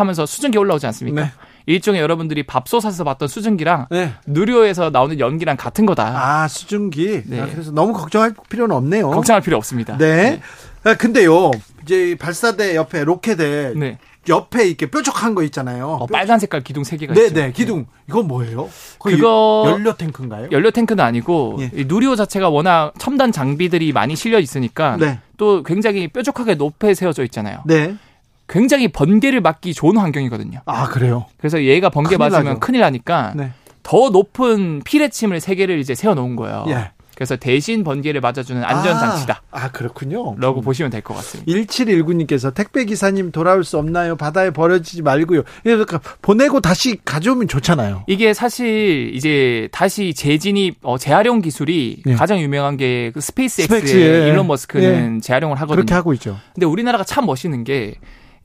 [0.00, 1.22] 하면서 수증기 올라오지 않습니까?
[1.22, 1.30] 네.
[1.70, 4.12] 일종의 여러분들이 밥솥에서 봤던 수증기랑 네.
[4.26, 6.04] 누리호에서 나오는 연기랑 같은 거다.
[6.42, 7.22] 아, 수증기.
[7.26, 7.40] 네.
[7.40, 9.10] 아, 그래서 너무 걱정할 필요는 없네요.
[9.10, 9.96] 걱정할 필요 없습니다.
[9.96, 10.40] 네.
[10.84, 11.50] 아, 근데요.
[11.82, 13.98] 이제 발사대 옆에 로켓에 네.
[14.28, 15.98] 옆에 이렇게 뾰족한 거 있잖아요.
[16.00, 17.34] 어, 빨간 색깔 기둥 세 개가 네, 있죠.
[17.34, 17.52] 네.
[17.52, 17.86] 기둥.
[18.08, 18.68] 이건 뭐예요?
[18.98, 20.48] 그거- 연료 탱크인가요?
[20.52, 21.70] 연료 탱크는 아니고 예.
[21.74, 25.20] 이 누리호 자체가 워낙 첨단 장비들이 많이 실려 있으니까 네.
[25.38, 27.62] 또 굉장히 뾰족하게 높게 세워져 있잖아요.
[27.64, 27.96] 네.
[28.50, 30.60] 굉장히 번개를 맞기 좋은 환경이거든요.
[30.66, 31.26] 아, 그래요.
[31.38, 32.60] 그래서 얘가 번개 큰일 맞으면 나죠.
[32.60, 33.52] 큰일 나니까 네.
[33.82, 36.64] 더 높은 피레침을 세 개를 이제 세워 놓은 거예요.
[36.68, 36.90] 예.
[37.14, 39.42] 그래서 대신 번개를 맞아주는 안전 장치다.
[39.50, 40.36] 아, 아, 그렇군요.
[40.38, 41.52] 라고 보시면 될 것 같습니다.
[41.52, 44.16] 1719님께서 택배 기사님 돌아올 수 없나요?
[44.16, 45.42] 바다에 버려지지 말고요.
[45.62, 48.04] 그러니까 보내고 다시 가져오면 좋잖아요.
[48.06, 52.14] 이게 사실 이제 다시 재진입 어, 재활용 기술이 예.
[52.14, 55.76] 가장 유명한 게 그 Space SpaceX의 일론 머스크는 재활용을 하거든요.
[55.76, 56.38] 그렇게 하고 있죠.
[56.54, 57.96] 근데 우리나라가 참 멋있는 게,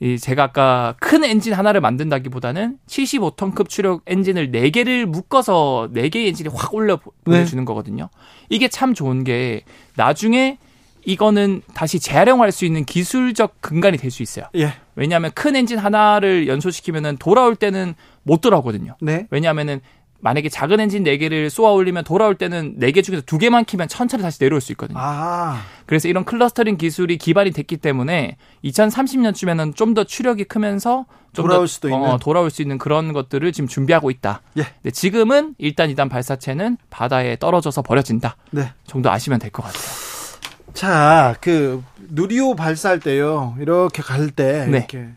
[0.02, 6.74] 이 제가 아까 큰 엔진 하나를 만든다기보다는 75톤급 추력 엔진을 4개를 묶어서 4개의 엔진이 확
[6.74, 7.32] 올려 보- 네.
[7.38, 8.10] 보내주는 거거든요.
[8.50, 9.62] 이게 참 좋은 게
[9.96, 10.58] 나중에
[11.06, 14.46] 이거는 다시 재활용할 수 있는 기술적 근간이 될 수 있어요.
[14.56, 14.74] 예.
[14.96, 17.94] 왜냐하면 큰 엔진 하나를 연소시키면은 돌아올 때는
[18.24, 18.98] 못 돌아오거든요.
[19.02, 19.28] 네.
[19.30, 19.82] 왜냐하면은
[20.26, 24.60] 만약에 작은 엔진 4개를 쏘아 올리면 돌아올 때는 4개 중에서 2개만 키면 천천히 다시 내려올
[24.60, 24.98] 수 있거든요.
[25.00, 31.62] 아, 그래서 이런 clustering 기술이 기반이 됐기 때문에 2030년쯤에는 좀 더 추력이 크면서 좀 돌아올
[31.62, 32.18] 더, 수도 어, 있는.
[32.18, 34.42] 돌아올 수 있는 그런 것들을 지금 준비하고 있다.
[34.58, 34.64] 예.
[34.82, 38.36] 근데 지금은 일단 이단 발사체는 바다에 떨어져서 버려진다.
[38.50, 38.74] 네.
[38.88, 39.84] 정도 아시면 될 것 같아요.
[40.74, 43.56] 자, 그 누리호 발사할 때요.
[43.60, 44.78] 이렇게 갈때 네.
[44.80, 45.10] 이렇게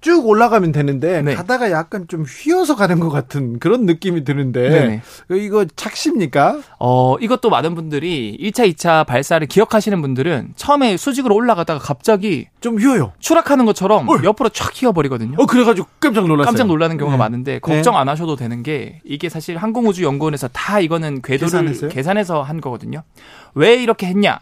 [0.00, 1.34] 쭉 올라가면 되는데 네.
[1.34, 5.02] 가다가 약간 좀 휘어서 가는 것 같은 그런 느낌이 드는데 네네.
[5.40, 6.60] 이거 착시입니까?
[6.78, 13.12] 어, 이것도 많은 분들이 1차, 2차 발사를 기억하시는 분들은 처음에 수직으로 올라가다가 갑자기 좀 휘어요.
[13.18, 14.20] 추락하는 것처럼 어이.
[14.22, 15.36] 옆으로 촥 휘어버리거든요.
[15.36, 16.46] 어 그래가지고 깜짝 놀랐어요.
[16.46, 17.18] 깜짝 놀라는 경우가 네.
[17.18, 21.90] 많은데 걱정 안 하셔도 되는 게 이게 사실 항공우주연구원에서 다 이거는 궤도를 계산했어요?
[21.90, 23.02] 계산해서 한 거거든요.
[23.54, 24.38] 왜 이렇게 했냐?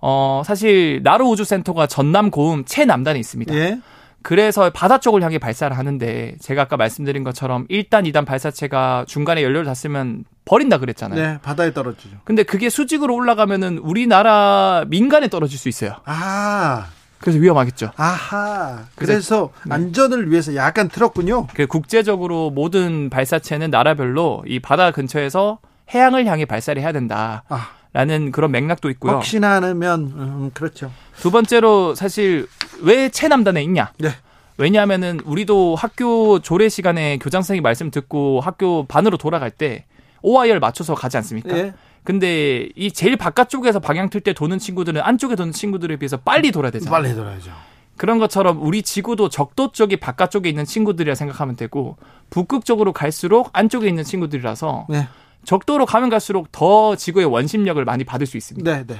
[0.00, 3.54] 어, 사실 나로 우주센터가 전남 고음 최남단에 있습니다.
[3.54, 3.78] 예.
[4.26, 9.66] 그래서 바다 쪽을 향해 발사를 하는데 제가 아까 말씀드린 것처럼 1단, 2단 발사체가 중간에 연료를
[9.66, 11.22] 다 쓰면 버린다 그랬잖아요.
[11.22, 12.16] 네, 바다에 떨어지죠.
[12.24, 15.92] 근데 그게 수직으로 올라가면은 우리나라 민간에 떨어질 수 있어요.
[16.06, 16.86] 아,
[17.20, 17.92] 그래서 위험하겠죠.
[17.96, 18.80] 아하.
[18.96, 21.46] 그래서- 그래서 안전을 위해서 약간 틀었군요.
[21.54, 25.60] 그 국제적으로 모든 발사체는 나라별로 이 바다 근처에서
[25.94, 27.44] 해양을 향해 발사를 해야 된다.
[27.48, 29.12] 아, 라는 그런 맥락도 있고요.
[29.12, 30.90] 혹시나 하면 음, 그렇죠.
[31.20, 32.46] 두 번째로 사실
[32.80, 33.92] 왜 최남단에 있냐?
[33.98, 34.10] 네.
[34.58, 39.84] 왜냐하면은 우리도 학교 조례 시간에 교장 선생님 말씀 듣고 학교 반으로 돌아갈 때
[40.22, 41.56] OIR 맞춰서 가지 않습니까?
[41.56, 41.74] 예.
[42.04, 46.70] 근데 이 제일 바깥쪽에서 방향 틀 때 도는 친구들은 안쪽에 도는 친구들에 비해서 빨리 돌아야
[46.70, 46.90] 되잖아요.
[46.90, 47.50] 빨리 돌아야죠.
[47.96, 51.96] 그런 것처럼 우리 지구도 적도 쪽이 바깥쪽에 있는 친구들이라 생각하면 되고
[52.30, 55.08] 북극 쪽으로 갈수록 안쪽에 있는 친구들이라서 네.
[55.44, 58.70] 적도로 가면 갈수록 더 지구의 원심력을 많이 받을 수 있습니다.
[58.70, 58.96] 네, 네.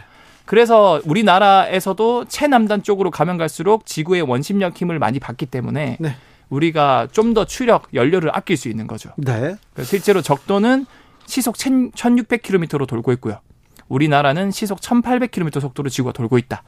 [0.47, 6.17] 그래서 우리나라에서도 최남단 쪽으로 가면 갈수록 지구의 원심력 힘을 많이 받기 때문에 네.
[6.49, 9.11] 우리가 좀 더 추력, 연료를 아낄 수 있는 거죠.
[9.17, 9.57] 네.
[9.83, 10.87] 실제로 적도는
[11.27, 13.41] 시속 1600km로 돌고 있고요.
[13.89, 16.63] 우리나라는 시속 1800km 속도로 지구가 돌고 있다.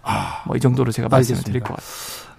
[0.46, 1.88] 뭐이 정도로 제가 말씀을 드릴 것 같아요.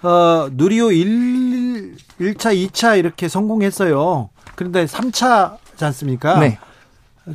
[0.02, 4.30] 어, 누리호 1, 1차, 2차 이렇게 성공했어요.
[4.56, 6.40] 그런데 3차지 않습니까?
[6.40, 6.60] 네.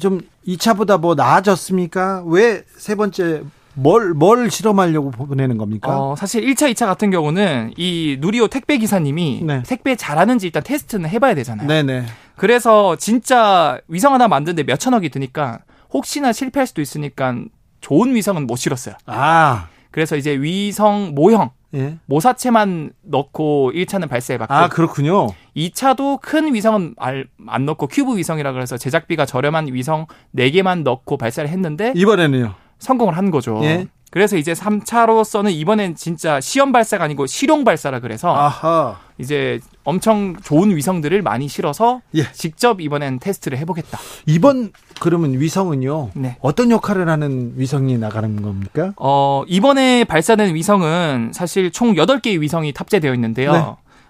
[0.00, 2.22] 좀 2차보다 뭐 나아졌습니까?
[2.26, 3.42] 왜 세 번째
[3.74, 5.98] 뭘, 뭘 실험하려고 보내는 겁니까?
[6.00, 9.62] 어, 사실 1차, 2차 같은 경우는 이 누리호 택배 기사님이 네.
[9.66, 11.66] 택배 잘하는지 일단 테스트는 해봐야 되잖아요.
[11.66, 12.04] 네네.
[12.36, 15.60] 그래서 진짜 위성 하나 만드는데 몇 천억이 드니까
[15.92, 17.34] 혹시나 실패할 수도 있으니까
[17.80, 18.94] 좋은 위성은 못 실었어요.
[19.06, 21.98] 아, 그래서 이제 위성 모형 예.
[22.06, 25.28] 모사체만 넣고 1차는 발사해봤고 아, 그렇군요.
[25.56, 30.06] 2차도 큰 위성은 알- 안 넣고 큐브 위성이라 그래서 제작비가 저렴한 위성
[30.36, 32.54] 4개만 넣고 발사를 했는데 이번에는요.
[32.84, 33.58] 성공을 한 거죠.
[33.64, 33.86] 예.
[34.10, 38.96] 그래서 이제 3차로서는 이번엔 진짜 시험 발사가 아니고 실용 발사라 그래서 아하.
[39.18, 42.30] 이제 엄청 좋은 위성들을 많이 실어서 예.
[42.32, 43.98] 직접 이번엔 테스트를 해보겠다.
[44.26, 44.70] 이번
[45.00, 46.10] 그러면 위성은요.
[46.14, 46.36] 네.
[46.40, 48.92] 어떤 역할을 하는 위성이 나가는 겁니까?
[48.98, 53.52] 어, 이번에 발사된 위성은 사실 총 8개의 위성이 탑재되어 있는데요.
[53.52, 53.62] 네.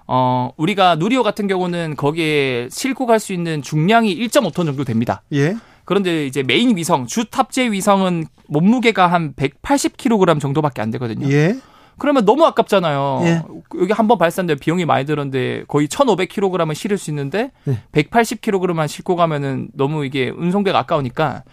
[0.07, 5.23] 어, 우리가 누리호 같은 경우는 거기에 싣고 갈 수 있는 중량이 1.5톤 정도 됩니다.
[5.33, 5.57] 예.
[5.85, 11.31] 그런데 이제 메인 위성, 주 탑재 위성은 몸무게가 한 180kg 정도밖에 안 되거든요.
[11.31, 11.57] 예.
[11.99, 13.21] 그러면 너무 아깝잖아요.
[13.23, 13.43] 예.
[13.81, 17.81] 여기 한 번 발사인데 비용이 많이 들었는데 거의 1,500kg을 실을 수 있는데 네.
[17.93, 21.45] 180kg만 싣고 가면은 너무 이게 운송비가 아까우니까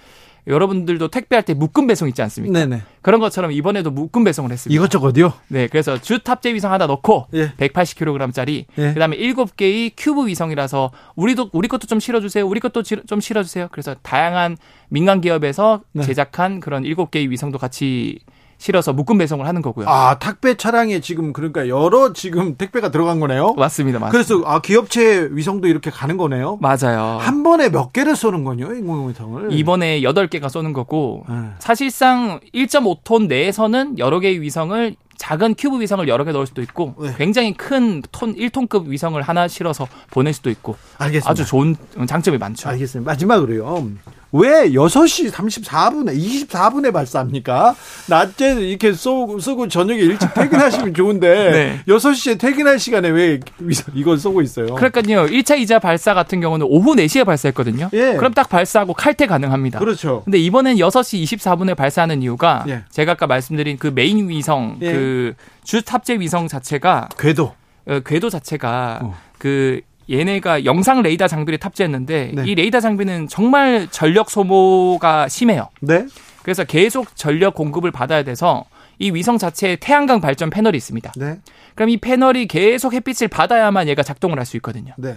[0.47, 2.57] 여러분들도 택배할 때 묶음 배송 있지 않습니까?
[2.57, 2.81] 네네.
[3.01, 4.75] 그런 것처럼 이번에도 묶음 배송을 했습니다.
[4.75, 5.33] 이것저것요.
[5.49, 7.51] 네, 그래서 주 탑재 위성 하나 넣고 예.
[7.53, 8.93] 180kg짜리, 예.
[8.93, 13.67] 그다음에 7개의 큐브 위성이라서 우리도 우리 것도 좀 실어주세요, 우리 것도 지- 좀 실어주세요.
[13.71, 14.57] 그래서 다양한
[14.89, 16.03] 민간 기업에서 네.
[16.03, 18.19] 제작한 그런 7개의 위성도 같이
[18.61, 19.89] 실어서 묶음 배송을 하는 거고요.
[19.89, 23.55] 아, 택배 차량에 지금 그러니까 여러 지금 택배가 들어간 거네요.
[23.55, 24.09] 맞습니다, 맞습니다.
[24.11, 26.59] 그래서 아, 기업체 위성도 이렇게 가는 거네요.
[26.61, 27.17] 맞아요.
[27.19, 29.51] 한 번에 몇 개를 쏘는 거요 인공위성을?
[29.51, 31.35] 이번에 8개가 쏘는 거고 네.
[31.57, 37.15] 사실상 1.5톤 내에서는 여러 개의 위성을 작은 큐브 위성을 여러 개 넣을 수도 있고 네.
[37.17, 41.29] 굉장히 큰 톤 1톤급 위성을 하나 실어서 보낼 수도 있고 알겠습니다.
[41.31, 41.75] 아주 좋은
[42.07, 42.69] 장점이 많죠.
[42.69, 43.09] 알겠습니다.
[43.11, 43.89] 마지막으로요.
[44.33, 46.15] 왜 6시 34분에
[46.47, 47.75] 24분에 발사합니까?
[48.07, 51.93] 낮에 이렇게 쏘고, 쏘고 저녁에 일찍 퇴근하시면 좋은데 네.
[51.93, 53.39] 6시에 퇴근할 시간에 왜
[53.93, 54.67] 이걸 쏘고 있어요?
[54.75, 55.25] 그러니까요.
[55.25, 57.89] 1차, 2차 발사 같은 경우는 오후 4시에 발사했거든요.
[57.93, 58.13] 예.
[58.15, 59.79] 그럼 딱 발사하고 칼퇴 가능합니다.
[59.79, 60.21] 그렇죠.
[60.23, 62.83] 근데 이번엔 6시 24분에 발사하는 이유가 예.
[62.89, 64.91] 제가 아까 말씀드린 그 메인 위성 예.
[64.93, 67.53] 그 주 탑재 위성 자체가 궤도.
[67.85, 69.17] 어, 궤도 자체가 어.
[69.37, 72.43] 그 얘네가 영상 레이더 장비를 탑재했는데 네.
[72.45, 75.69] 이 레이더 장비는 정말 전력 소모가 심해요.
[75.79, 76.05] 네.
[76.43, 78.65] 그래서 계속 전력 공급을 받아야 돼서
[78.99, 81.11] 이 위성 자체에 태양광 발전 패널이 있습니다.
[81.17, 81.39] 네.
[81.75, 84.93] 그럼 이 패널이 계속 햇빛을 받아야만 얘가 작동을 할 수 있거든요.
[84.97, 85.15] 네.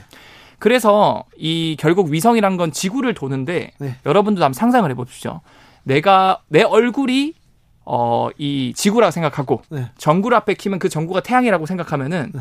[0.59, 3.97] 그래서 이 결국 위성이란 건 지구를 도는데 네.
[4.07, 5.41] 여러분도 한번 상상을 해보십시오.
[5.83, 7.35] 내가 내 얼굴이
[7.87, 9.91] 어 이 지구라고 생각하고 네.
[9.99, 12.33] 전구를 앞에 키면 그 전구가 태양이라고 생각하면은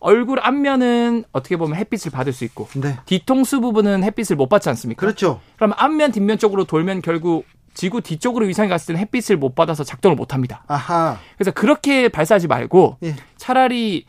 [0.00, 2.98] 얼굴 앞면은 어떻게 보면 햇빛을 받을 수 있고 네.
[3.06, 5.00] 뒤통수 부분은 햇빛을 못 받지 않습니까?
[5.00, 5.40] 그렇죠.
[5.56, 10.16] 그럼 앞면 뒷면 쪽으로 돌면 결국 지구 뒤쪽으로 위성이 갔을 때는 햇빛을 못 받아서 작동을
[10.16, 10.64] 못 합니다.
[10.68, 11.18] 아하.
[11.36, 13.16] 그래서 그렇게 발사하지 말고 예.
[13.36, 14.06] 차라리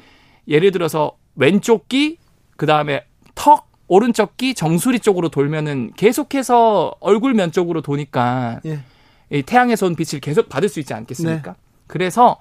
[0.47, 2.17] 예를 들어서 왼쪽 귀
[2.57, 8.79] 그다음에 턱 오른쪽 귀 정수리 쪽으로 돌면은 계속해서 얼굴 면 쪽으로 도니까 예.
[9.31, 11.51] 이 태양에서 온 빛을 계속 받을 수 있지 않겠습니까?
[11.51, 11.57] 네.
[11.87, 12.37] 그래서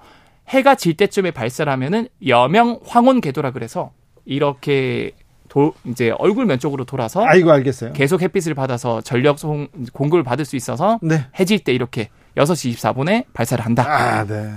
[0.49, 3.91] 해가 질 때쯤에 발사를 하면은 여명 황혼 궤도라 그래서
[4.25, 5.11] 이렇게
[5.49, 7.93] 도, 이제 얼굴면 쪽으로 돌아서 아이고 알겠어요.
[7.93, 11.25] 계속 햇빛을 받아서 전력 송- 공급을 받을 수 있어서 네.
[11.39, 13.85] 해질 때 이렇게 6시 24분에 발사를 한다.
[13.87, 14.51] 아, 네.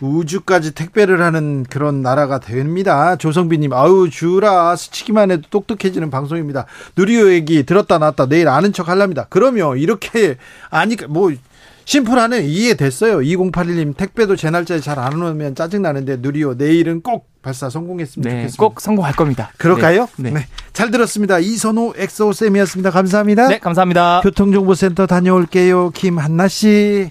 [0.00, 3.16] 우주까지 택배를 하는 그런 나라가 됩니다.
[3.16, 4.76] 조성빈님, 아우, 주라.
[4.76, 6.66] 스치기만 해도 똑똑해지는 방송입니다.
[6.96, 9.26] 누리호 얘기 들었다 놨다 내일 아는 척 하랍니다.
[9.28, 10.36] 그러면 이렇게,
[10.70, 11.32] 아니, 뭐,
[11.86, 12.40] 심플하네.
[12.42, 13.18] 이해됐어요.
[13.20, 18.56] 2081님, 택배도 제 날짜에 잘 안 오면 짜증나는데 누리호 내일은 꼭 발사 성공했으면 네, 좋겠습니다.
[18.64, 19.52] 꼭 성공할 겁니다.
[19.56, 20.08] 그럴까요?
[20.16, 20.30] 네.
[20.30, 20.46] 네.
[20.72, 21.38] 잘 들었습니다.
[21.38, 22.90] 이선호 엑소쌤이었습니다.
[22.90, 23.48] 감사합니다.
[23.48, 24.20] 네, 감사합니다.
[24.24, 25.90] 교통정보센터 다녀올게요.
[25.90, 27.10] 김한나 씨.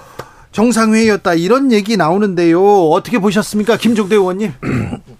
[0.51, 2.61] 정상회의였다 이런 얘기 나오는데요.
[2.89, 4.51] 어떻게 보셨습니까, 김종대 의원님?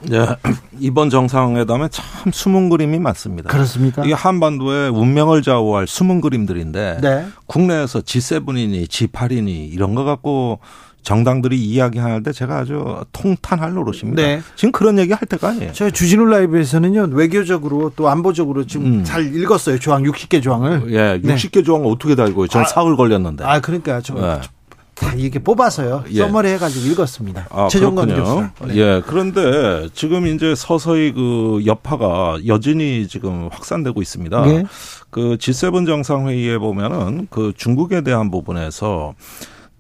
[0.02, 0.28] 네,
[0.80, 3.50] 이번 정상회담에 참 숨은 그림이 많습니다.
[3.50, 4.04] 그렇습니까?
[4.04, 7.26] 이게 한반도의 운명을 좌우할 숨은 그림들인데 네.
[7.46, 10.60] 국내에서 G7이니 G8이니 이런 거 갖고
[11.04, 14.22] 정당들이 이야기하는데 제가 아주 통탄할 노릇입니다.
[14.22, 14.42] 네.
[14.56, 15.72] 지금 그런 얘기 할 때가 아니에요.
[15.74, 19.04] 저희 주진우 라이브에서는요 외교적으로 또 안보적으로 지금 음.
[19.04, 20.92] 잘 읽었어요 조항 60개 조항을.
[20.92, 21.36] 예, 네.
[21.36, 22.48] 60개 조항을 어떻게 다 읽어요?
[22.48, 23.44] 전 아, 사흘 걸렸는데.
[23.44, 24.42] 아 그러니까 좀 예.
[25.02, 26.04] 다 이렇게 뽑아서요.
[26.12, 26.20] 예.
[26.20, 27.48] 써머리 해가지고 읽었습니다.
[27.50, 28.16] 아, 그렇군요.
[28.16, 28.52] 교수가.
[28.68, 28.76] 네.
[28.76, 29.02] 예.
[29.06, 34.46] 그런데 지금 이제 서서히 그 여파가 여전히 지금 확산되고 있습니다.
[34.46, 34.64] 네.
[35.10, 39.16] 그 G7 정상회의에 보면은 그 중국에 대한 부분에서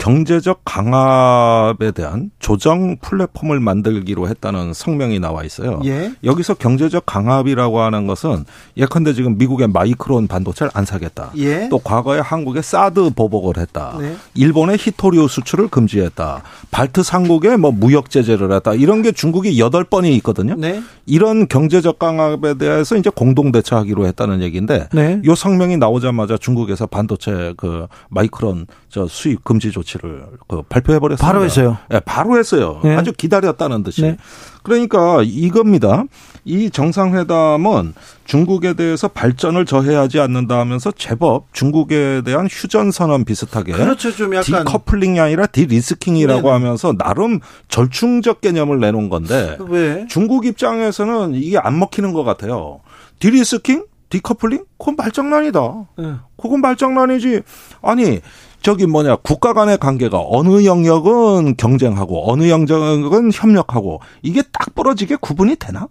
[0.02, 5.80] 경제적 강압에 대한 조정 플랫폼을 만들기로 했다는 성명이 나와 있어요.
[5.86, 6.12] 예.
[6.24, 8.46] 여기서 경제적 강압이라고 하는 것은
[8.78, 11.30] 예컨대 지금 미국의 마이크론 반도체를 안 사겠다.
[11.38, 11.70] 예.
[11.70, 13.96] 또 과거에 한국에 사드 보복을 했다.
[14.00, 14.16] 네.
[14.34, 16.42] 일본의 히토리오 수출을 금지했다.
[16.72, 18.74] 발트 삼국에 뭐 무역 제재를 했다.
[18.74, 20.56] 이런 게 중국이 여덟 번이 있거든요.
[20.58, 20.82] 네.
[21.06, 25.22] 이런 경제적 강압에 대해서 이제 공동 대처하기로 했다는 얘기인데 네.
[25.26, 31.26] 요 성명이 나오자마자 중국에서 반도체 그 마이크론 저 수입 금지 조치를 그 발표해 버렸습니다.
[31.26, 31.78] 바로 했어요.
[31.94, 32.82] 예, 바로 했어요.
[32.84, 32.94] 네.
[32.98, 34.02] 아주 기다렸다는 듯이.
[34.02, 34.18] 네.
[34.64, 36.04] 그러니까 이겁니다.
[36.44, 37.94] 이 정상회담은
[38.26, 44.12] 중국에 대해서 발전을 저해하지 않는다 하면서 제법 중국에 대한 휴전 선언 비슷하게 그렇죠.
[44.12, 46.52] 좀 약간 decoupling이 아니라 de-risking이라고 네네.
[46.52, 47.40] 하면서 나름
[47.70, 50.06] 절충적 개념을 내놓은 건데 왜?
[50.10, 52.82] 중국 입장에서는 이게 안 먹히는 것 같아요.
[53.20, 53.86] De-risking?
[54.10, 54.66] Decoupling?
[54.78, 55.60] 그건 말장난이다.
[55.98, 56.16] 네.
[56.36, 57.42] 그건 말장난이지.
[57.82, 58.20] 아니,
[58.62, 65.56] 저기 뭐냐, 국가 간의 관계가 어느 영역은 경쟁하고 어느 영역은 협력하고 이게 딱 부러지게 구분이
[65.56, 65.88] 되나?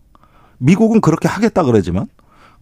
[0.58, 2.06] 미국은 그렇게 하겠다 그러지만.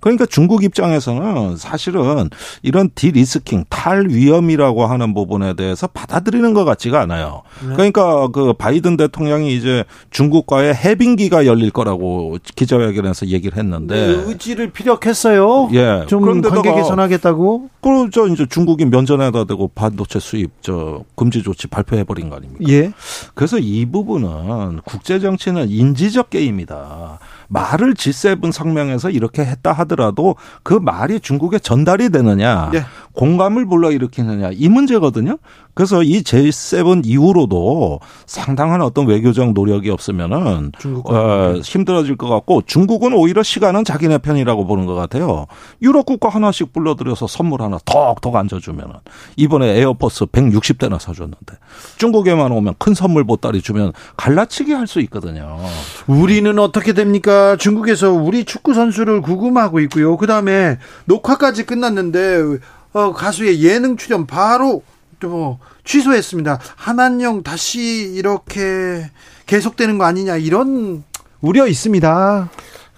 [0.00, 2.30] 그러니까 중국 입장에서는 사실은
[2.62, 7.42] 이런 디리스킹, 탈위험이라고 하는 부분에 대해서 받아들이는 것 같지가 않아요.
[7.60, 13.94] 그러니까 그 바이든 대통령이 이제 중국과의 해빙기가 열릴 거라고 기자회견에서 얘기를 했는데.
[13.94, 15.70] 네, 의지를 피력했어요.
[15.72, 16.04] 예.
[16.06, 17.70] 좀 그런데다가 관계 개선하겠다고.
[17.80, 22.64] 그저 이제 중국이 면전에다 대고 반도체 수입 저 금지 조치 발표해 버린 거 아닙니까?
[22.68, 22.92] 예.
[23.34, 27.18] 그래서 이 부분은 국제 정치는 인지적 게임이다.
[27.48, 32.84] 말을 G7 성명에서 이렇게 했다 하더라도 그 말이 중국에 전달이 되느냐, 네.
[33.14, 35.38] 공감을 불러일으키느냐 이 문제거든요.
[35.74, 40.72] 그래서 이 J7 이후로도 상당한 어떤 외교적 노력이 없으면은
[41.04, 45.46] 어, 힘들어질 것 같고 중국은 오히려 시간은 자기네 편이라고 보는 것 같아요.
[45.80, 48.94] 유럽 국가 하나씩 불러들여서 선물 하나 턱턱 얹어주면은
[49.36, 51.58] 이번에 에어버스 160대나 사줬는데
[51.98, 55.58] 중국에만 오면 큰 선물 보따리 주면 갈라치기 할 수 있거든요.
[56.06, 57.56] 우리는 어떻게 됩니까?
[57.56, 60.16] 중국에서 우리 축구 선수를 구금하고 있고요.
[60.16, 62.58] 그 다음에 녹화까지 끝났는데
[62.92, 64.82] 어, 가수의 예능 출연 바로
[65.20, 66.60] 뭐 취소했습니다.
[66.76, 69.10] 한한령 다시 이렇게
[69.46, 71.04] 계속되는 거 아니냐 이런
[71.40, 72.48] 우려 있습니다.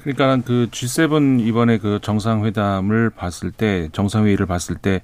[0.02, 5.00] 그러니까 그 G7 이번에 그 정상회담을 봤을 때 정상회의를 봤을 때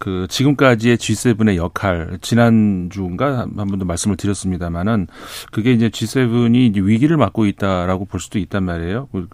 [0.00, 5.08] 그 지금까지의 G7의 역할 지난 주인가 한 번도 말씀을 드렸습니다마는
[5.52, 9.08] 그게 이제 G7이 이제 위기를 맞고 있다라고 볼 수도 있단 말이에요.
[9.12, 9.28] 그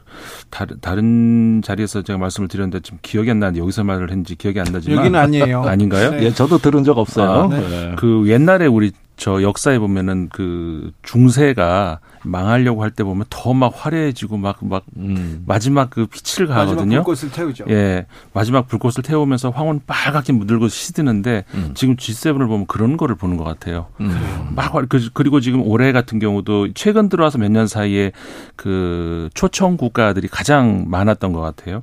[0.51, 4.66] 다른 다른 자리에서 제가 말씀을 드렸는데 지금 기억이 안 나는데 여기서 말을 했는지 기억이 안
[4.72, 5.62] 나지만 여기는 아니에요.
[5.64, 6.10] 아닌가요?
[6.10, 6.24] 네.
[6.24, 7.30] 예, 저도 들은 적 없어요.
[7.30, 7.94] 아, 네.
[7.97, 14.36] 그 옛날에 우리 저 역사에 보면은 그 중세가 망하려고 할 때 보면 더 막 화려해지고
[14.36, 15.43] 막막 음.
[15.47, 17.02] 마지막 그 빛을 마지막 가거든요.
[17.05, 17.64] 불꽃을 태우죠.
[17.70, 21.70] 예, 마지막 불꽃을 태우면서 황혼 빨갛게 물들고 시드는데 음.
[21.74, 23.86] 지금 G7을 보면 그런 거를 보는 것 같아요.
[24.01, 24.51] 음.
[24.55, 28.12] 막 화- 그- 그리고 지금 올해 같은 경우도 최근 들어와서 몇 년 사이에
[28.56, 31.82] 그 초청 국가들이 가장 많았던 것 같아요.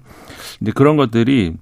[0.60, 1.54] 근데 그런 것들이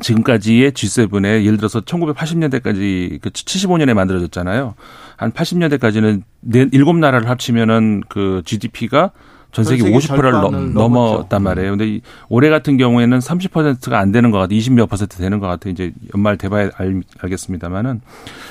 [0.00, 4.74] 지금까지의 G7에 예를 들어서 1980년대까지 그 75년에 만들어졌잖아요.
[5.16, 9.12] 한 80년대까지는 네 일곱 나라를 합치면은 그 GDP가
[9.52, 11.12] 전 세계 전 세계 50%를 절반을 넘, 넘었죠.
[11.12, 11.70] 넘었단 말이에요.
[11.72, 12.00] 근데 이
[12.30, 14.58] 올해 같은 경우에는 30%가 안 되는 것 같아요.
[14.58, 15.72] 20몇 퍼센트 되는 것 같아요.
[15.72, 18.00] 이제 연말 돼봐야 알, 알겠습니다만은.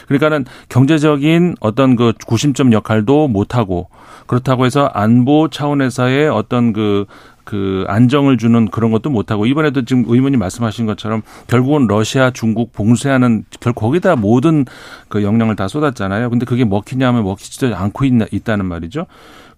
[0.07, 3.89] 그러니까는 경제적인 어떤 그 구심점 역할도 못하고
[4.27, 7.05] 그렇다고 해서 안보 차원에서의 어떤 그,
[7.43, 13.45] 그 안정을 주는 그런 것도 못하고 이번에도 지금 의원님 말씀하신 것처럼 결국은 러시아, 중국 봉쇄하는
[13.59, 14.65] 결 거기다 모든
[15.09, 16.29] 그 역량을 다 쏟았잖아요.
[16.29, 19.05] 근데 그게 먹히냐면 먹히지도 않고 있나, 있다는 말이죠.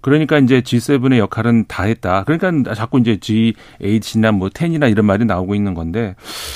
[0.04, 2.26] 그러니까 이제 G7의 역할은 다 했다.
[2.26, 6.16] 그러니까 자꾸 이제 G8이나 뭐 10이나 이런 말이 나오고 있는 건데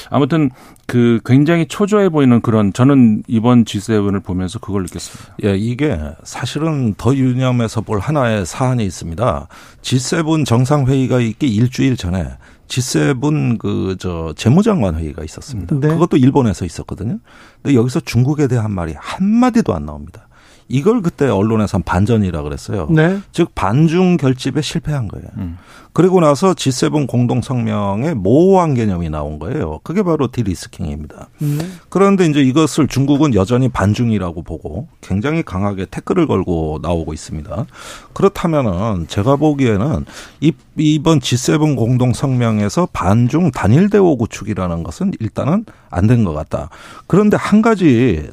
[0.10, 0.52] 아무튼
[0.86, 5.36] 그 굉장히 초조해 보이는 그런 저는 이번 G7을 보면서 그걸 느꼈습니다.
[5.46, 9.48] 예, 이게 사실은 더 유념해서 볼 하나의 사안이 있습니다.
[9.82, 12.28] G7 정상회의가 있기 일주일 전에
[12.68, 15.80] G7 그저 재무장관 회의가 있었습니다.
[15.80, 15.88] 네.
[15.88, 17.20] 그것도 일본에서 있었거든요.
[17.62, 20.27] 근데 여기서 중국에 대한 말이 한 마디도 안 나옵니다.
[20.70, 22.88] 이걸 그때 언론에서 반전이라 그랬어요.
[22.90, 23.20] 네.
[23.32, 25.28] 즉 반중 결집에 실패한 거예요.
[25.38, 25.58] 음.
[25.94, 29.80] 그리고 나서 G7 공동 성명에 모호한 개념이 나온 거예요.
[29.84, 31.30] 그게 바로 디리스킹입니다.
[31.40, 31.58] 네.
[31.90, 37.66] 그런데 이제 이것을 중국은 여전히 반중이라고 보고 굉장히 강하게 태클을 걸고 나오고 있습니다.
[38.14, 40.06] 그렇다면은 제가 보기에는
[40.42, 46.70] 이, 이번 G7 공동 성명에서 반중 단일 대오 구축이라는 것은 일단은 안 된 것 같다.
[47.08, 48.30] 그런데 한 가지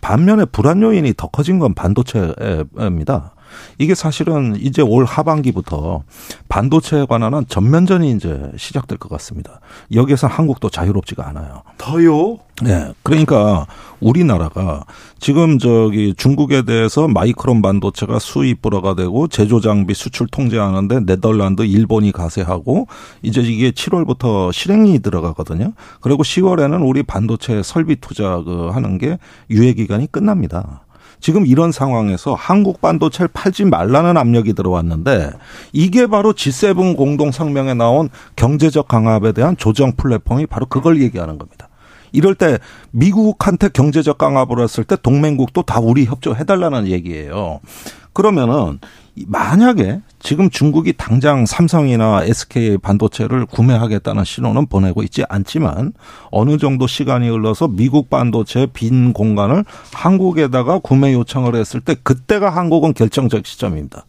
[0.00, 3.34] 반면에 불안 요인이 더 커진 건 반도체입니다.
[3.78, 6.02] 이게 사실은 이제 올 하반기부터
[6.48, 9.60] 반도체에 관한 전면전이 이제 시작될 것 같습니다.
[9.92, 11.62] 여기에서 한국도 자유롭지가 않아요.
[11.78, 12.38] 더요?
[12.62, 12.92] 네.
[13.02, 13.66] 그러니까
[14.00, 14.84] 우리나라가
[15.20, 22.10] 지금 저기 중국에 대해서 마이크론 반도체가 수입 불허가 되고 제조 장비 수출 통제하는데 네덜란드, 일본이
[22.12, 22.88] 가세하고
[23.22, 25.72] 이제 이게 7월부터 실행이 들어가거든요.
[26.00, 29.18] 그리고 10월에는 우리 반도체 설비 투자 그 하는 게
[29.50, 30.82] 유예 기간이 끝납니다.
[31.20, 35.32] 지금 이런 상황에서 한국 반도체를 팔지 말라는 압력이 들어왔는데
[35.72, 41.68] 이게 바로 G7 공동 성명에 나온 경제적 강압에 대한 조정 플랫폼이 바로 그걸 얘기하는 겁니다.
[42.12, 42.58] 이럴 때
[42.90, 47.60] 미국한테 경제적 강압을 했을 때 동맹국도 다 우리 협조해달라는 얘기예요.
[48.12, 48.78] 그러면은
[49.26, 55.92] 만약에 지금 중국이 당장 삼성이나 SK 반도체를 구매하겠다는 신호는 보내고 있지 않지만
[56.30, 62.94] 어느 정도 시간이 흘러서 미국 반도체 빈 공간을 한국에다가 구매 요청을 했을 때 그때가 한국은
[62.94, 64.04] 결정적 시점입니다.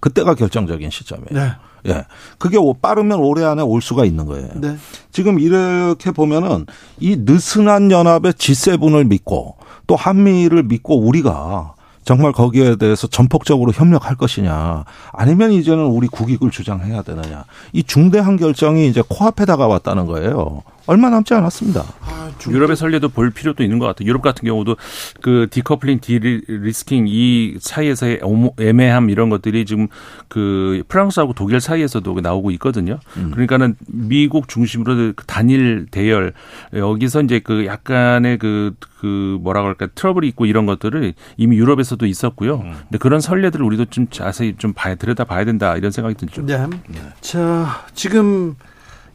[0.00, 1.28] 그때가 결정적인 시점이에요.
[1.32, 1.52] 네.
[1.88, 2.04] 예.
[2.38, 4.48] 그게 빠르면 올해 안에 올 수가 있는 거예요.
[4.56, 4.76] 네.
[5.12, 6.66] 지금 이렇게 보면은
[6.98, 9.56] 이 느슨한 연합의 G7을 믿고
[9.86, 11.75] 또 한미를 믿고 우리가
[12.06, 18.86] 정말 거기에 대해서 전폭적으로 협력할 것이냐 아니면 이제는 우리 국익을 주장해야 되느냐 이 중대한 결정이
[18.86, 20.62] 이제 코앞에 다가왔다는 거예요.
[20.86, 21.84] 얼마 남지 않았습니다.
[22.00, 24.08] 아, 유럽의 선례도 볼 필요도 있는 것 같아요.
[24.08, 24.76] 유럽 같은 경우도
[25.20, 28.20] 그 decoupling, de-risking 이 사이에서의
[28.60, 29.88] 애매함 이런 것들이 지금
[30.28, 32.98] 그 프랑스하고 독일 사이에서도 나오고 있거든요.
[33.16, 33.30] 음.
[33.32, 36.32] 그러니까는 미국 중심으로 그 단일 대열
[36.72, 42.56] 여기서 이제 그 약간의 그, 그 뭐라 그럴까 트러블이 있고 이런 것들을 이미 유럽에서도 있었고요.
[42.56, 42.74] 음.
[42.82, 46.44] 근데 그런 선례들을 우리도 좀 자세히 좀 봐야 들여다 봐야 된다 이런 생각이 들죠.
[46.46, 46.66] 네.
[46.88, 47.00] 네.
[47.20, 48.54] 자, 지금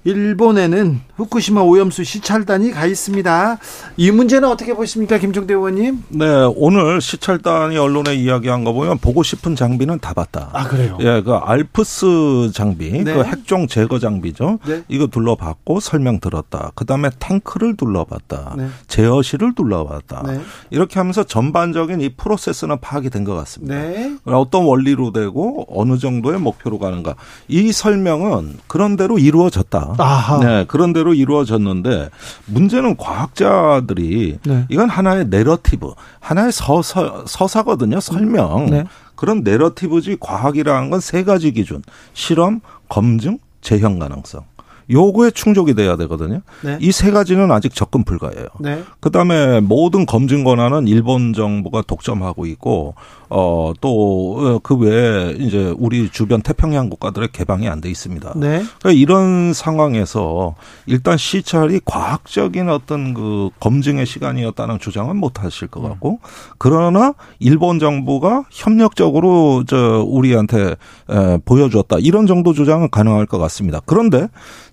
[0.03, 3.57] 일본에는 후쿠시마 오염수 시찰단이 가 있습니다.
[3.97, 6.03] 이 문제는 어떻게 보십니까, 김종대 의원님?
[6.09, 6.25] 네,
[6.55, 10.49] 오늘 시찰단이 언론에 이야기한 거 보면 보고 싶은 장비는 다 봤다.
[10.53, 10.97] 아 그래요?
[11.01, 13.13] 예, 그 알프스 장비, 네.
[13.13, 14.59] 그 핵종 제거 장비죠.
[14.65, 14.83] 네.
[14.87, 16.71] 이거 둘러봤고 설명 들었다.
[16.73, 18.55] 그 다음에 탱크를 둘러봤다.
[18.57, 18.67] 네.
[18.87, 20.23] 제어실을 둘러봤다.
[20.25, 20.41] 네.
[20.71, 23.75] 이렇게 하면서 전반적인 이 프로세스는 파악이 된 것 같습니다.
[23.75, 24.15] 네.
[24.25, 27.13] 어떤 원리로 되고 어느 정도의 목표로 가는가.
[27.47, 29.90] 이 설명은 그런 대로 이루어졌다.
[29.97, 30.39] 아하.
[30.39, 32.09] 네, 그런 대로 이루어졌는데
[32.47, 34.65] 문제는 과학자들이 네.
[34.69, 37.99] 이건 하나의 내러티브, 하나의 서서 서사거든요.
[37.99, 38.67] 설명.
[38.69, 38.83] 네.
[39.15, 41.81] 그런 내러티브지 과학이라는 건 세 가지 기준.
[42.13, 44.41] 실험, 검증, 재현 가능성.
[44.89, 46.41] 요거에 충족이 돼야 되거든요.
[46.63, 46.77] 네.
[46.81, 48.47] 이세 가지는 아직 접근 불가예요.
[48.59, 48.83] 네.
[48.99, 52.95] 그다음에 모든 검증 권한은 일본 정부가 독점하고 있고
[53.33, 58.33] 어 또 그 외에 이제 우리 주변 태평양 국가들의 개방이 안 돼 있습니다.
[58.35, 58.63] 네.
[58.79, 60.55] 그러니까 이런 상황에서
[60.85, 66.19] 일단 시찰이 과학적인 어떤 그 검증의 시간이었다는 주장은 못 하실 것 같고
[66.57, 70.75] 그러나 일본 정부가 협력적으로 저 우리한테
[71.09, 73.79] 에, 보여주었다 이런 정도 주장은 가능할 것 같습니다.
[73.85, 74.27] 그런데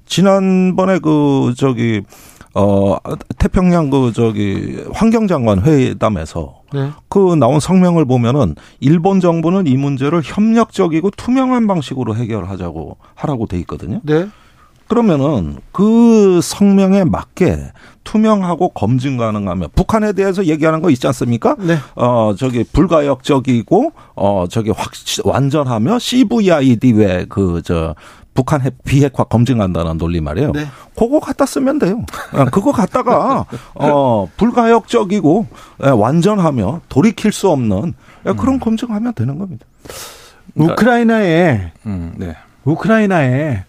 [0.07, 2.03] 지난번에 그 저기
[2.59, 2.97] 어
[3.39, 6.91] 태평양 그 저기 환경장관 회담에서 네.
[7.09, 14.01] 그 나온 성명을 보면은 일본 정부는 이 문제를 협력적이고 투명한 방식으로 해결하자고 하라고 돼 있거든요.
[14.03, 14.27] 네.
[14.89, 17.73] 그러면은 그 성명에 맞게
[18.03, 21.55] 투명하고 검증 가능하면 북한에 대해서 얘기하는 거 있지 않습니까?
[21.61, 21.77] 네.
[21.95, 24.91] 어 저기 불가역적이고 어 저기 확
[25.25, 27.95] 완전하며 CVID 외그저
[28.35, 30.53] 북한 핵 비핵화 검증한다는 논리 말이에요.
[30.53, 30.67] 네.
[30.97, 32.05] 그거 갖다 쓰면 돼요.
[32.33, 35.47] 아, 그거 갖다가 어 불가역적이고
[35.85, 37.95] 예, 완전하며 돌이킬 수 없는
[38.27, 38.61] 예, 그런 음.
[38.61, 39.67] 검증하면 되는 겁니다.
[40.55, 42.37] 우크라이나에 음, 네.
[42.65, 43.65] 우크라이나에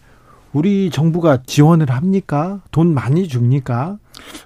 [0.53, 2.61] 우리 정부가 지원을 합니까?
[2.71, 3.97] 돈 많이 줍니까?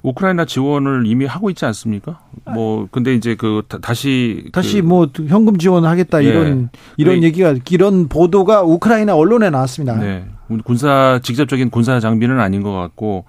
[0.01, 2.19] 우크라이나 지원을 이미 하고 있지 않습니까?
[2.53, 6.79] 뭐 근데 이제 그 다시 다시 그, 뭐 현금 지원하겠다 이런 예.
[6.97, 7.27] 이런 네.
[7.27, 9.97] 얘기가 이런 보도가 우크라이나 언론에 나왔습니다.
[9.97, 10.25] 네.
[10.63, 13.25] 군사 직접적인 군사 장비는 아닌 것 같고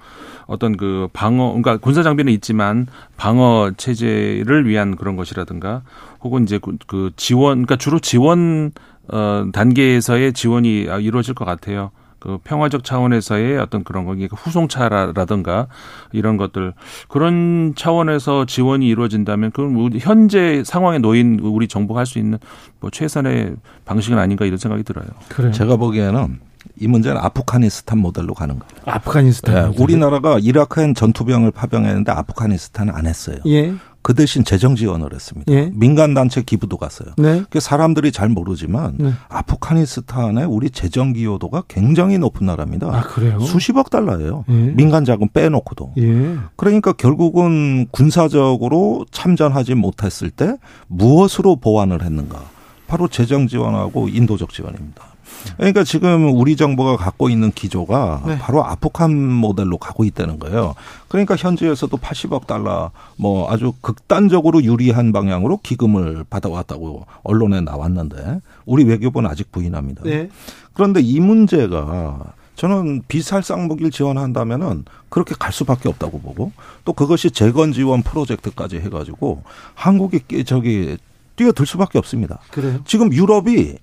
[0.47, 2.87] 어떤 그 방어 그러니까 군사 장비는 있지만
[3.17, 5.83] 방어 체제를 위한 그런 것이라든가
[6.21, 8.73] 혹은 이제 그, 그 지원 그러니까 주로 지원
[9.09, 11.91] 어 단계에서의 지원이 이루어질 것 같아요.
[12.25, 15.67] 그 평화적 차원에서의 어떤 그런 거기 후송차라든가
[16.11, 16.73] 이런 것들
[17.07, 22.39] 그런 차원에서 지원이 이루어진다면 그건 현재 상황에 놓인 우리 정부가 할 수 있는
[22.81, 25.07] 뭐 최선의 방식은 아닌가 이런 생각이 들어요.
[25.29, 25.53] 그래요.
[25.53, 26.39] 제가 보기에는
[26.81, 28.83] 이 문제는 아프가니스탄 모델로 가는 거예요.
[28.87, 29.73] 아프가니스탄.
[29.73, 33.37] 네, 우리나라가 이라크엔 전투병을 파병했는데 아프가니스탄은 안 했어요.
[33.47, 33.75] 예.
[34.05, 35.51] 그 대신 재정 지원을 했습니다.
[35.51, 35.71] 예.
[35.73, 37.15] 민간 단체 기부도 갔어요.
[37.17, 37.43] 네.
[37.49, 39.13] 그 사람들이 잘 모르지만 네.
[39.31, 42.87] 아프가니스탄의 우리 재정 기여도가 굉장히 높은 나라입니다.
[42.95, 43.41] 아, 그래요?
[43.41, 44.45] 수십억 달러예요.
[44.51, 44.53] 예.
[44.53, 45.95] 민간 자금 빼놓고도.
[45.97, 46.37] 예.
[46.57, 50.59] 그러니까 결국은 군사적으로 참전하지 못했을 때
[50.89, 52.43] 무엇으로 보완을 했는가?
[52.87, 55.14] 바로 재정 지원하고 인도적 지원입니다.
[55.57, 58.39] 그러니까 지금 우리 정부가 갖고 있는 기조가 네.
[58.39, 60.75] 바로 아프간 모델로 가고 있다는 거예요.
[61.09, 69.29] 그러니까 현지에서도 80억 달러 뭐 아주 극단적으로 유리한 방향으로 기금을 받아왔다고 언론에 나왔는데 우리 외교부는
[69.31, 70.03] 아직 부인합니다.
[70.05, 70.29] 네.
[70.73, 76.53] 그런데 이 문제가 저는 비살상 무기를 지원한다면은 그렇게 갈 수밖에 없다고 보고
[76.85, 79.43] 또 그것이 재건 지원 프로젝트까지 해가지고
[79.75, 80.97] 한국이 저기
[81.37, 82.39] 뛰어들 수밖에 없습니다.
[82.51, 82.79] 그래요?
[82.85, 83.75] 지금 유럽이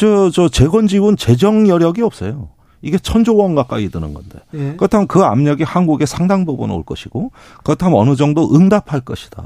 [0.00, 2.48] 저, 저 재건 지원 재정 여력이 없어요.
[2.80, 4.38] 이게 천조 원 가까이 드는 건데.
[4.54, 4.72] 예.
[4.76, 7.32] 그렇다면 그 압력이 한국에 상당 부분 올 것이고,
[7.62, 9.42] 그렇다면 어느 정도 응답할 것이다.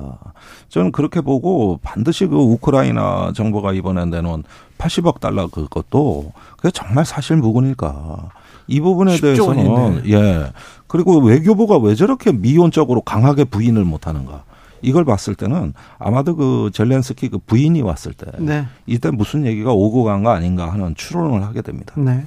[0.68, 4.44] 저는 그렇게 보고 반드시 그 우크라이나 정부가 이번에 내놓은
[4.78, 8.30] 80억 달러 그것도 그게 정말 사실 무근일까.
[8.68, 10.10] 이 부분에 대해서는, 원이네.
[10.12, 10.52] 예.
[10.86, 14.44] 그리고 외교부가 왜 저렇게 미온적으로 강하게 부인을 못 하는가.
[14.84, 18.66] 이걸 봤을 때는 아마도 그 젤렌스키 그 부인이 왔을 때 네.
[18.86, 21.94] 이때 무슨 얘기가 오고 간 거 아닌가 하는 추론을 하게 됩니다.
[21.96, 22.24] 네.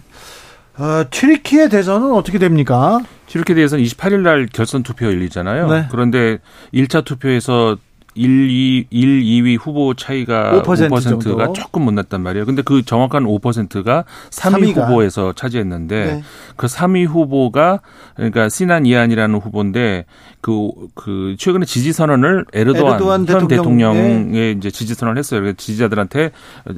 [0.78, 3.00] 어, 튀르키예 대선은 어떻게 됩니까?
[3.26, 5.68] 튀르키예 대선 28일 날 결선 투표 열리잖아요.
[5.72, 5.88] 네.
[5.90, 6.38] 그런데
[6.74, 7.78] 1차 투표에서
[8.18, 12.46] 1, 2, 1, 2위 후보 차이가 5%, 5%가 조금 못 났단 말이에요.
[12.46, 14.88] 근데 그 정확한 5%가 3위 3위가.
[14.88, 16.24] 후보에서 차지했는데 네.
[16.56, 17.82] 그 3위 후보가
[18.16, 20.06] 그러니까 시난 이안이라는 후보인데
[20.42, 24.52] 그, 그, 최근에 지지 선언을 에르도안, 에르도안 현 대통령, 에 네.
[24.52, 25.42] 이제 지지 선언을 했어요.
[25.42, 26.32] 그래서 지지자들한테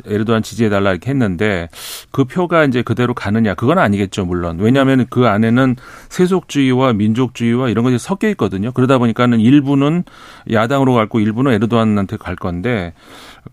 [0.05, 1.69] 에르도안 지지해 달라 이렇게 했는데
[2.11, 3.53] 그 표가 이제 그대로 가느냐.
[3.53, 4.57] 그건 아니겠죠, 물론.
[4.59, 5.75] 왜냐하면 그 안에는
[6.09, 8.71] 세속주의와 민족주의와 이런 것이 섞여 있거든요.
[8.71, 10.03] 그러다 보니까는 일부는
[10.51, 12.93] 야당으로 갈고 일부는 에르도안한테 갈 건데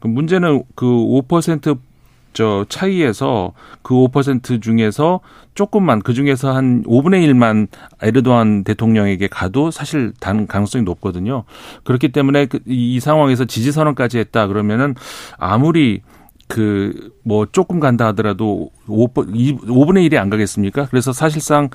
[0.01, 5.21] 그 문제는 그 5%저 차이에서 그 5% 중에서
[5.55, 7.69] 조금만 그 중에서 한 5분의 1만
[8.03, 11.45] 에르도안 대통령에게 가도 사실 단 가능성이 높거든요.
[11.85, 14.95] 그렇기 때문에 그이 상황에서 지지 선언까지 했다 그러면은
[15.39, 16.03] 아무리
[16.49, 20.87] 그, 뭐, 조금 간다 하더라도 5, 5분의 1이 안 가겠습니까?
[20.91, 21.71] 그래서 사실상, 어,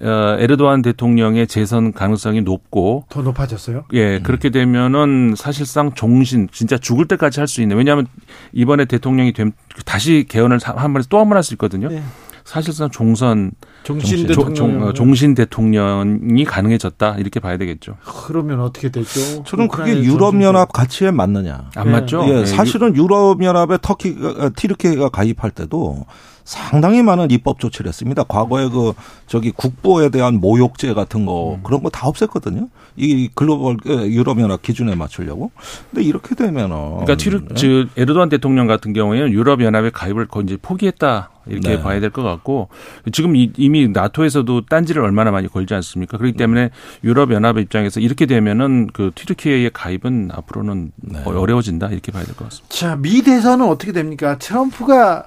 [0.00, 3.04] 에르도안 대통령의 재선 가능성이 높고.
[3.08, 3.84] 더 높아졌어요?
[3.92, 4.22] 예, 음.
[4.22, 7.76] 그렇게 되면은 사실상 종신, 진짜 죽을 때까지 할 수 있는.
[7.76, 8.06] 왜냐하면
[8.52, 9.52] 이번에 대통령이 됨,
[9.84, 11.88] 다시 개헌을 한 번, 또한 번 할 수 있거든요.
[11.88, 12.02] 네.
[12.44, 13.50] 사실상 종선
[13.82, 17.96] 종신 대통령 종, 어, 종신 대통령이 가능해졌다 이렇게 봐야 되겠죠.
[18.04, 19.42] 그러면 어떻게 되죠?
[19.42, 21.70] 저는 그게 유럽 연합 가치에 맞느냐?
[21.74, 21.90] 안 네.
[21.90, 22.24] 맞죠.
[22.28, 22.46] 예, 네.
[22.46, 26.06] 사실은 유럽 연합에 터키가 어, 티르키가 가입할 때도
[26.46, 28.22] 상당히 많은 입법 조치를 했습니다.
[28.22, 28.92] 과거에 그
[29.26, 31.60] 저기 국보에 대한 모욕죄 같은 거 음.
[31.64, 32.68] 그런 거 다 없앴거든요.
[32.96, 35.50] 이 글로벌 어, 유럽 연합 기준에 맞추려고.
[35.90, 37.54] 근데 이렇게 되면은 그러니까 티르 네.
[37.56, 41.30] 즉 에르도안 대통령 같은 경우에는 유럽 연합에 가입을 거의 이제 포기했다.
[41.48, 41.80] 이렇게 네.
[41.82, 42.68] 봐야 될 것 같고
[43.12, 46.16] 지금 이미 나토에서도 딴지를 얼마나 많이 걸지 않습니까?
[46.18, 46.70] 그렇기 때문에
[47.04, 51.22] 유럽 연합 입장에서 이렇게 되면은 그 튀르키예의 가입은 앞으로는 네.
[51.24, 52.68] 어려워진다 이렇게 봐야 될 것 같습니다.
[52.74, 54.38] 자, 미 대선은 어떻게 됩니까?
[54.38, 55.26] 트럼프가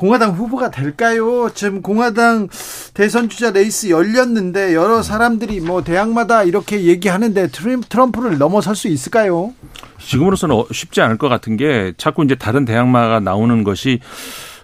[0.00, 1.50] 공화당 후보가 될까요?
[1.52, 2.48] 지금 공화당
[2.94, 9.52] 대선 주자 레이스 열렸는데 여러 사람들이 뭐 대학마다 이렇게 얘기하는데 트럼프를 넘어설 수 있을까요?
[9.98, 14.00] 지금으로서는 어, 쉽지 않을 것 같은 게 자꾸 이제 다른 대학마가 나오는 것이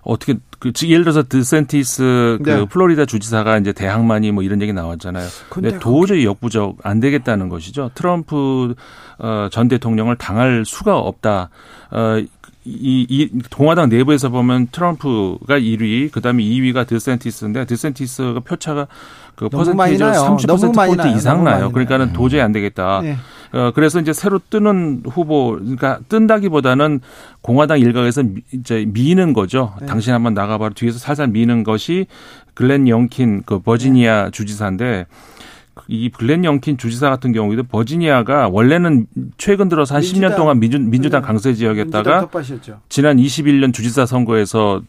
[0.00, 2.64] 어떻게 그 예를 들어서 드센티스 그 네.
[2.64, 5.28] 플로리다 주지사가 이제 대학만이 뭐 이런 얘기 나왔잖아요.
[5.50, 7.90] 근데 도저히 역부족 안 되겠다는 것이죠.
[7.94, 8.74] 트럼프
[9.18, 11.50] 어, 전 대통령을 당할 수가 없다.
[11.90, 12.22] 어,
[12.66, 18.88] 이, 이 공화당 내부에서 보면 트럼프가 1위, 그다음에 2위가 드센티스인데 드센티스가 표차가
[19.36, 21.70] 그 퍼센테이지 30% 포인트 이상 나요.
[21.70, 23.00] 그러니까는 도저히 안 되겠다.
[23.02, 23.16] 네.
[23.52, 27.00] 어, 그래서 이제 새로 뜨는 후보, 그러니까 뜬다기보다는
[27.42, 29.74] 공화당 일각에서 미, 이제 미는 거죠.
[29.80, 29.86] 네.
[29.86, 32.06] 당신 한번 나가봐라 뒤에서 살살 미는 것이
[32.54, 34.30] 글렌 영킨 그 버지니아 네.
[34.32, 35.06] 주지사인데
[35.88, 40.78] 이 블렌 영킨 주지사 같은 경우에도 버지니아가 원래는 최근 들어서 한 민주당, 10년 동안 민주,
[40.78, 41.26] 민주당 네.
[41.26, 42.28] 강세 지역이었다가
[42.88, 44.82] 지난 21년 주지사 선거에서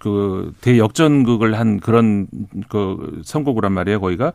[0.00, 2.26] 그 대역전극을 한 그런
[2.68, 4.32] 그 선거구란 말이에요 거기가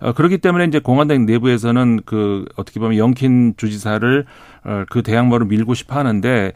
[0.00, 4.24] 어, 그렇기 때문에 이제 공화당 내부에서는 그 어떻게 보면 영킨 주지사를
[4.64, 6.52] 어, 그 대항마로 밀고 싶어 하는데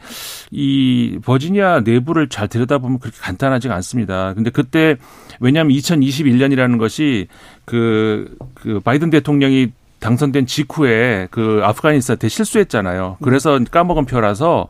[0.51, 4.33] 이 버지니아 내부를 잘 들여다보면 그렇게 간단하지가 않습니다.
[4.33, 4.97] 근데 그때
[5.39, 7.27] 왜냐하면 2021년이라는 것이
[7.65, 13.17] 그, 그 바이든 대통령이 당선된 직후에 그 아프가니스탄 대 실수했잖아요.
[13.23, 14.67] 그래서 까먹은 표라서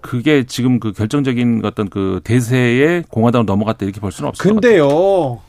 [0.00, 4.88] 그게 지금 그 결정적인 어떤 그 대세에 공화당으로 넘어갔다 이렇게 볼 수는 없을 근데요.
[4.88, 5.46] 것 같아요.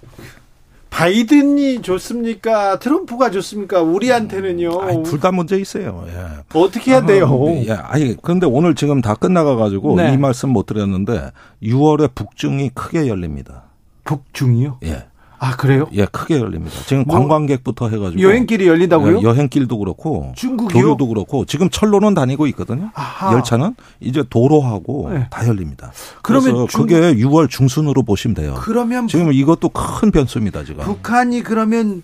[0.89, 2.79] 바이든이 좋습니까?
[2.79, 3.81] 트럼프가 좋습니까?
[3.81, 5.03] 우리한테는요.
[5.03, 6.05] 둘 다 문제 있어요.
[6.07, 6.57] 예.
[6.59, 7.29] 어떻게 해야 돼요?
[7.67, 7.71] 예.
[7.71, 10.13] 아니, 그런데 오늘 지금 다 끝나가 가지고 네.
[10.13, 13.63] 이 말씀 못 드렸는데 6월에 북중이 크게 열립니다.
[14.05, 14.79] 북중이요?
[14.85, 15.05] 예.
[15.39, 15.87] 아 그래요?
[15.93, 16.75] 예, 크게 열립니다.
[16.87, 19.19] 지금 뭐 관광객부터 해가지고 여행길이 열린다고요?
[19.19, 20.81] 예, 여행길도 그렇고 중국이요?
[20.81, 22.89] 교류도 그렇고 지금 철로는 다니고 있거든요.
[22.93, 23.33] 아하.
[23.33, 25.27] 열차는 이제 도로하고 네.
[25.29, 25.91] 다 열립니다.
[26.21, 26.81] 그러면 중...
[26.81, 28.55] 그게 6월 중순으로 보시면 돼요.
[28.57, 30.63] 그러면 지금 이것도 큰 변수입니다.
[30.63, 32.03] 지금 북한이 그러면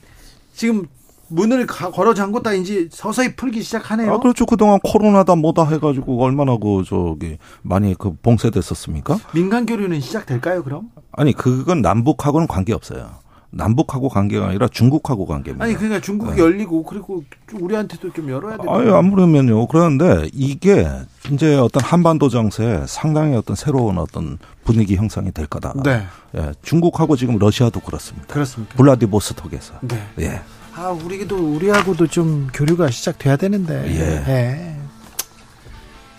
[0.54, 0.88] 지금
[1.34, 4.14] 문을 걸어 잠궜다 이제 서서히 풀기 시작하네요.
[4.14, 4.46] 아, 그렇죠.
[4.46, 9.18] 그동안 코로나다 뭐다 해가지고 얼마나 그 저기 많이 그 봉쇄됐었습니까?
[9.34, 10.92] 민간 교류는 시작될까요, 그럼?
[11.12, 13.23] 아니, 그건 남북하고는 관계 없어요.
[13.56, 15.64] 남북하고 관계가 아니라 중국하고 관계입니다.
[15.64, 16.42] 아니 그러니까 중국이 네.
[16.42, 17.24] 열리고 그리고
[17.54, 19.68] 우리한테도 좀 열어야 되는 아니 아무래면요.
[19.68, 20.88] 그런데 이게
[21.32, 25.74] 이제 어떤 한반도 정세에 상당히 어떤 새로운 어떤 분위기 형성이 될 거다.
[25.84, 26.04] 네.
[26.36, 28.28] 예, 중국하고 지금 러시아도 그렇습니다.
[28.34, 28.76] 그렇습니다.
[28.76, 29.76] 블라디보스톡에서.
[29.82, 30.04] 네.
[30.20, 30.42] 예.
[30.76, 33.86] 아 우리도 우리하고도 좀 교류가 시작돼야 되는데.
[33.88, 34.24] 예.
[34.28, 34.83] 예.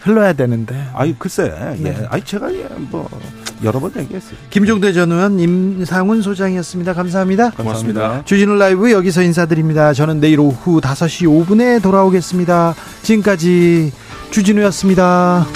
[0.04, 0.76] 흘러야 되는데.
[0.94, 1.52] 아이 글쎄.
[1.78, 1.82] 예.
[1.82, 2.06] 네.
[2.10, 3.08] 아이 제가 예, 뭐
[3.64, 4.36] 여러 번 얘기했어요.
[4.50, 6.92] 김종대 전 의원 임상훈 소장이었습니다.
[6.92, 7.50] 감사합니다.
[7.52, 8.22] 고맙습니다.
[8.24, 9.94] 주진우 라이브 여기서 인사드립니다.
[9.94, 12.74] 저는 내일 오후 5시 5분에 돌아오겠습니다.
[13.02, 13.92] 지금까지
[14.30, 15.46] 주진우였습니다.